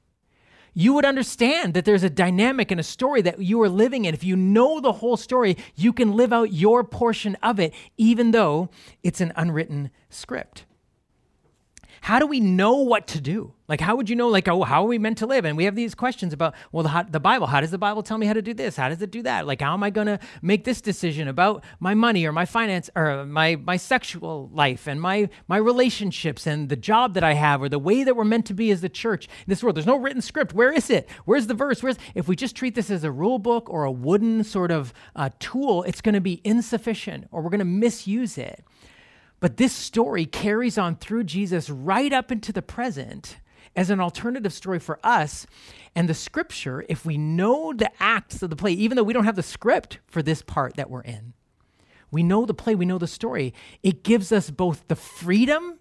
you 0.75 0.93
would 0.93 1.05
understand 1.05 1.75
that 1.75 1.85
there's 1.85 2.03
a 2.03 2.11
dynamic 2.11 2.71
and 2.71 2.81
a 2.81 2.85
story 2.85 3.23
that 3.23 3.41
you 3.41 3.63
are 3.63 3.69
living 3.69 4.05
in. 4.05 4.15
If 4.15 4.25
you 4.25 4.37
know 4.37 4.81
the 4.81 4.93
whole 4.93 5.17
story, 5.17 5.57
you 5.77 5.93
can 5.93 6.13
live 6.13 6.33
out 6.33 6.53
your 6.53 6.85
portion 6.85 7.37
of 7.43 7.59
it, 7.61 7.73
even 7.97 8.33
though 8.33 8.69
it's 9.03 9.21
an 9.21 9.33
unwritten 9.37 9.91
script 10.11 10.65
how 12.05 12.19
do 12.19 12.27
we 12.27 12.39
know 12.39 12.75
what 12.75 13.07
to 13.07 13.19
do? 13.19 13.55
Like, 13.67 13.81
how 13.81 13.97
would 13.97 14.11
you 14.11 14.15
know, 14.15 14.29
like, 14.29 14.47
oh, 14.47 14.63
how 14.63 14.85
are 14.85 14.87
we 14.87 14.99
meant 14.99 15.17
to 15.19 15.27
live? 15.27 15.47
And 15.47 15.57
we 15.57 15.65
have 15.65 15.75
these 15.75 15.95
questions 15.95 16.35
about, 16.35 16.55
well, 16.71 16.83
the, 16.83 16.91
how, 16.91 17.03
the 17.03 17.19
Bible, 17.19 17.47
how 17.47 17.63
does 17.63 17.71
the 17.71 17.79
Bible 17.79 18.03
tell 18.03 18.19
me 18.19 18.27
how 18.27 18.35
to 18.35 18.43
do 18.43 18.53
this? 18.53 18.77
How 18.77 18.91
does 18.91 19.01
it 19.01 19.11
do 19.11 19.23
that? 19.23 19.47
Like, 19.47 19.63
how 19.63 19.73
am 19.73 19.83
I 19.83 19.89
going 19.89 20.09
to 20.09 20.19
make 20.43 20.65
this 20.65 20.83
decision 20.83 21.29
about 21.29 21.65
my 21.81 21.95
money 21.95 22.27
or 22.27 22.33
my 22.33 22.45
finance 22.45 22.91
or 22.95 23.25
my, 23.25 23.57
my 23.57 23.79
sexual 23.79 24.51
life 24.53 24.87
and 24.87 25.01
my, 25.01 25.31
my 25.49 25.57
relationships 25.57 26.47
and 26.47 26.69
the 26.69 26.77
job 26.77 27.15
that 27.15 27.25
I 27.25 27.33
have 27.33 27.63
or 27.63 27.71
the 27.71 27.79
way 27.79 28.05
that 28.05 28.15
we're 28.15 28.25
meant 28.25 28.45
to 28.47 28.55
be 28.55 28.71
as 28.71 28.83
the 28.83 28.91
church 28.91 29.25
in 29.25 29.45
this 29.47 29.63
world? 29.63 29.75
There's 29.75 29.87
no 29.87 29.97
written 29.97 30.21
script. 30.21 30.53
Where 30.53 30.73
is 30.75 30.91
it? 30.91 31.09
Where's 31.25 31.47
the 31.47 31.55
verse? 31.55 31.83
Where's, 31.83 31.97
if 32.15 32.29
we 32.29 32.37
just 32.37 32.55
treat 32.55 32.75
this 32.75 32.91
as 32.91 33.03
a 33.03 33.11
rule 33.11 33.39
book 33.39 33.71
or 33.71 33.85
a 33.85 33.91
wooden 33.91 34.45
sort 34.45 34.71
of 34.71 34.93
uh, 35.17 35.31
tool, 35.39 35.85
it's 35.85 36.03
going 36.03 36.15
to 36.15 36.21
be 36.21 36.43
insufficient 36.45 37.29
or 37.33 37.41
we're 37.41 37.49
going 37.49 37.61
to 37.61 37.65
misuse 37.65 38.37
it. 38.37 38.63
But 39.45 39.59
this 39.59 39.75
story 39.75 40.25
carries 40.25 40.79
on 40.79 40.97
through 40.97 41.25
Jesus 41.25 41.69
right 41.69 42.15
up 42.15 42.33
into 42.33 42.51
the 42.51 42.63
present 42.63 43.41
as 43.77 43.91
an 43.91 44.01
alternative 44.01 44.55
story 44.55 44.79
for 44.79 44.99
us. 45.05 45.47
And 45.95 46.09
the 46.09 46.15
scripture, 46.15 46.83
if 46.89 47.05
we 47.05 47.19
know 47.19 47.75
the 47.75 47.91
acts 48.03 48.43
of 48.43 48.49
the 48.49 48.57
play, 48.57 48.73
even 48.73 48.97
though 48.97 49.03
we 49.03 49.13
don't 49.13 49.27
have 49.27 49.37
the 49.37 49.43
script 49.43 49.99
for 50.07 50.23
this 50.23 50.41
part 50.41 50.77
that 50.77 50.89
we're 50.89 51.03
in, 51.03 51.35
we 52.11 52.23
know 52.23 52.47
the 52.47 52.55
play, 52.55 52.75
we 52.75 52.87
know 52.87 52.97
the 52.97 53.07
story, 53.07 53.53
it 53.83 54.03
gives 54.03 54.33
us 54.33 54.49
both 54.49 54.89
the 54.89 54.97
freedom 54.97 55.79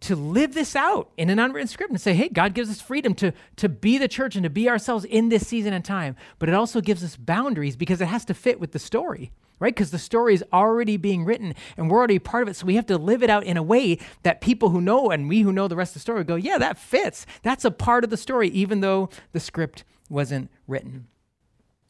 to 0.00 0.16
live 0.16 0.54
this 0.54 0.74
out 0.74 1.10
in 1.18 1.28
an 1.28 1.38
unwritten 1.38 1.68
script 1.68 1.90
and 1.90 2.00
say, 2.00 2.14
hey, 2.14 2.30
God 2.30 2.54
gives 2.54 2.70
us 2.70 2.80
freedom 2.80 3.12
to, 3.16 3.34
to 3.56 3.68
be 3.68 3.98
the 3.98 4.08
church 4.08 4.36
and 4.36 4.44
to 4.44 4.48
be 4.48 4.70
ourselves 4.70 5.04
in 5.04 5.28
this 5.28 5.46
season 5.46 5.74
and 5.74 5.84
time. 5.84 6.16
But 6.38 6.48
it 6.48 6.54
also 6.54 6.80
gives 6.80 7.04
us 7.04 7.14
boundaries 7.14 7.76
because 7.76 8.00
it 8.00 8.06
has 8.06 8.24
to 8.24 8.32
fit 8.32 8.58
with 8.58 8.72
the 8.72 8.78
story. 8.78 9.32
Right? 9.58 9.74
Because 9.74 9.90
the 9.90 9.98
story 9.98 10.34
is 10.34 10.44
already 10.52 10.96
being 10.96 11.24
written 11.24 11.54
and 11.76 11.90
we're 11.90 11.98
already 11.98 12.18
part 12.18 12.42
of 12.42 12.48
it. 12.48 12.56
So 12.56 12.66
we 12.66 12.76
have 12.76 12.86
to 12.86 12.98
live 12.98 13.22
it 13.22 13.30
out 13.30 13.44
in 13.44 13.56
a 13.56 13.62
way 13.62 13.98
that 14.22 14.40
people 14.40 14.70
who 14.70 14.80
know 14.80 15.10
and 15.10 15.28
we 15.28 15.40
who 15.40 15.52
know 15.52 15.68
the 15.68 15.76
rest 15.76 15.90
of 15.90 15.94
the 15.94 16.00
story 16.00 16.24
go, 16.24 16.36
yeah, 16.36 16.58
that 16.58 16.78
fits. 16.78 17.26
That's 17.42 17.64
a 17.64 17.70
part 17.70 18.04
of 18.04 18.10
the 18.10 18.16
story, 18.16 18.48
even 18.48 18.80
though 18.80 19.08
the 19.32 19.40
script 19.40 19.84
wasn't 20.08 20.50
written. 20.66 21.06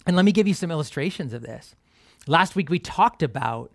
And 0.07 0.17
let 0.17 0.25
me 0.25 0.33
give 0.33 0.47
you 0.47 0.55
some 0.55 0.71
illustrations 0.71 1.33
of 1.33 1.43
this. 1.43 1.75
Last 2.27 2.57
week 2.57 2.71
we 2.71 2.79
talked 2.79 3.23
about 3.23 3.73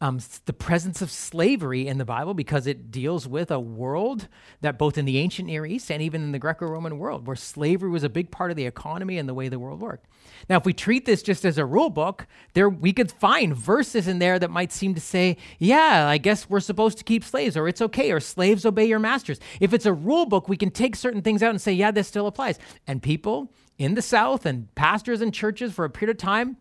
um, 0.00 0.20
the 0.44 0.52
presence 0.52 1.02
of 1.02 1.10
slavery 1.10 1.88
in 1.88 1.98
the 1.98 2.04
Bible 2.04 2.32
because 2.32 2.68
it 2.68 2.90
deals 2.90 3.26
with 3.26 3.50
a 3.50 3.58
world 3.58 4.28
that 4.60 4.78
both 4.78 4.96
in 4.96 5.04
the 5.04 5.18
ancient 5.18 5.48
Near 5.48 5.66
East 5.66 5.90
and 5.90 6.00
even 6.00 6.22
in 6.22 6.30
the 6.30 6.38
Greco 6.38 6.66
Roman 6.66 6.98
world, 6.98 7.26
where 7.26 7.34
slavery 7.34 7.90
was 7.90 8.04
a 8.04 8.08
big 8.08 8.30
part 8.30 8.50
of 8.52 8.56
the 8.56 8.66
economy 8.66 9.18
and 9.18 9.28
the 9.28 9.34
way 9.34 9.48
the 9.48 9.58
world 9.58 9.80
worked. 9.80 10.06
Now, 10.48 10.56
if 10.56 10.64
we 10.64 10.72
treat 10.72 11.04
this 11.04 11.22
just 11.22 11.44
as 11.44 11.58
a 11.58 11.66
rule 11.66 11.90
book, 11.90 12.28
there 12.54 12.68
we 12.68 12.92
could 12.92 13.10
find 13.10 13.56
verses 13.56 14.06
in 14.06 14.20
there 14.20 14.38
that 14.38 14.50
might 14.50 14.70
seem 14.70 14.94
to 14.94 15.00
say, 15.00 15.36
yeah, 15.58 16.06
I 16.08 16.18
guess 16.18 16.48
we're 16.48 16.60
supposed 16.60 16.98
to 16.98 17.04
keep 17.04 17.24
slaves, 17.24 17.56
or 17.56 17.66
it's 17.66 17.82
okay, 17.82 18.12
or 18.12 18.20
slaves 18.20 18.64
obey 18.64 18.84
your 18.84 19.00
masters. 19.00 19.40
If 19.58 19.74
it's 19.74 19.86
a 19.86 19.92
rule 19.92 20.26
book, 20.26 20.48
we 20.48 20.56
can 20.56 20.70
take 20.70 20.94
certain 20.94 21.22
things 21.22 21.42
out 21.42 21.50
and 21.50 21.60
say, 21.60 21.72
yeah, 21.72 21.90
this 21.90 22.06
still 22.06 22.28
applies. 22.28 22.58
And 22.86 23.02
people 23.02 23.52
in 23.78 23.94
the 23.94 24.02
South 24.02 24.46
and 24.46 24.72
pastors 24.76 25.20
and 25.20 25.34
churches 25.34 25.72
for 25.72 25.84
a 25.84 25.90
period 25.90 26.14
of 26.14 26.20
time 26.20 26.56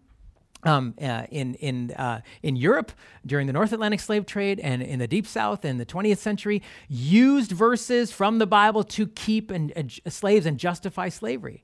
um, 0.67 0.93
uh, 1.01 1.23
in 1.31 1.55
in 1.55 1.91
uh, 1.91 2.21
in 2.43 2.55
Europe 2.55 2.91
during 3.25 3.47
the 3.47 3.53
North 3.53 3.71
Atlantic 3.71 3.99
slave 3.99 4.25
trade 4.25 4.59
and 4.59 4.81
in 4.81 4.99
the 4.99 5.07
Deep 5.07 5.25
South 5.25 5.63
in 5.63 5.77
the 5.77 5.85
20th 5.85 6.17
century 6.17 6.61
used 6.89 7.51
verses 7.51 8.11
from 8.11 8.37
the 8.37 8.47
Bible 8.47 8.83
to 8.83 9.07
keep 9.07 9.49
and, 9.49 9.99
slaves 10.07 10.45
and 10.45 10.59
justify 10.59 11.09
slavery. 11.09 11.63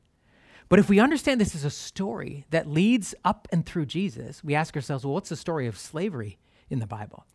But 0.70 0.80
if 0.80 0.90
we 0.90 1.00
understand 1.00 1.40
this 1.40 1.54
is 1.54 1.66
a 1.66 1.70
story 1.70 2.46
that 2.50 2.68
leads 2.68 3.14
up 3.26 3.48
and 3.52 3.66
through 3.66 3.86
Jesus, 3.86 4.44
we 4.44 4.56
ask 4.56 4.76
ourselves, 4.76 5.04
well, 5.04 5.14
what's 5.14 5.30
the 5.30 5.36
story 5.36 5.68
of 5.68 5.78
slavery 5.78 6.40
in 6.70 6.80
the 6.80 6.88
Bible? 6.88 7.26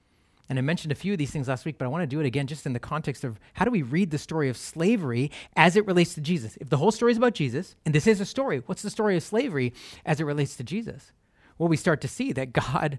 And 0.48 0.58
I 0.58 0.62
mentioned 0.62 0.92
a 0.92 0.94
few 0.94 1.12
of 1.12 1.18
these 1.18 1.30
things 1.30 1.46
last 1.46 1.66
week, 1.66 1.76
but 1.76 1.84
I 1.84 1.88
want 1.88 2.02
to 2.02 2.06
do 2.06 2.20
it 2.20 2.26
again 2.26 2.46
just 2.46 2.64
in 2.64 2.72
the 2.72 2.80
context 2.80 3.22
of 3.22 3.38
how 3.52 3.66
do 3.66 3.70
we 3.70 3.82
read 3.82 4.10
the 4.10 4.18
story 4.18 4.48
of 4.48 4.56
slavery 4.56 5.30
as 5.54 5.76
it 5.76 5.86
relates 5.86 6.14
to 6.14 6.22
Jesus? 6.22 6.56
If 6.56 6.70
the 6.70 6.78
whole 6.78 6.90
story 6.90 7.12
is 7.12 7.18
about 7.18 7.34
Jesus, 7.34 7.76
and 7.84 7.94
this 7.94 8.06
is 8.06 8.18
a 8.18 8.24
story, 8.24 8.62
what's 8.64 8.80
the 8.80 8.88
story 8.88 9.14
of 9.14 9.22
slavery 9.22 9.74
as 10.06 10.20
it 10.20 10.24
relates 10.24 10.56
to 10.56 10.64
Jesus? 10.64 11.12
Well, 11.58 11.68
we 11.68 11.76
start 11.76 12.00
to 12.02 12.08
see 12.08 12.32
that 12.32 12.52
God, 12.52 12.98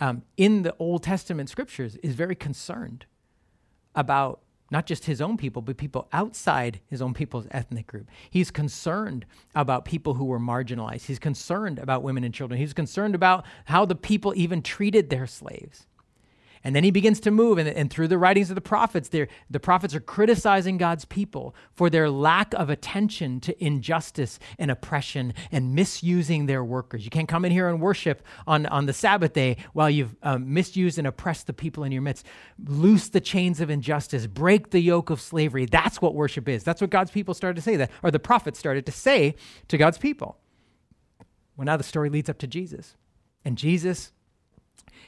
um, 0.00 0.22
in 0.36 0.62
the 0.62 0.74
Old 0.78 1.02
Testament 1.02 1.48
scriptures, 1.48 1.96
is 1.96 2.14
very 2.14 2.34
concerned 2.34 3.06
about 3.94 4.40
not 4.70 4.86
just 4.86 5.04
his 5.04 5.20
own 5.20 5.36
people, 5.36 5.60
but 5.60 5.76
people 5.76 6.08
outside 6.14 6.80
his 6.86 7.02
own 7.02 7.12
people's 7.12 7.46
ethnic 7.50 7.86
group. 7.86 8.08
He's 8.30 8.50
concerned 8.50 9.26
about 9.54 9.84
people 9.84 10.14
who 10.14 10.24
were 10.24 10.40
marginalized. 10.40 11.04
He's 11.04 11.18
concerned 11.18 11.78
about 11.78 12.02
women 12.02 12.24
and 12.24 12.32
children. 12.32 12.58
He's 12.58 12.72
concerned 12.72 13.14
about 13.14 13.44
how 13.66 13.84
the 13.84 13.94
people 13.94 14.32
even 14.34 14.62
treated 14.62 15.10
their 15.10 15.26
slaves. 15.26 15.86
And 16.64 16.76
then 16.76 16.84
he 16.84 16.92
begins 16.92 17.18
to 17.20 17.30
move, 17.30 17.58
and, 17.58 17.68
and 17.68 17.90
through 17.90 18.08
the 18.08 18.18
writings 18.18 18.50
of 18.50 18.54
the 18.54 18.60
prophets, 18.60 19.08
the 19.08 19.28
prophets 19.60 19.94
are 19.94 20.00
criticizing 20.00 20.78
God's 20.78 21.04
people 21.04 21.56
for 21.74 21.90
their 21.90 22.08
lack 22.08 22.54
of 22.54 22.70
attention 22.70 23.40
to 23.40 23.64
injustice 23.64 24.38
and 24.58 24.70
oppression 24.70 25.34
and 25.50 25.74
misusing 25.74 26.46
their 26.46 26.62
workers. 26.62 27.04
You 27.04 27.10
can't 27.10 27.28
come 27.28 27.44
in 27.44 27.50
here 27.50 27.68
and 27.68 27.80
worship 27.80 28.22
on, 28.46 28.66
on 28.66 28.86
the 28.86 28.92
Sabbath 28.92 29.32
day 29.32 29.56
while 29.72 29.90
you've 29.90 30.14
um, 30.22 30.54
misused 30.54 30.98
and 30.98 31.06
oppressed 31.06 31.48
the 31.48 31.52
people 31.52 31.82
in 31.82 31.90
your 31.90 32.02
midst. 32.02 32.26
Loose 32.64 33.08
the 33.08 33.20
chains 33.20 33.60
of 33.60 33.68
injustice, 33.68 34.28
break 34.28 34.70
the 34.70 34.80
yoke 34.80 35.10
of 35.10 35.20
slavery. 35.20 35.66
That's 35.66 36.00
what 36.00 36.14
worship 36.14 36.48
is. 36.48 36.62
That's 36.62 36.80
what 36.80 36.90
God's 36.90 37.10
people 37.10 37.34
started 37.34 37.56
to 37.56 37.62
say, 37.62 37.76
that, 37.76 37.90
or 38.04 38.12
the 38.12 38.20
prophets 38.20 38.58
started 38.58 38.86
to 38.86 38.92
say 38.92 39.34
to 39.66 39.76
God's 39.76 39.98
people. 39.98 40.38
Well, 41.56 41.66
now 41.66 41.76
the 41.76 41.82
story 41.82 42.08
leads 42.08 42.30
up 42.30 42.38
to 42.38 42.46
Jesus. 42.46 42.96
And 43.44 43.58
Jesus 43.58 44.12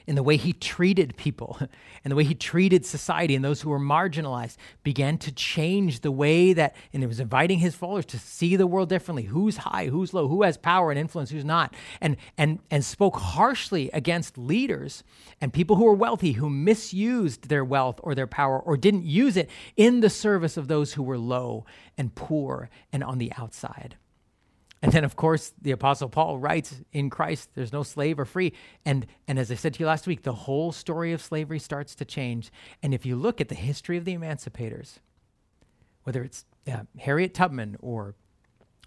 in 0.07 0.16
the 0.16 0.22
way 0.22 0.36
he 0.36 0.52
treated 0.52 1.16
people 1.16 1.59
and 2.05 2.11
the 2.11 2.16
way 2.16 2.24
he 2.24 2.34
treated 2.34 2.84
society 2.84 3.34
and 3.34 3.44
those 3.44 3.62
who 3.62 3.70
were 3.70 3.80
marginalized 3.80 4.57
began 4.82 5.18
to 5.18 5.32
change 5.32 6.00
the 6.00 6.11
way 6.11 6.52
that, 6.52 6.74
and 6.92 7.02
it 7.02 7.07
was 7.07 7.20
inviting 7.20 7.59
his 7.59 7.74
followers 7.74 8.07
to 8.07 8.18
see 8.18 8.57
the 8.57 8.66
world 8.66 8.88
differently. 8.88 9.24
Who's 9.24 9.59
high, 9.59 9.86
who's 9.86 10.12
low, 10.12 10.28
who 10.28 10.42
has 10.42 10.57
power 10.57 10.90
and 10.90 10.98
influence, 10.98 11.30
who's 11.30 11.44
not, 11.44 11.74
and, 12.00 12.16
and, 12.36 12.59
and 12.70 12.84
spoke 12.84 13.16
harshly 13.16 13.90
against 13.92 14.36
leaders 14.38 15.05
and 15.40 15.52
people 15.52 15.76
who 15.76 15.84
were 15.84 15.94
wealthy 15.94 16.32
who 16.32 16.50
misused 16.50 17.48
their 17.48 17.64
wealth 17.64 18.00
or 18.02 18.14
their 18.14 18.26
power 18.26 18.59
or 18.59 18.76
didn't 18.76 19.05
use 19.05 19.36
it 19.36 19.48
in 19.76 20.00
the 20.00 20.11
service 20.11 20.57
of 20.57 20.68
those 20.68 20.94
who 20.94 21.02
were 21.02 21.18
low 21.18 21.64
and 21.96 22.14
poor 22.14 22.68
and 22.92 23.02
on 23.02 23.18
the 23.18 23.32
outside. 23.36 23.96
And 24.85 24.93
then, 24.93 25.03
of 25.03 25.16
course, 25.16 25.55
the 25.62 25.70
Apostle 25.70 26.11
Paul 26.11 26.37
writes 26.37 26.82
in 26.93 27.09
Christ, 27.09 27.49
there's 27.55 27.72
no 27.72 27.82
slave 27.82 28.18
or 28.18 28.26
free. 28.26 28.53
And, 28.85 29.07
and 29.26 29.39
as 29.39 29.51
I 29.51 29.55
said 29.55 29.72
to 29.72 29.80
you 29.80 29.87
last 29.87 30.07
week, 30.07 30.24
the 30.24 30.35
whole 30.35 30.72
story 30.72 31.14
of 31.14 31.22
slavery 31.22 31.59
starts 31.59 31.95
to 31.95 32.05
change. 32.05 32.53
And 32.82 32.93
if 32.93 33.07
you 33.07 33.16
look 33.16 33.41
at 33.41 33.49
the 33.49 33.55
history 33.55 33.97
of 33.97 34.05
the 34.05 34.14
emancipators, 34.14 34.99
whether 36.03 36.22
it's 36.22 36.45
uh, 36.70 36.80
Harriet 36.99 37.32
Tubman 37.32 37.78
or 37.80 38.14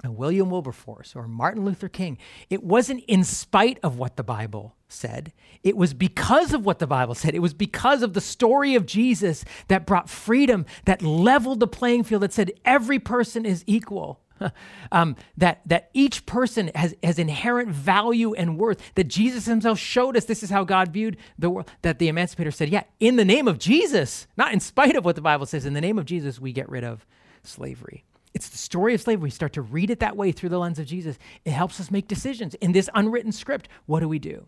uh, 0.06 0.12
William 0.12 0.52
Wilberforce 0.52 1.16
or 1.16 1.28
Martin 1.28 1.66
Luther 1.66 1.90
King, 1.90 2.20
it 2.52 2.62
wasn't 2.62 3.04
in 3.08 3.24
spite 3.24 3.80
of 3.82 3.98
what 3.98 4.18
the 4.18 4.24
Bible 4.24 4.76
said. 4.88 5.34
It 5.64 5.76
was 5.76 5.96
because 5.96 6.54
of 6.54 6.64
what 6.64 6.78
the 6.78 6.86
Bible 6.86 7.16
said. 7.16 7.34
It 7.34 7.42
was 7.42 7.56
because 7.56 8.04
of 8.04 8.14
the 8.14 8.22
story 8.22 8.76
of 8.76 8.86
Jesus 8.86 9.44
that 9.68 9.88
brought 9.88 10.12
freedom, 10.12 10.68
that 10.86 11.02
leveled 11.02 11.60
the 11.60 11.66
playing 11.66 12.04
field, 12.04 12.22
that 12.22 12.34
said 12.34 12.52
every 12.66 13.00
person 13.00 13.48
is 13.48 13.64
equal. 13.66 14.22
um, 14.92 15.16
that, 15.38 15.62
that 15.66 15.90
each 15.94 16.26
person 16.26 16.72
has, 16.76 16.96
has 17.04 17.20
inherent 17.20 17.70
value 17.70 18.34
and 18.34 18.58
worth, 18.58 18.82
that 18.96 19.08
Jesus 19.08 19.46
himself 19.46 19.80
showed 19.80 20.18
us 20.18 20.26
this 20.26 20.44
is 20.44 20.50
how 20.50 20.64
God 20.64 20.90
viewed 20.90 21.18
the 21.38 21.50
world, 21.50 21.70
that 21.82 22.00
the 22.00 22.08
emancipator 22.08 22.52
said, 22.52 22.70
yeah, 22.70 22.84
in 23.00 23.16
the 23.16 23.26
name 23.26 23.48
of 23.48 23.60
Jesus, 23.60 24.28
not 24.38 24.54
in 24.54 24.60
spite 24.60 24.96
of 24.96 25.06
what 25.06 25.16
the 25.16 25.22
Bible 25.22 25.46
says, 25.46 25.66
in 25.66 25.74
the 25.74 25.82
name 25.82 25.98
of 25.98 26.06
Jesus, 26.06 26.40
we 26.40 26.52
get 26.52 26.70
rid 26.70 26.84
of 26.84 27.06
slavery. 27.44 28.04
It's 28.34 28.50
the 28.50 28.58
story 28.58 28.94
of 28.94 29.02
slavery. 29.02 29.24
We 29.24 29.30
start 29.32 29.54
to 29.54 29.62
read 29.62 29.90
it 29.90 30.00
that 30.00 30.16
way 30.16 30.32
through 30.32 30.50
the 30.50 30.60
lens 30.60 30.80
of 30.80 30.86
Jesus. 30.86 31.18
It 31.44 31.52
helps 31.52 31.80
us 31.80 31.90
make 31.90 32.08
decisions. 32.08 32.54
In 32.56 32.72
this 32.72 32.90
unwritten 32.94 33.32
script, 33.32 33.68
what 33.86 34.02
do 34.02 34.08
we 34.08 34.20
do? 34.20 34.46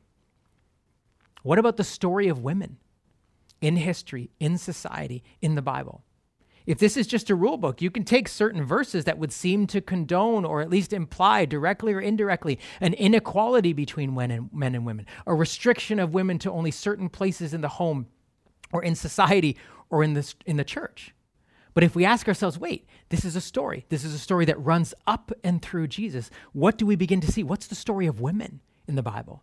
What 1.41 1.57
about 1.57 1.77
the 1.77 1.83
story 1.83 2.27
of 2.27 2.43
women 2.43 2.77
in 3.61 3.77
history, 3.77 4.29
in 4.39 4.57
society, 4.57 5.23
in 5.41 5.55
the 5.55 5.61
Bible? 5.61 6.03
If 6.69 6.77
this 6.77 6.97
is 6.97 7.07
just 7.07 7.31
a 7.31 7.35
rule 7.35 7.57
book, 7.57 7.81
you 7.81 7.89
can 7.89 8.03
take 8.03 8.27
certain 8.27 8.63
verses 8.63 9.05
that 9.05 9.17
would 9.17 9.31
seem 9.31 9.65
to 9.65 9.81
condone 9.81 10.45
or 10.45 10.61
at 10.61 10.69
least 10.69 10.93
imply 10.93 11.45
directly 11.45 11.93
or 11.93 11.99
indirectly 11.99 12.59
an 12.79 12.93
inequality 12.93 13.73
between 13.73 14.13
men 14.13 14.29
and, 14.29 14.53
men 14.53 14.75
and 14.75 14.85
women, 14.85 15.07
a 15.25 15.33
restriction 15.33 15.97
of 15.97 16.13
women 16.13 16.37
to 16.37 16.51
only 16.51 16.69
certain 16.69 17.09
places 17.09 17.55
in 17.55 17.61
the 17.61 17.69
home 17.69 18.05
or 18.71 18.83
in 18.83 18.93
society 18.93 19.57
or 19.89 20.03
in 20.03 20.13
the, 20.13 20.31
in 20.45 20.57
the 20.57 20.63
church. 20.63 21.15
But 21.73 21.83
if 21.83 21.95
we 21.95 22.05
ask 22.05 22.27
ourselves, 22.27 22.59
wait, 22.59 22.85
this 23.09 23.25
is 23.25 23.35
a 23.35 23.41
story. 23.41 23.87
This 23.89 24.03
is 24.03 24.13
a 24.13 24.19
story 24.19 24.45
that 24.45 24.63
runs 24.63 24.93
up 25.07 25.31
and 25.43 25.63
through 25.63 25.87
Jesus. 25.87 26.29
What 26.53 26.77
do 26.77 26.85
we 26.85 26.95
begin 26.95 27.19
to 27.21 27.31
see? 27.31 27.41
What's 27.41 27.65
the 27.65 27.73
story 27.73 28.05
of 28.05 28.21
women 28.21 28.59
in 28.87 28.93
the 28.93 29.01
Bible? 29.01 29.41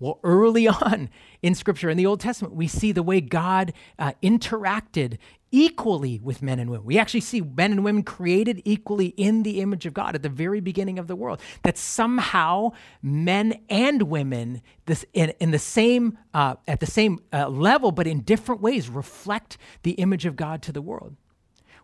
Well, 0.00 0.20
early 0.24 0.66
on 0.68 1.10
in 1.42 1.54
Scripture, 1.54 1.90
in 1.90 1.96
the 1.96 2.06
Old 2.06 2.20
Testament, 2.20 2.54
we 2.54 2.68
see 2.68 2.92
the 2.92 3.02
way 3.02 3.20
God 3.20 3.72
uh, 3.98 4.12
interacted 4.22 5.18
equally 5.50 6.18
with 6.22 6.42
men 6.42 6.58
and 6.58 6.70
women. 6.70 6.86
We 6.86 6.98
actually 6.98 7.20
see 7.20 7.40
men 7.40 7.72
and 7.72 7.84
women 7.84 8.02
created 8.02 8.62
equally 8.64 9.08
in 9.16 9.42
the 9.42 9.60
image 9.60 9.86
of 9.86 9.94
God 9.94 10.14
at 10.14 10.22
the 10.22 10.28
very 10.28 10.60
beginning 10.60 10.98
of 10.98 11.06
the 11.06 11.16
world. 11.16 11.40
That 11.62 11.78
somehow 11.78 12.72
men 13.02 13.60
and 13.68 14.02
women, 14.04 14.62
this 14.86 15.04
in, 15.12 15.30
in 15.40 15.50
the 15.50 15.58
same 15.58 16.18
uh, 16.34 16.56
at 16.66 16.80
the 16.80 16.86
same 16.86 17.20
uh, 17.32 17.48
level, 17.48 17.92
but 17.92 18.06
in 18.06 18.20
different 18.20 18.60
ways, 18.60 18.88
reflect 18.88 19.58
the 19.82 19.92
image 19.92 20.26
of 20.26 20.36
God 20.36 20.62
to 20.62 20.72
the 20.72 20.82
world. 20.82 21.16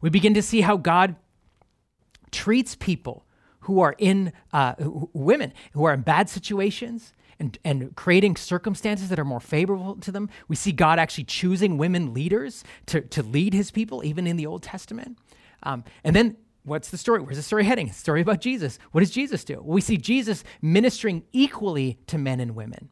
We 0.00 0.10
begin 0.10 0.34
to 0.34 0.42
see 0.42 0.60
how 0.60 0.76
God 0.76 1.16
treats 2.30 2.74
people 2.74 3.24
who 3.60 3.80
are 3.80 3.94
in 3.98 4.32
uh, 4.52 4.74
women 4.78 5.52
who 5.72 5.84
are 5.84 5.94
in 5.94 6.02
bad 6.02 6.28
situations 6.28 7.14
and, 7.38 7.58
and 7.64 7.94
creating 7.96 8.36
circumstances 8.36 9.08
that 9.08 9.18
are 9.18 9.24
more 9.24 9.40
favorable 9.40 9.96
to 9.96 10.12
them. 10.12 10.28
We 10.48 10.56
see 10.56 10.72
God 10.72 10.98
actually 10.98 11.24
choosing 11.24 11.78
women 11.78 12.14
leaders 12.14 12.64
to, 12.86 13.00
to 13.00 13.22
lead 13.22 13.54
his 13.54 13.70
people, 13.70 14.04
even 14.04 14.26
in 14.26 14.36
the 14.36 14.46
Old 14.46 14.62
Testament. 14.62 15.18
Um, 15.62 15.84
and 16.02 16.14
then 16.14 16.36
what's 16.64 16.90
the 16.90 16.98
story? 16.98 17.20
Where's 17.20 17.36
the 17.36 17.42
story 17.42 17.64
heading? 17.64 17.92
Story 17.92 18.20
about 18.20 18.40
Jesus. 18.40 18.78
What 18.92 19.00
does 19.00 19.10
Jesus 19.10 19.44
do? 19.44 19.54
Well, 19.54 19.74
we 19.74 19.80
see 19.80 19.96
Jesus 19.96 20.44
ministering 20.60 21.24
equally 21.32 21.98
to 22.06 22.18
men 22.18 22.40
and 22.40 22.54
women. 22.54 22.90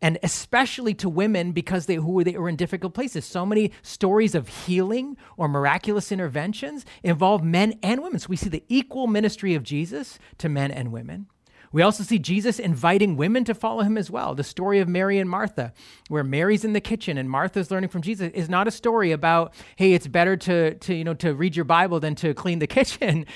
And 0.00 0.18
especially 0.24 0.94
to 0.94 1.08
women 1.08 1.52
because 1.52 1.86
they 1.86 1.94
who 1.94 2.24
they 2.24 2.36
were 2.36 2.48
in 2.48 2.56
difficult 2.56 2.92
places. 2.92 3.24
So 3.24 3.46
many 3.46 3.70
stories 3.82 4.34
of 4.34 4.48
healing 4.48 5.16
or 5.36 5.46
miraculous 5.46 6.10
interventions 6.10 6.84
involve 7.04 7.44
men 7.44 7.78
and 7.84 8.02
women. 8.02 8.18
So 8.18 8.26
we 8.28 8.36
see 8.36 8.48
the 8.48 8.64
equal 8.68 9.06
ministry 9.06 9.54
of 9.54 9.62
Jesus 9.62 10.18
to 10.38 10.48
men 10.48 10.72
and 10.72 10.90
women. 10.90 11.26
We 11.72 11.82
also 11.82 12.04
see 12.04 12.18
Jesus 12.18 12.58
inviting 12.58 13.16
women 13.16 13.44
to 13.44 13.54
follow 13.54 13.82
him 13.82 13.96
as 13.96 14.10
well. 14.10 14.34
The 14.34 14.44
story 14.44 14.78
of 14.80 14.88
Mary 14.88 15.18
and 15.18 15.28
Martha, 15.28 15.72
where 16.08 16.22
Mary's 16.22 16.64
in 16.64 16.74
the 16.74 16.80
kitchen 16.80 17.16
and 17.16 17.28
Martha's 17.28 17.70
learning 17.70 17.88
from 17.88 18.02
Jesus, 18.02 18.30
is 18.34 18.48
not 18.48 18.68
a 18.68 18.70
story 18.70 19.10
about, 19.10 19.54
hey, 19.76 19.94
it's 19.94 20.06
better 20.06 20.36
to, 20.36 20.74
to, 20.74 20.94
you 20.94 21.04
know, 21.04 21.14
to 21.14 21.34
read 21.34 21.56
your 21.56 21.64
Bible 21.64 21.98
than 21.98 22.14
to 22.16 22.34
clean 22.34 22.58
the 22.58 22.66
kitchen. 22.68 23.26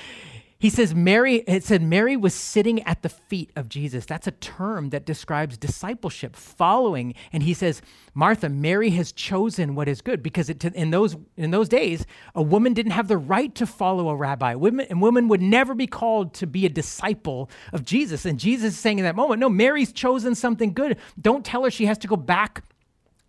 He 0.59 0.71
says 0.71 0.95
Mary, 0.95 1.43
it 1.47 1.63
said 1.63 1.83
Mary 1.83 2.17
was 2.17 2.33
sitting 2.33 2.81
at 2.83 3.03
the 3.03 3.09
feet 3.09 3.51
of 3.55 3.69
Jesus. 3.69 4.07
That's 4.07 4.25
a 4.25 4.31
term 4.31 4.89
that 4.89 5.05
describes 5.05 5.55
discipleship, 5.55 6.35
following. 6.35 7.13
And 7.31 7.43
he 7.43 7.53
says, 7.53 7.81
Martha, 8.15 8.49
Mary 8.49 8.89
has 8.91 9.11
chosen 9.11 9.75
what 9.75 9.87
is 9.87 10.01
good 10.01 10.23
because 10.23 10.49
it, 10.49 10.65
in, 10.65 10.89
those, 10.89 11.15
in 11.35 11.51
those 11.51 11.69
days, 11.69 12.07
a 12.33 12.41
woman 12.41 12.73
didn't 12.73 12.93
have 12.93 13.07
the 13.07 13.17
right 13.17 13.53
to 13.53 13.67
follow 13.67 14.09
a 14.09 14.15
rabbi. 14.15 14.55
Women, 14.55 14.87
and 14.89 14.99
women 14.99 15.27
would 15.27 15.43
never 15.43 15.75
be 15.75 15.85
called 15.85 16.33
to 16.35 16.47
be 16.47 16.65
a 16.65 16.69
disciple 16.69 17.51
of 17.71 17.85
Jesus. 17.85 18.25
And 18.25 18.39
Jesus 18.39 18.73
is 18.73 18.79
saying 18.79 18.97
in 18.97 19.05
that 19.05 19.15
moment, 19.15 19.39
no, 19.39 19.49
Mary's 19.49 19.91
chosen 19.91 20.33
something 20.33 20.73
good. 20.73 20.97
Don't 21.21 21.45
tell 21.45 21.65
her 21.65 21.69
she 21.69 21.85
has 21.85 21.99
to 21.99 22.07
go 22.07 22.15
back 22.15 22.63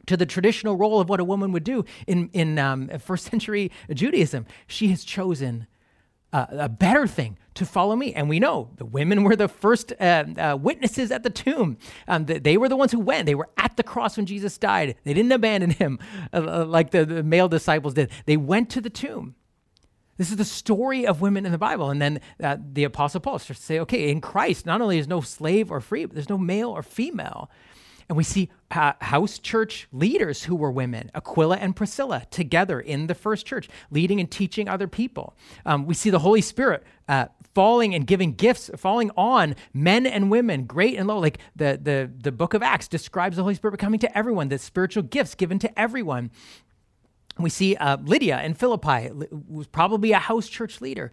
to 0.06 0.16
the 0.16 0.24
traditional 0.24 0.76
role 0.76 0.98
of 0.98 1.10
what 1.10 1.20
a 1.20 1.24
woman 1.24 1.52
would 1.52 1.64
do 1.64 1.84
in, 2.06 2.30
in 2.32 2.58
um, 2.58 2.88
first 2.98 3.26
century 3.26 3.70
Judaism. 3.92 4.46
She 4.66 4.88
has 4.88 5.04
chosen 5.04 5.66
uh, 6.32 6.46
a 6.50 6.68
better 6.68 7.06
thing 7.06 7.38
to 7.54 7.66
follow 7.66 7.96
me. 7.96 8.14
And 8.14 8.28
we 8.28 8.38
know 8.38 8.70
the 8.76 8.84
women 8.84 9.24
were 9.24 9.36
the 9.36 9.48
first 9.48 9.92
uh, 10.00 10.24
uh, 10.36 10.58
witnesses 10.60 11.10
at 11.10 11.22
the 11.22 11.30
tomb. 11.30 11.76
Um, 12.06 12.26
they, 12.26 12.38
they, 12.38 12.56
were 12.56 12.68
the 12.68 12.76
ones 12.76 12.92
who 12.92 13.00
went. 13.00 13.26
They 13.26 13.34
were 13.34 13.48
at 13.56 13.76
the 13.76 13.82
cross 13.82 14.16
when 14.16 14.26
Jesus 14.26 14.58
died. 14.58 14.96
They 15.04 15.14
didn't 15.14 15.32
abandon 15.32 15.70
him 15.70 15.98
uh, 16.32 16.36
uh, 16.36 16.64
like 16.64 16.90
the, 16.90 17.04
the, 17.04 17.22
male 17.22 17.48
disciples 17.48 17.94
did. 17.94 18.10
They 18.26 18.36
went 18.36 18.70
to 18.70 18.80
the 18.80 18.90
tomb. 18.90 19.34
This 20.16 20.30
is 20.30 20.36
the 20.36 20.44
story 20.44 21.06
of 21.06 21.20
women 21.20 21.46
in 21.46 21.52
the 21.52 21.58
Bible. 21.58 21.90
And 21.90 22.02
then 22.02 22.20
uh, 22.42 22.56
the 22.60 22.84
Apostle 22.84 23.20
Paul 23.20 23.38
starts 23.38 23.60
to 23.60 23.66
say, 23.66 23.78
okay, 23.80 24.10
in 24.10 24.20
Christ, 24.20 24.66
not 24.66 24.80
only 24.80 24.98
is 24.98 25.06
no 25.06 25.20
slave 25.20 25.70
or 25.70 25.80
free, 25.80 26.04
but 26.04 26.14
there's 26.14 26.28
no 26.28 26.38
male 26.38 26.70
or 26.70 26.82
female. 26.82 27.50
And 28.08 28.16
we 28.16 28.24
see 28.24 28.48
uh, 28.70 28.94
house 29.00 29.38
church 29.38 29.86
leaders 29.92 30.44
who 30.44 30.56
were 30.56 30.70
women, 30.70 31.10
Aquila 31.14 31.56
and 31.56 31.76
Priscilla, 31.76 32.26
together 32.30 32.80
in 32.80 33.06
the 33.06 33.14
first 33.14 33.44
church, 33.44 33.68
leading 33.90 34.18
and 34.18 34.30
teaching 34.30 34.68
other 34.68 34.88
people. 34.88 35.36
Um, 35.66 35.86
we 35.86 35.94
see 35.94 36.08
the 36.08 36.18
Holy 36.18 36.40
Spirit 36.40 36.84
uh, 37.08 37.26
falling 37.54 37.94
and 37.94 38.06
giving 38.06 38.32
gifts, 38.32 38.70
falling 38.76 39.10
on 39.16 39.56
men 39.74 40.06
and 40.06 40.30
women, 40.30 40.64
great 40.64 40.96
and 40.96 41.06
low. 41.06 41.18
Like 41.18 41.38
the, 41.54 41.78
the, 41.82 42.10
the 42.22 42.32
book 42.32 42.54
of 42.54 42.62
Acts 42.62 42.88
describes 42.88 43.36
the 43.36 43.42
Holy 43.42 43.54
Spirit 43.54 43.78
coming 43.78 44.00
to 44.00 44.18
everyone, 44.18 44.48
the 44.48 44.58
spiritual 44.58 45.02
gifts 45.02 45.34
given 45.34 45.58
to 45.58 45.78
everyone. 45.78 46.30
We 47.38 47.50
see 47.50 47.76
uh, 47.76 47.98
Lydia 48.02 48.42
in 48.42 48.54
Philippi 48.54 49.10
was 49.48 49.66
probably 49.66 50.12
a 50.12 50.18
house 50.18 50.48
church 50.48 50.80
leader 50.80 51.12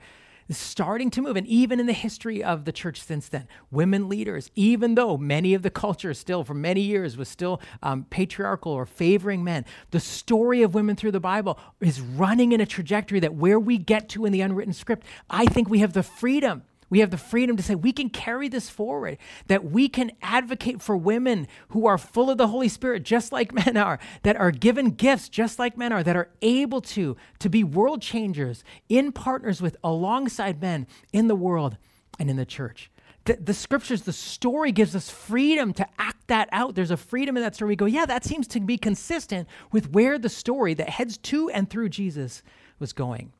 starting 0.49 1.09
to 1.11 1.21
move. 1.21 1.35
And 1.35 1.47
even 1.47 1.79
in 1.79 1.85
the 1.85 1.93
history 1.93 2.43
of 2.43 2.65
the 2.65 2.71
church 2.71 3.01
since 3.01 3.27
then, 3.29 3.47
women 3.71 4.07
leaders, 4.07 4.51
even 4.55 4.95
though 4.95 5.17
many 5.17 5.53
of 5.53 5.63
the 5.63 5.69
culture 5.69 6.13
still 6.13 6.43
for 6.43 6.53
many 6.53 6.81
years 6.81 7.17
was 7.17 7.29
still 7.29 7.61
um, 7.81 8.05
patriarchal 8.09 8.71
or 8.71 8.85
favoring 8.85 9.43
men, 9.43 9.65
the 9.91 9.99
story 9.99 10.61
of 10.61 10.75
women 10.75 10.95
through 10.95 11.11
the 11.11 11.19
Bible 11.19 11.57
is 11.81 11.99
running 11.99 12.51
in 12.51 12.61
a 12.61 12.65
trajectory 12.65 13.19
that 13.19 13.35
where 13.35 13.59
we 13.59 13.77
get 13.77 14.09
to 14.09 14.25
in 14.25 14.31
the 14.31 14.41
unwritten 14.41 14.73
script, 14.73 15.05
I 15.29 15.45
think 15.45 15.69
we 15.69 15.79
have 15.79 15.93
the 15.93 16.03
freedom 16.03 16.63
we 16.95 17.01
have 17.01 17.11
the 17.11 17.17
freedom 17.17 17.57
to 17.57 17.61
say 17.61 17.75
we 17.75 17.91
can 17.91 18.09
carry 18.09 18.47
this 18.47 18.69
forward, 18.69 19.17
that 19.47 19.65
we 19.65 19.89
can 19.89 20.13
advocate 20.21 20.81
for 20.81 20.95
women 20.95 21.45
who 21.71 21.87
are 21.87 21.97
full 21.97 22.29
of 22.29 22.37
the 22.37 22.47
Holy 22.47 22.69
Spirit, 22.69 23.03
just 23.03 23.33
like 23.33 23.51
men 23.65 23.75
are, 23.75 23.99
that 24.23 24.37
are 24.37 24.49
given 24.49 24.91
gifts, 24.91 25.27
just 25.27 25.59
like 25.59 25.77
men 25.77 25.91
are, 25.91 26.03
that 26.03 26.15
are 26.15 26.29
able 26.41 26.79
to, 26.79 27.17
to 27.39 27.49
be 27.49 27.65
world 27.65 28.01
changers 28.01 28.63
in 28.87 29.11
partners 29.11 29.61
with 29.61 29.75
alongside 29.83 30.61
men 30.61 30.87
in 31.11 31.27
the 31.27 31.35
world 31.35 31.75
and 32.17 32.29
in 32.29 32.37
the 32.37 32.45
church. 32.45 32.89
The, 33.25 33.39
the 33.41 33.53
scriptures, 33.53 34.03
the 34.03 34.13
story 34.13 34.71
gives 34.71 34.95
us 34.95 35.09
freedom 35.09 35.73
to 35.73 35.85
act 35.99 36.25
that 36.27 36.47
out. 36.53 36.75
There's 36.75 36.91
a 36.91 36.97
freedom 36.97 37.35
in 37.35 37.43
that 37.43 37.55
story. 37.55 37.67
We 37.67 37.75
go, 37.75 37.87
yeah, 37.87 38.05
that 38.05 38.23
seems 38.23 38.47
to 38.47 38.61
be 38.61 38.77
consistent 38.77 39.49
with 39.73 39.91
where 39.91 40.17
the 40.17 40.29
story 40.29 40.73
that 40.75 40.87
heads 40.87 41.17
to 41.17 41.49
and 41.49 41.69
through 41.69 41.89
Jesus 41.89 42.41
was 42.79 42.93
going. 42.93 43.33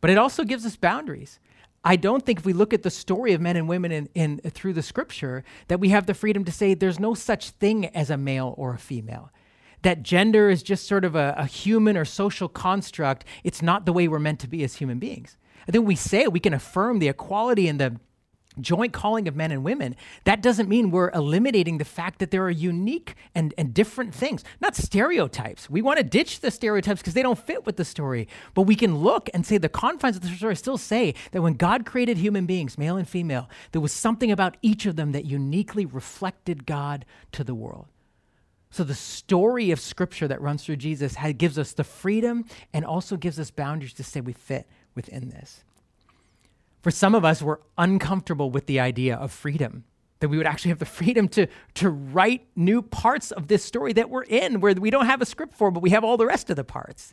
But 0.00 0.10
it 0.10 0.18
also 0.18 0.42
gives 0.42 0.66
us 0.66 0.74
boundaries. 0.74 1.38
I 1.86 1.94
don't 1.94 2.26
think 2.26 2.40
if 2.40 2.44
we 2.44 2.52
look 2.52 2.74
at 2.74 2.82
the 2.82 2.90
story 2.90 3.32
of 3.32 3.40
men 3.40 3.56
and 3.56 3.68
women 3.68 3.92
in, 3.92 4.08
in, 4.16 4.38
through 4.38 4.72
the 4.72 4.82
scripture 4.82 5.44
that 5.68 5.78
we 5.78 5.90
have 5.90 6.06
the 6.06 6.14
freedom 6.14 6.44
to 6.44 6.50
say 6.50 6.74
there's 6.74 6.98
no 6.98 7.14
such 7.14 7.50
thing 7.50 7.86
as 7.86 8.10
a 8.10 8.16
male 8.16 8.56
or 8.58 8.74
a 8.74 8.78
female. 8.78 9.30
That 9.82 10.02
gender 10.02 10.50
is 10.50 10.64
just 10.64 10.88
sort 10.88 11.04
of 11.04 11.14
a, 11.14 11.36
a 11.38 11.46
human 11.46 11.96
or 11.96 12.04
social 12.04 12.48
construct. 12.48 13.24
It's 13.44 13.62
not 13.62 13.86
the 13.86 13.92
way 13.92 14.08
we're 14.08 14.18
meant 14.18 14.40
to 14.40 14.48
be 14.48 14.64
as 14.64 14.74
human 14.74 14.98
beings. 14.98 15.36
I 15.68 15.70
think 15.70 15.86
we 15.86 15.94
say 15.94 16.26
we 16.26 16.40
can 16.40 16.54
affirm 16.54 16.98
the 16.98 17.06
equality 17.06 17.68
and 17.68 17.80
the 17.80 18.00
joint 18.60 18.92
calling 18.92 19.28
of 19.28 19.36
men 19.36 19.50
and 19.52 19.64
women, 19.64 19.96
that 20.24 20.42
doesn't 20.42 20.68
mean 20.68 20.90
we're 20.90 21.10
eliminating 21.10 21.78
the 21.78 21.84
fact 21.84 22.18
that 22.18 22.30
there 22.30 22.44
are 22.44 22.50
unique 22.50 23.14
and, 23.34 23.52
and 23.58 23.74
different 23.74 24.14
things, 24.14 24.44
not 24.60 24.74
stereotypes. 24.74 25.68
We 25.68 25.82
want 25.82 25.98
to 25.98 26.04
ditch 26.04 26.40
the 26.40 26.50
stereotypes 26.50 27.00
because 27.00 27.14
they 27.14 27.22
don't 27.22 27.38
fit 27.38 27.66
with 27.66 27.76
the 27.76 27.84
story. 27.84 28.28
But 28.54 28.62
we 28.62 28.74
can 28.74 28.98
look 28.98 29.28
and 29.34 29.44
say 29.44 29.58
the 29.58 29.68
confines 29.68 30.16
of 30.16 30.22
the 30.22 30.28
story 30.28 30.56
still 30.56 30.78
say 30.78 31.14
that 31.32 31.42
when 31.42 31.54
God 31.54 31.86
created 31.86 32.18
human 32.18 32.46
beings, 32.46 32.78
male 32.78 32.96
and 32.96 33.08
female, 33.08 33.48
there 33.72 33.80
was 33.80 33.92
something 33.92 34.30
about 34.30 34.56
each 34.62 34.86
of 34.86 34.96
them 34.96 35.12
that 35.12 35.24
uniquely 35.24 35.84
reflected 35.86 36.66
God 36.66 37.04
to 37.32 37.44
the 37.44 37.54
world. 37.54 37.86
So 38.70 38.84
the 38.84 38.94
story 38.94 39.70
of 39.70 39.80
scripture 39.80 40.28
that 40.28 40.40
runs 40.40 40.64
through 40.64 40.76
Jesus 40.76 41.16
gives 41.38 41.58
us 41.58 41.72
the 41.72 41.84
freedom 41.84 42.44
and 42.74 42.84
also 42.84 43.16
gives 43.16 43.38
us 43.38 43.50
boundaries 43.50 43.94
to 43.94 44.04
say 44.04 44.20
we 44.20 44.32
fit 44.32 44.66
within 44.94 45.30
this. 45.30 45.64
For 46.86 46.92
some 46.92 47.16
of 47.16 47.24
us, 47.24 47.42
we're 47.42 47.58
uncomfortable 47.76 48.52
with 48.52 48.66
the 48.66 48.78
idea 48.78 49.16
of 49.16 49.32
freedom, 49.32 49.82
that 50.20 50.28
we 50.28 50.36
would 50.36 50.46
actually 50.46 50.68
have 50.68 50.78
the 50.78 50.84
freedom 50.84 51.26
to, 51.30 51.48
to 51.74 51.90
write 51.90 52.46
new 52.54 52.80
parts 52.80 53.32
of 53.32 53.48
this 53.48 53.64
story 53.64 53.92
that 53.94 54.08
we're 54.08 54.22
in, 54.22 54.60
where 54.60 54.72
we 54.72 54.90
don't 54.90 55.06
have 55.06 55.20
a 55.20 55.26
script 55.26 55.52
for, 55.52 55.72
but 55.72 55.82
we 55.82 55.90
have 55.90 56.04
all 56.04 56.16
the 56.16 56.26
rest 56.26 56.48
of 56.48 56.54
the 56.54 56.62
parts. 56.62 57.12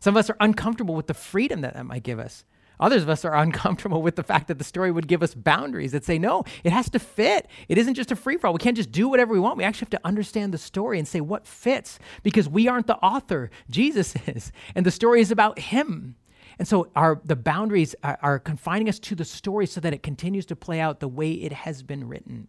Some 0.00 0.16
of 0.16 0.18
us 0.18 0.28
are 0.28 0.36
uncomfortable 0.40 0.96
with 0.96 1.06
the 1.06 1.14
freedom 1.14 1.60
that 1.60 1.74
that 1.74 1.86
might 1.86 2.02
give 2.02 2.18
us. 2.18 2.44
Others 2.80 3.04
of 3.04 3.10
us 3.10 3.24
are 3.24 3.36
uncomfortable 3.36 4.02
with 4.02 4.16
the 4.16 4.24
fact 4.24 4.48
that 4.48 4.58
the 4.58 4.64
story 4.64 4.90
would 4.90 5.06
give 5.06 5.22
us 5.22 5.36
boundaries 5.36 5.92
that 5.92 6.04
say, 6.04 6.18
no, 6.18 6.42
it 6.64 6.72
has 6.72 6.90
to 6.90 6.98
fit. 6.98 7.46
It 7.68 7.78
isn't 7.78 7.94
just 7.94 8.10
a 8.10 8.16
free 8.16 8.36
for 8.38 8.48
all. 8.48 8.52
We 8.52 8.58
can't 8.58 8.76
just 8.76 8.90
do 8.90 9.08
whatever 9.08 9.32
we 9.32 9.38
want. 9.38 9.56
We 9.56 9.62
actually 9.62 9.84
have 9.84 10.00
to 10.00 10.00
understand 10.04 10.52
the 10.52 10.58
story 10.58 10.98
and 10.98 11.06
say 11.06 11.20
what 11.20 11.46
fits 11.46 12.00
because 12.24 12.48
we 12.48 12.66
aren't 12.66 12.88
the 12.88 12.96
author. 12.96 13.52
Jesus 13.70 14.16
is. 14.26 14.50
And 14.74 14.84
the 14.84 14.90
story 14.90 15.20
is 15.20 15.30
about 15.30 15.60
him. 15.60 16.16
And 16.62 16.68
so 16.68 16.86
our 16.94 17.20
the 17.24 17.34
boundaries 17.34 17.96
are, 18.04 18.16
are 18.22 18.38
confining 18.38 18.88
us 18.88 19.00
to 19.00 19.16
the 19.16 19.24
story 19.24 19.66
so 19.66 19.80
that 19.80 19.92
it 19.92 20.04
continues 20.04 20.46
to 20.46 20.54
play 20.54 20.78
out 20.78 21.00
the 21.00 21.08
way 21.08 21.32
it 21.32 21.52
has 21.52 21.82
been 21.82 22.06
written. 22.06 22.46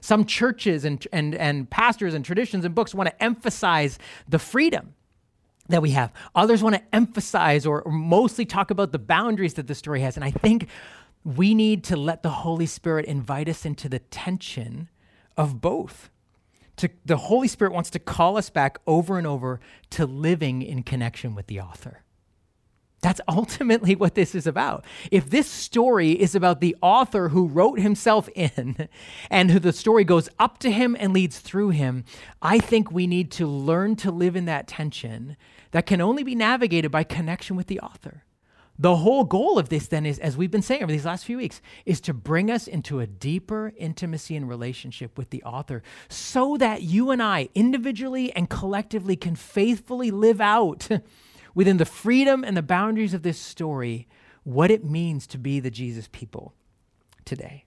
Some 0.00 0.24
churches 0.24 0.86
and, 0.86 1.06
and, 1.12 1.34
and 1.34 1.68
pastors 1.68 2.14
and 2.14 2.24
traditions 2.24 2.64
and 2.64 2.74
books 2.74 2.94
want 2.94 3.10
to 3.10 3.22
emphasize 3.22 3.98
the 4.26 4.38
freedom 4.38 4.94
that 5.68 5.82
we 5.82 5.90
have. 5.90 6.14
Others 6.34 6.62
want 6.62 6.76
to 6.76 6.82
emphasize 6.94 7.66
or, 7.66 7.82
or, 7.82 7.92
mostly 7.92 8.46
talk 8.46 8.70
about 8.70 8.90
the 8.90 8.98
boundaries 8.98 9.52
that 9.52 9.66
the 9.66 9.74
story 9.74 10.00
has. 10.00 10.16
And 10.16 10.24
I 10.24 10.30
think 10.30 10.68
we 11.22 11.54
need 11.54 11.84
to 11.84 11.96
let 11.98 12.22
the 12.22 12.30
Holy 12.30 12.64
Spirit 12.64 13.04
invite 13.04 13.50
us 13.50 13.66
into 13.66 13.86
the 13.86 13.98
tension 13.98 14.88
of 15.36 15.60
both. 15.60 16.08
To, 16.76 16.88
the 17.04 17.18
Holy 17.18 17.48
Spirit 17.48 17.74
wants 17.74 17.90
to 17.90 17.98
call 17.98 18.38
us 18.38 18.48
back 18.48 18.78
over 18.86 19.18
and 19.18 19.26
over 19.26 19.60
to 19.90 20.06
living 20.06 20.62
in 20.62 20.84
connection 20.84 21.34
with 21.34 21.48
the 21.48 21.60
author. 21.60 22.02
That's 23.02 23.20
ultimately 23.28 23.94
what 23.94 24.14
this 24.14 24.34
is 24.34 24.46
about. 24.46 24.84
If 25.10 25.28
this 25.28 25.48
story 25.48 26.12
is 26.12 26.34
about 26.34 26.60
the 26.60 26.74
author 26.80 27.28
who 27.28 27.46
wrote 27.46 27.78
himself 27.78 28.28
in 28.34 28.88
and 29.30 29.50
who 29.50 29.58
the 29.58 29.72
story 29.72 30.04
goes 30.04 30.30
up 30.38 30.58
to 30.60 30.70
him 30.70 30.96
and 30.98 31.12
leads 31.12 31.38
through 31.38 31.70
him, 31.70 32.04
I 32.40 32.58
think 32.58 32.90
we 32.90 33.06
need 33.06 33.30
to 33.32 33.46
learn 33.46 33.96
to 33.96 34.10
live 34.10 34.36
in 34.36 34.46
that 34.46 34.66
tension 34.66 35.36
that 35.72 35.86
can 35.86 36.00
only 36.00 36.22
be 36.22 36.34
navigated 36.34 36.90
by 36.90 37.04
connection 37.04 37.56
with 37.56 37.66
the 37.66 37.80
author. 37.80 38.24
The 38.78 38.96
whole 38.96 39.24
goal 39.24 39.58
of 39.58 39.68
this, 39.68 39.86
then, 39.86 40.06
is, 40.06 40.18
as 40.18 40.36
we've 40.36 40.50
been 40.50 40.62
saying 40.62 40.82
over 40.82 40.90
these 40.90 41.04
last 41.04 41.26
few 41.26 41.36
weeks, 41.36 41.60
is 41.84 42.00
to 42.02 42.14
bring 42.14 42.50
us 42.50 42.66
into 42.66 43.00
a 43.00 43.06
deeper 43.06 43.72
intimacy 43.76 44.34
and 44.34 44.48
relationship 44.48 45.18
with 45.18 45.30
the 45.30 45.42
author 45.44 45.82
so 46.08 46.56
that 46.56 46.82
you 46.82 47.10
and 47.10 47.22
I, 47.22 47.50
individually 47.54 48.32
and 48.32 48.48
collectively, 48.48 49.14
can 49.14 49.36
faithfully 49.36 50.10
live 50.10 50.40
out 50.40 50.88
within 51.54 51.76
the 51.76 51.84
freedom 51.84 52.44
and 52.44 52.56
the 52.56 52.62
boundaries 52.62 53.14
of 53.14 53.22
this 53.22 53.38
story 53.38 54.08
what 54.44 54.70
it 54.70 54.84
means 54.84 55.26
to 55.28 55.38
be 55.38 55.60
the 55.60 55.70
Jesus 55.70 56.08
people 56.10 56.54
today. 57.24 57.64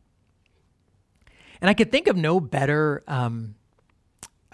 And 1.62 1.70
I 1.70 1.74
could 1.74 1.92
think 1.92 2.08
of 2.08 2.18
no 2.18 2.40
better 2.40 3.04
um, 3.08 3.56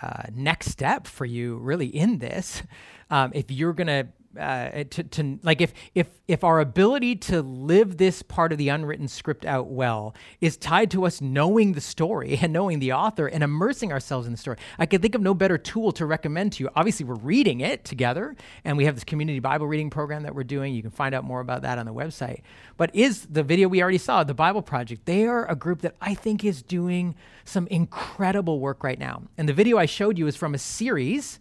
uh, 0.01 0.23
next 0.33 0.69
step 0.69 1.07
for 1.07 1.25
you, 1.25 1.57
really, 1.57 1.87
in 1.87 2.19
this. 2.19 2.63
Um, 3.09 3.31
if 3.33 3.49
you're 3.51 3.73
going 3.73 3.87
to 3.87 4.07
uh, 4.39 4.83
to, 4.89 5.03
to 5.03 5.39
like 5.43 5.61
if 5.61 5.73
if 5.95 6.07
if 6.27 6.43
our 6.43 6.59
ability 6.59 7.15
to 7.15 7.41
live 7.41 7.97
this 7.97 8.21
part 8.21 8.51
of 8.51 8.57
the 8.57 8.69
unwritten 8.69 9.07
script 9.07 9.45
out 9.45 9.67
well 9.67 10.15
is 10.39 10.57
tied 10.57 10.91
to 10.91 11.05
us 11.05 11.21
knowing 11.21 11.73
the 11.73 11.81
story 11.81 12.37
and 12.41 12.53
knowing 12.53 12.79
the 12.79 12.93
author 12.93 13.27
and 13.27 13.43
immersing 13.43 13.91
ourselves 13.91 14.25
in 14.25 14.33
the 14.33 14.37
story 14.37 14.57
i 14.79 14.85
could 14.85 15.01
think 15.01 15.15
of 15.15 15.21
no 15.21 15.33
better 15.33 15.57
tool 15.57 15.91
to 15.91 16.05
recommend 16.05 16.53
to 16.53 16.63
you. 16.63 16.69
Obviously 16.75 17.05
we're 17.05 17.15
reading 17.15 17.61
it 17.61 17.83
together 17.83 18.35
and 18.63 18.77
we 18.77 18.85
have 18.85 18.95
this 18.95 19.03
community 19.03 19.39
bible 19.39 19.67
reading 19.67 19.89
program 19.89 20.23
that 20.23 20.35
we're 20.35 20.43
doing. 20.43 20.73
You 20.73 20.81
can 20.81 20.91
find 20.91 21.15
out 21.15 21.23
more 21.23 21.39
about 21.39 21.61
that 21.63 21.77
on 21.77 21.85
the 21.85 21.93
website. 21.93 22.41
But 22.77 22.95
is 22.95 23.25
the 23.25 23.43
video 23.43 23.67
we 23.67 23.81
already 23.81 23.97
saw 23.97 24.23
the 24.23 24.33
bible 24.33 24.61
project 24.61 25.05
they 25.05 25.25
are 25.25 25.49
a 25.49 25.55
group 25.55 25.81
that 25.81 25.95
i 26.01 26.13
think 26.13 26.43
is 26.43 26.61
doing 26.61 27.15
some 27.45 27.67
incredible 27.67 28.59
work 28.59 28.83
right 28.83 28.99
now. 28.99 29.23
And 29.37 29.47
the 29.47 29.53
video 29.53 29.77
i 29.77 29.85
showed 29.85 30.17
you 30.17 30.27
is 30.27 30.35
from 30.35 30.53
a 30.53 30.57
series 30.57 31.39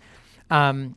um, 0.50 0.96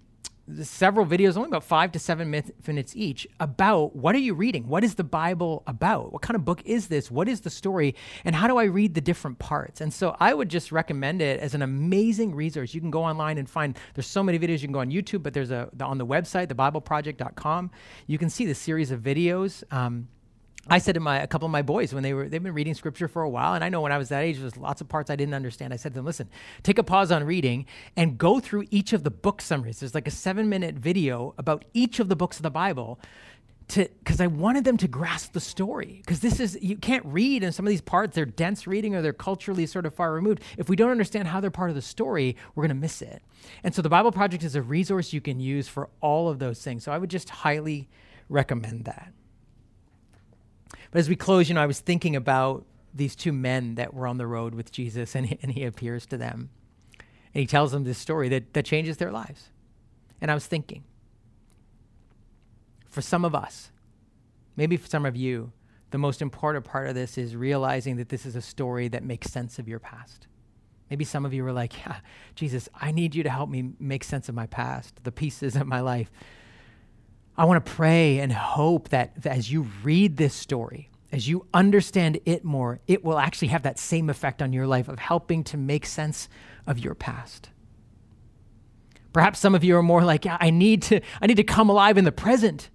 several 0.61 1.05
videos, 1.05 1.37
only 1.37 1.47
about 1.47 1.63
five 1.63 1.91
to 1.93 1.99
seven 1.99 2.29
minutes 2.29 2.93
each, 2.95 3.25
about 3.39 3.95
what 3.95 4.13
are 4.13 4.19
you 4.19 4.33
reading? 4.33 4.67
What 4.67 4.83
is 4.83 4.95
the 4.95 5.03
Bible 5.03 5.63
about? 5.67 6.11
What 6.11 6.21
kind 6.21 6.35
of 6.35 6.43
book 6.43 6.61
is 6.65 6.87
this? 6.87 7.09
What 7.09 7.29
is 7.29 7.41
the 7.41 7.49
story? 7.49 7.95
And 8.25 8.35
how 8.35 8.47
do 8.47 8.57
I 8.57 8.65
read 8.65 8.93
the 8.93 9.01
different 9.01 9.39
parts? 9.39 9.79
And 9.79 9.93
so 9.93 10.15
I 10.19 10.33
would 10.33 10.49
just 10.49 10.71
recommend 10.71 11.21
it 11.21 11.39
as 11.39 11.53
an 11.53 11.61
amazing 11.61 12.35
resource. 12.35 12.73
You 12.73 12.81
can 12.81 12.91
go 12.91 13.03
online 13.03 13.37
and 13.37 13.49
find, 13.49 13.77
there's 13.93 14.07
so 14.07 14.21
many 14.21 14.37
videos. 14.37 14.61
You 14.61 14.67
can 14.67 14.73
go 14.73 14.79
on 14.79 14.91
YouTube, 14.91 15.23
but 15.23 15.33
there's 15.33 15.51
a, 15.51 15.69
on 15.81 15.97
the 15.97 16.05
website, 16.05 16.47
thebibleproject.com, 16.47 17.71
you 18.07 18.17
can 18.17 18.29
see 18.29 18.45
the 18.45 18.55
series 18.55 18.91
of 18.91 18.99
videos. 18.99 19.63
Um, 19.71 20.07
I 20.69 20.77
said 20.77 20.93
to 20.93 21.01
my 21.01 21.19
a 21.21 21.27
couple 21.27 21.45
of 21.45 21.51
my 21.51 21.61
boys 21.61 21.93
when 21.93 22.03
they 22.03 22.13
were 22.13 22.29
they've 22.29 22.41
been 22.41 22.53
reading 22.53 22.73
scripture 22.73 23.09
for 23.09 23.21
a 23.21 23.29
while, 23.29 23.53
and 23.53 23.63
I 23.63 23.69
know 23.69 23.81
when 23.81 23.91
I 23.91 23.97
was 23.97 24.09
that 24.09 24.23
age, 24.23 24.39
there's 24.39 24.55
lots 24.55 24.79
of 24.79 24.87
parts 24.87 25.09
I 25.09 25.17
didn't 25.17 25.33
understand. 25.33 25.73
I 25.73 25.75
said 25.75 25.91
to 25.91 25.95
them, 25.95 26.05
"Listen, 26.05 26.29
take 26.63 26.77
a 26.77 26.83
pause 26.83 27.11
on 27.11 27.25
reading 27.25 27.65
and 27.97 28.17
go 28.17 28.39
through 28.39 28.65
each 28.71 28.93
of 28.93 29.03
the 29.03 29.11
book 29.11 29.41
summaries. 29.41 29.81
There's 29.81 29.93
like 29.93 30.07
a 30.07 30.11
seven 30.11 30.47
minute 30.47 30.75
video 30.75 31.33
about 31.37 31.65
each 31.73 31.99
of 31.99 32.07
the 32.07 32.15
books 32.15 32.37
of 32.37 32.43
the 32.43 32.51
Bible." 32.51 32.99
To, 33.69 33.87
because 33.99 34.19
I 34.19 34.27
wanted 34.27 34.65
them 34.65 34.75
to 34.77 34.89
grasp 34.89 35.31
the 35.31 35.39
story. 35.39 36.01
Because 36.05 36.19
this 36.19 36.41
is, 36.41 36.59
you 36.61 36.75
can't 36.75 37.05
read 37.05 37.43
in 37.43 37.53
some 37.53 37.65
of 37.65 37.69
these 37.69 37.79
parts, 37.79 38.13
they're 38.13 38.25
dense 38.25 38.67
reading 38.67 38.93
or 38.93 39.01
they're 39.01 39.13
culturally 39.13 39.65
sort 39.65 39.85
of 39.85 39.95
far 39.95 40.11
removed. 40.11 40.43
If 40.57 40.67
we 40.67 40.75
don't 40.75 40.91
understand 40.91 41.29
how 41.29 41.39
they're 41.39 41.49
part 41.49 41.69
of 41.69 41.75
the 41.77 41.81
story, 41.81 42.35
we're 42.53 42.63
going 42.63 42.75
to 42.75 42.81
miss 42.81 43.01
it. 43.01 43.23
And 43.63 43.73
so 43.73 43.81
the 43.81 43.87
Bible 43.87 44.11
Project 44.11 44.43
is 44.43 44.55
a 44.55 44.61
resource 44.61 45.13
you 45.13 45.21
can 45.21 45.39
use 45.39 45.69
for 45.69 45.89
all 46.01 46.27
of 46.27 46.39
those 46.39 46.61
things. 46.61 46.83
So 46.83 46.91
I 46.91 46.97
would 46.97 47.09
just 47.09 47.29
highly 47.29 47.87
recommend 48.27 48.83
that. 48.83 49.13
But 50.93 50.99
as 50.99 51.09
we 51.09 51.15
close, 51.15 51.49
you 51.49 51.55
know, 51.55 51.61
I 51.63 51.65
was 51.65 51.79
thinking 51.79 52.15
about 52.15 52.67
these 52.93 53.15
two 53.15 53.33
men 53.33 53.73
that 53.75 53.95
were 53.95 54.05
on 54.05 54.19
the 54.19 54.27
road 54.27 54.53
with 54.53 54.71
Jesus, 54.71 55.15
and 55.15 55.25
he, 55.25 55.39
and 55.41 55.51
he 55.51 55.63
appears 55.63 56.05
to 56.05 56.17
them. 56.17 56.51
And 56.99 57.41
he 57.41 57.47
tells 57.47 57.71
them 57.71 57.83
this 57.83 57.97
story 57.97 58.29
that, 58.29 58.53
that 58.53 58.63
changes 58.63 58.97
their 58.97 59.11
lives. 59.11 59.49
And 60.21 60.29
I 60.29 60.35
was 60.35 60.45
thinking, 60.45 60.83
for 62.91 63.01
some 63.01 63.25
of 63.25 63.33
us, 63.33 63.71
maybe 64.55 64.77
for 64.77 64.87
some 64.87 65.03
of 65.03 65.15
you, 65.15 65.51
the 65.89 65.97
most 65.97 66.21
important 66.21 66.63
part 66.63 66.87
of 66.87 66.93
this 66.93 67.17
is 67.17 67.35
realizing 67.35 67.95
that 67.95 68.09
this 68.09 68.23
is 68.23 68.35
a 68.35 68.41
story 68.41 68.87
that 68.89 69.03
makes 69.03 69.31
sense 69.31 69.57
of 69.57 69.67
your 69.67 69.79
past. 69.79 70.27
Maybe 70.91 71.05
some 71.05 71.25
of 71.25 71.33
you 71.33 71.43
were 71.43 71.53
like, 71.53 71.75
yeah, 71.87 72.01
Jesus, 72.35 72.69
I 72.79 72.91
need 72.91 73.15
you 73.15 73.23
to 73.23 73.31
help 73.31 73.49
me 73.49 73.71
make 73.79 74.03
sense 74.03 74.29
of 74.29 74.35
my 74.35 74.45
past, 74.45 75.03
the 75.03 75.11
pieces 75.11 75.55
of 75.55 75.65
my 75.65 75.79
life 75.79 76.11
I 77.37 77.45
want 77.45 77.65
to 77.65 77.71
pray 77.71 78.19
and 78.19 78.31
hope 78.31 78.89
that, 78.89 79.21
that 79.23 79.35
as 79.35 79.51
you 79.51 79.67
read 79.83 80.17
this 80.17 80.33
story, 80.33 80.89
as 81.11 81.27
you 81.27 81.45
understand 81.53 82.19
it 82.25 82.43
more, 82.43 82.79
it 82.87 83.03
will 83.03 83.19
actually 83.19 83.49
have 83.49 83.63
that 83.63 83.79
same 83.79 84.09
effect 84.09 84.41
on 84.41 84.53
your 84.53 84.67
life 84.67 84.87
of 84.87 84.99
helping 84.99 85.43
to 85.45 85.57
make 85.57 85.85
sense 85.85 86.29
of 86.67 86.79
your 86.79 86.95
past. 86.95 87.49
Perhaps 89.13 89.39
some 89.39 89.53
of 89.53 89.63
you 89.63 89.75
are 89.77 89.83
more 89.83 90.03
like, 90.03 90.25
I 90.27 90.49
need 90.49 90.81
to, 90.83 91.01
I 91.21 91.27
need 91.27 91.37
to 91.37 91.43
come 91.43 91.69
alive 91.69 91.97
in 91.97 92.03
the 92.05 92.11
present. 92.11 92.69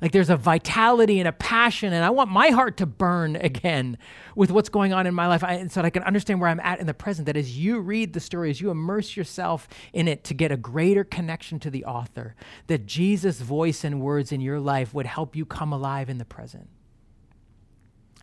Like 0.00 0.12
there's 0.12 0.30
a 0.30 0.36
vitality 0.36 1.18
and 1.18 1.28
a 1.28 1.32
passion, 1.32 1.92
and 1.92 2.04
I 2.04 2.10
want 2.10 2.30
my 2.30 2.48
heart 2.48 2.78
to 2.78 2.86
burn 2.86 3.36
again 3.36 3.98
with 4.34 4.50
what's 4.50 4.70
going 4.70 4.92
on 4.92 5.06
in 5.06 5.14
my 5.14 5.26
life, 5.26 5.44
I, 5.44 5.66
so 5.66 5.80
that 5.80 5.84
I 5.84 5.90
can 5.90 6.02
understand 6.04 6.40
where 6.40 6.48
I'm 6.48 6.60
at 6.60 6.80
in 6.80 6.86
the 6.86 6.94
present. 6.94 7.26
That 7.26 7.36
as 7.36 7.58
you 7.58 7.80
read 7.80 8.14
the 8.14 8.20
story, 8.20 8.50
as 8.50 8.60
you 8.60 8.70
immerse 8.70 9.16
yourself 9.16 9.68
in 9.92 10.08
it 10.08 10.24
to 10.24 10.34
get 10.34 10.50
a 10.50 10.56
greater 10.56 11.04
connection 11.04 11.58
to 11.60 11.70
the 11.70 11.84
author, 11.84 12.34
that 12.66 12.86
Jesus' 12.86 13.40
voice 13.40 13.84
and 13.84 14.00
words 14.00 14.32
in 14.32 14.40
your 14.40 14.58
life 14.58 14.94
would 14.94 15.06
help 15.06 15.36
you 15.36 15.44
come 15.44 15.72
alive 15.72 16.08
in 16.08 16.18
the 16.18 16.24
present. 16.24 16.68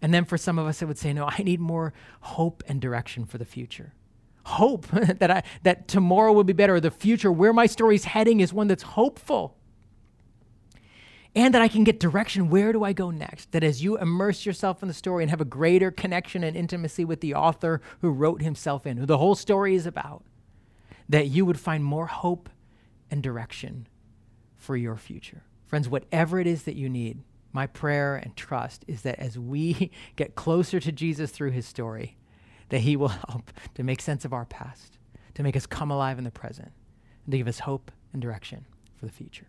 And 0.01 0.13
then 0.13 0.25
for 0.25 0.37
some 0.37 0.59
of 0.59 0.67
us, 0.67 0.81
it 0.81 0.85
would 0.85 0.97
say, 0.97 1.13
no, 1.13 1.25
I 1.25 1.43
need 1.43 1.59
more 1.59 1.93
hope 2.21 2.63
and 2.67 2.81
direction 2.81 3.25
for 3.25 3.37
the 3.37 3.45
future 3.45 3.93
hope 4.47 4.87
that 4.91 5.29
I 5.29 5.43
that 5.63 5.89
tomorrow 5.89 6.31
will 6.31 6.45
be 6.45 6.53
better 6.53 6.75
or 6.75 6.79
the 6.79 6.89
future 6.89 7.29
where 7.29 7.51
my 7.51 7.65
story's 7.65 8.05
heading 8.05 8.39
is 8.39 8.53
one 8.53 8.67
that's 8.67 8.83
hopeful 8.83 9.57
and 11.37 11.53
that 11.53 11.61
I 11.61 11.67
can 11.67 11.83
get 11.83 11.99
direction. 11.99 12.49
Where 12.49 12.73
do 12.73 12.83
I 12.83 12.93
go 12.93 13.11
next? 13.11 13.51
That 13.51 13.63
as 13.63 13.83
you 13.83 13.95
immerse 13.95 14.43
yourself 14.43 14.81
in 14.81 14.87
the 14.87 14.93
story 14.93 15.23
and 15.23 15.29
have 15.29 15.39
a 15.39 15.45
greater 15.45 15.91
connection 15.91 16.43
and 16.43 16.57
intimacy 16.57 17.05
with 17.05 17.21
the 17.21 17.35
author 17.35 17.79
who 18.01 18.09
wrote 18.09 18.41
himself 18.41 18.87
in, 18.87 18.97
who 18.97 19.05
the 19.05 19.19
whole 19.19 19.35
story 19.35 19.75
is 19.75 19.85
about, 19.85 20.23
that 21.07 21.27
you 21.27 21.45
would 21.45 21.59
find 21.59 21.83
more 21.83 22.07
hope 22.07 22.49
and 23.11 23.21
direction 23.21 23.87
for 24.55 24.75
your 24.75 24.95
future. 24.95 25.43
Friends, 25.67 25.87
whatever 25.87 26.39
it 26.39 26.47
is 26.47 26.63
that 26.63 26.75
you 26.75 26.89
need, 26.89 27.19
my 27.53 27.67
prayer 27.67 28.15
and 28.15 28.35
trust 28.35 28.83
is 28.87 29.03
that 29.03 29.19
as 29.19 29.37
we 29.37 29.91
get 30.15 30.33
closer 30.33 30.79
to 30.79 30.91
Jesus 30.91 31.29
through 31.29 31.51
his 31.51 31.67
story, 31.67 32.17
that 32.69 32.79
he 32.79 32.95
will 32.95 33.07
help 33.29 33.51
to 33.75 33.83
make 33.83 34.01
sense 34.01 34.25
of 34.25 34.33
our 34.33 34.45
past, 34.45 34.97
to 35.35 35.43
make 35.43 35.55
us 35.55 35.67
come 35.67 35.91
alive 35.91 36.17
in 36.17 36.23
the 36.23 36.31
present, 36.31 36.71
and 37.25 37.31
to 37.31 37.37
give 37.37 37.47
us 37.47 37.59
hope 37.59 37.91
and 38.11 38.23
direction 38.23 38.65
for 38.95 39.05
the 39.05 39.11
future. 39.11 39.45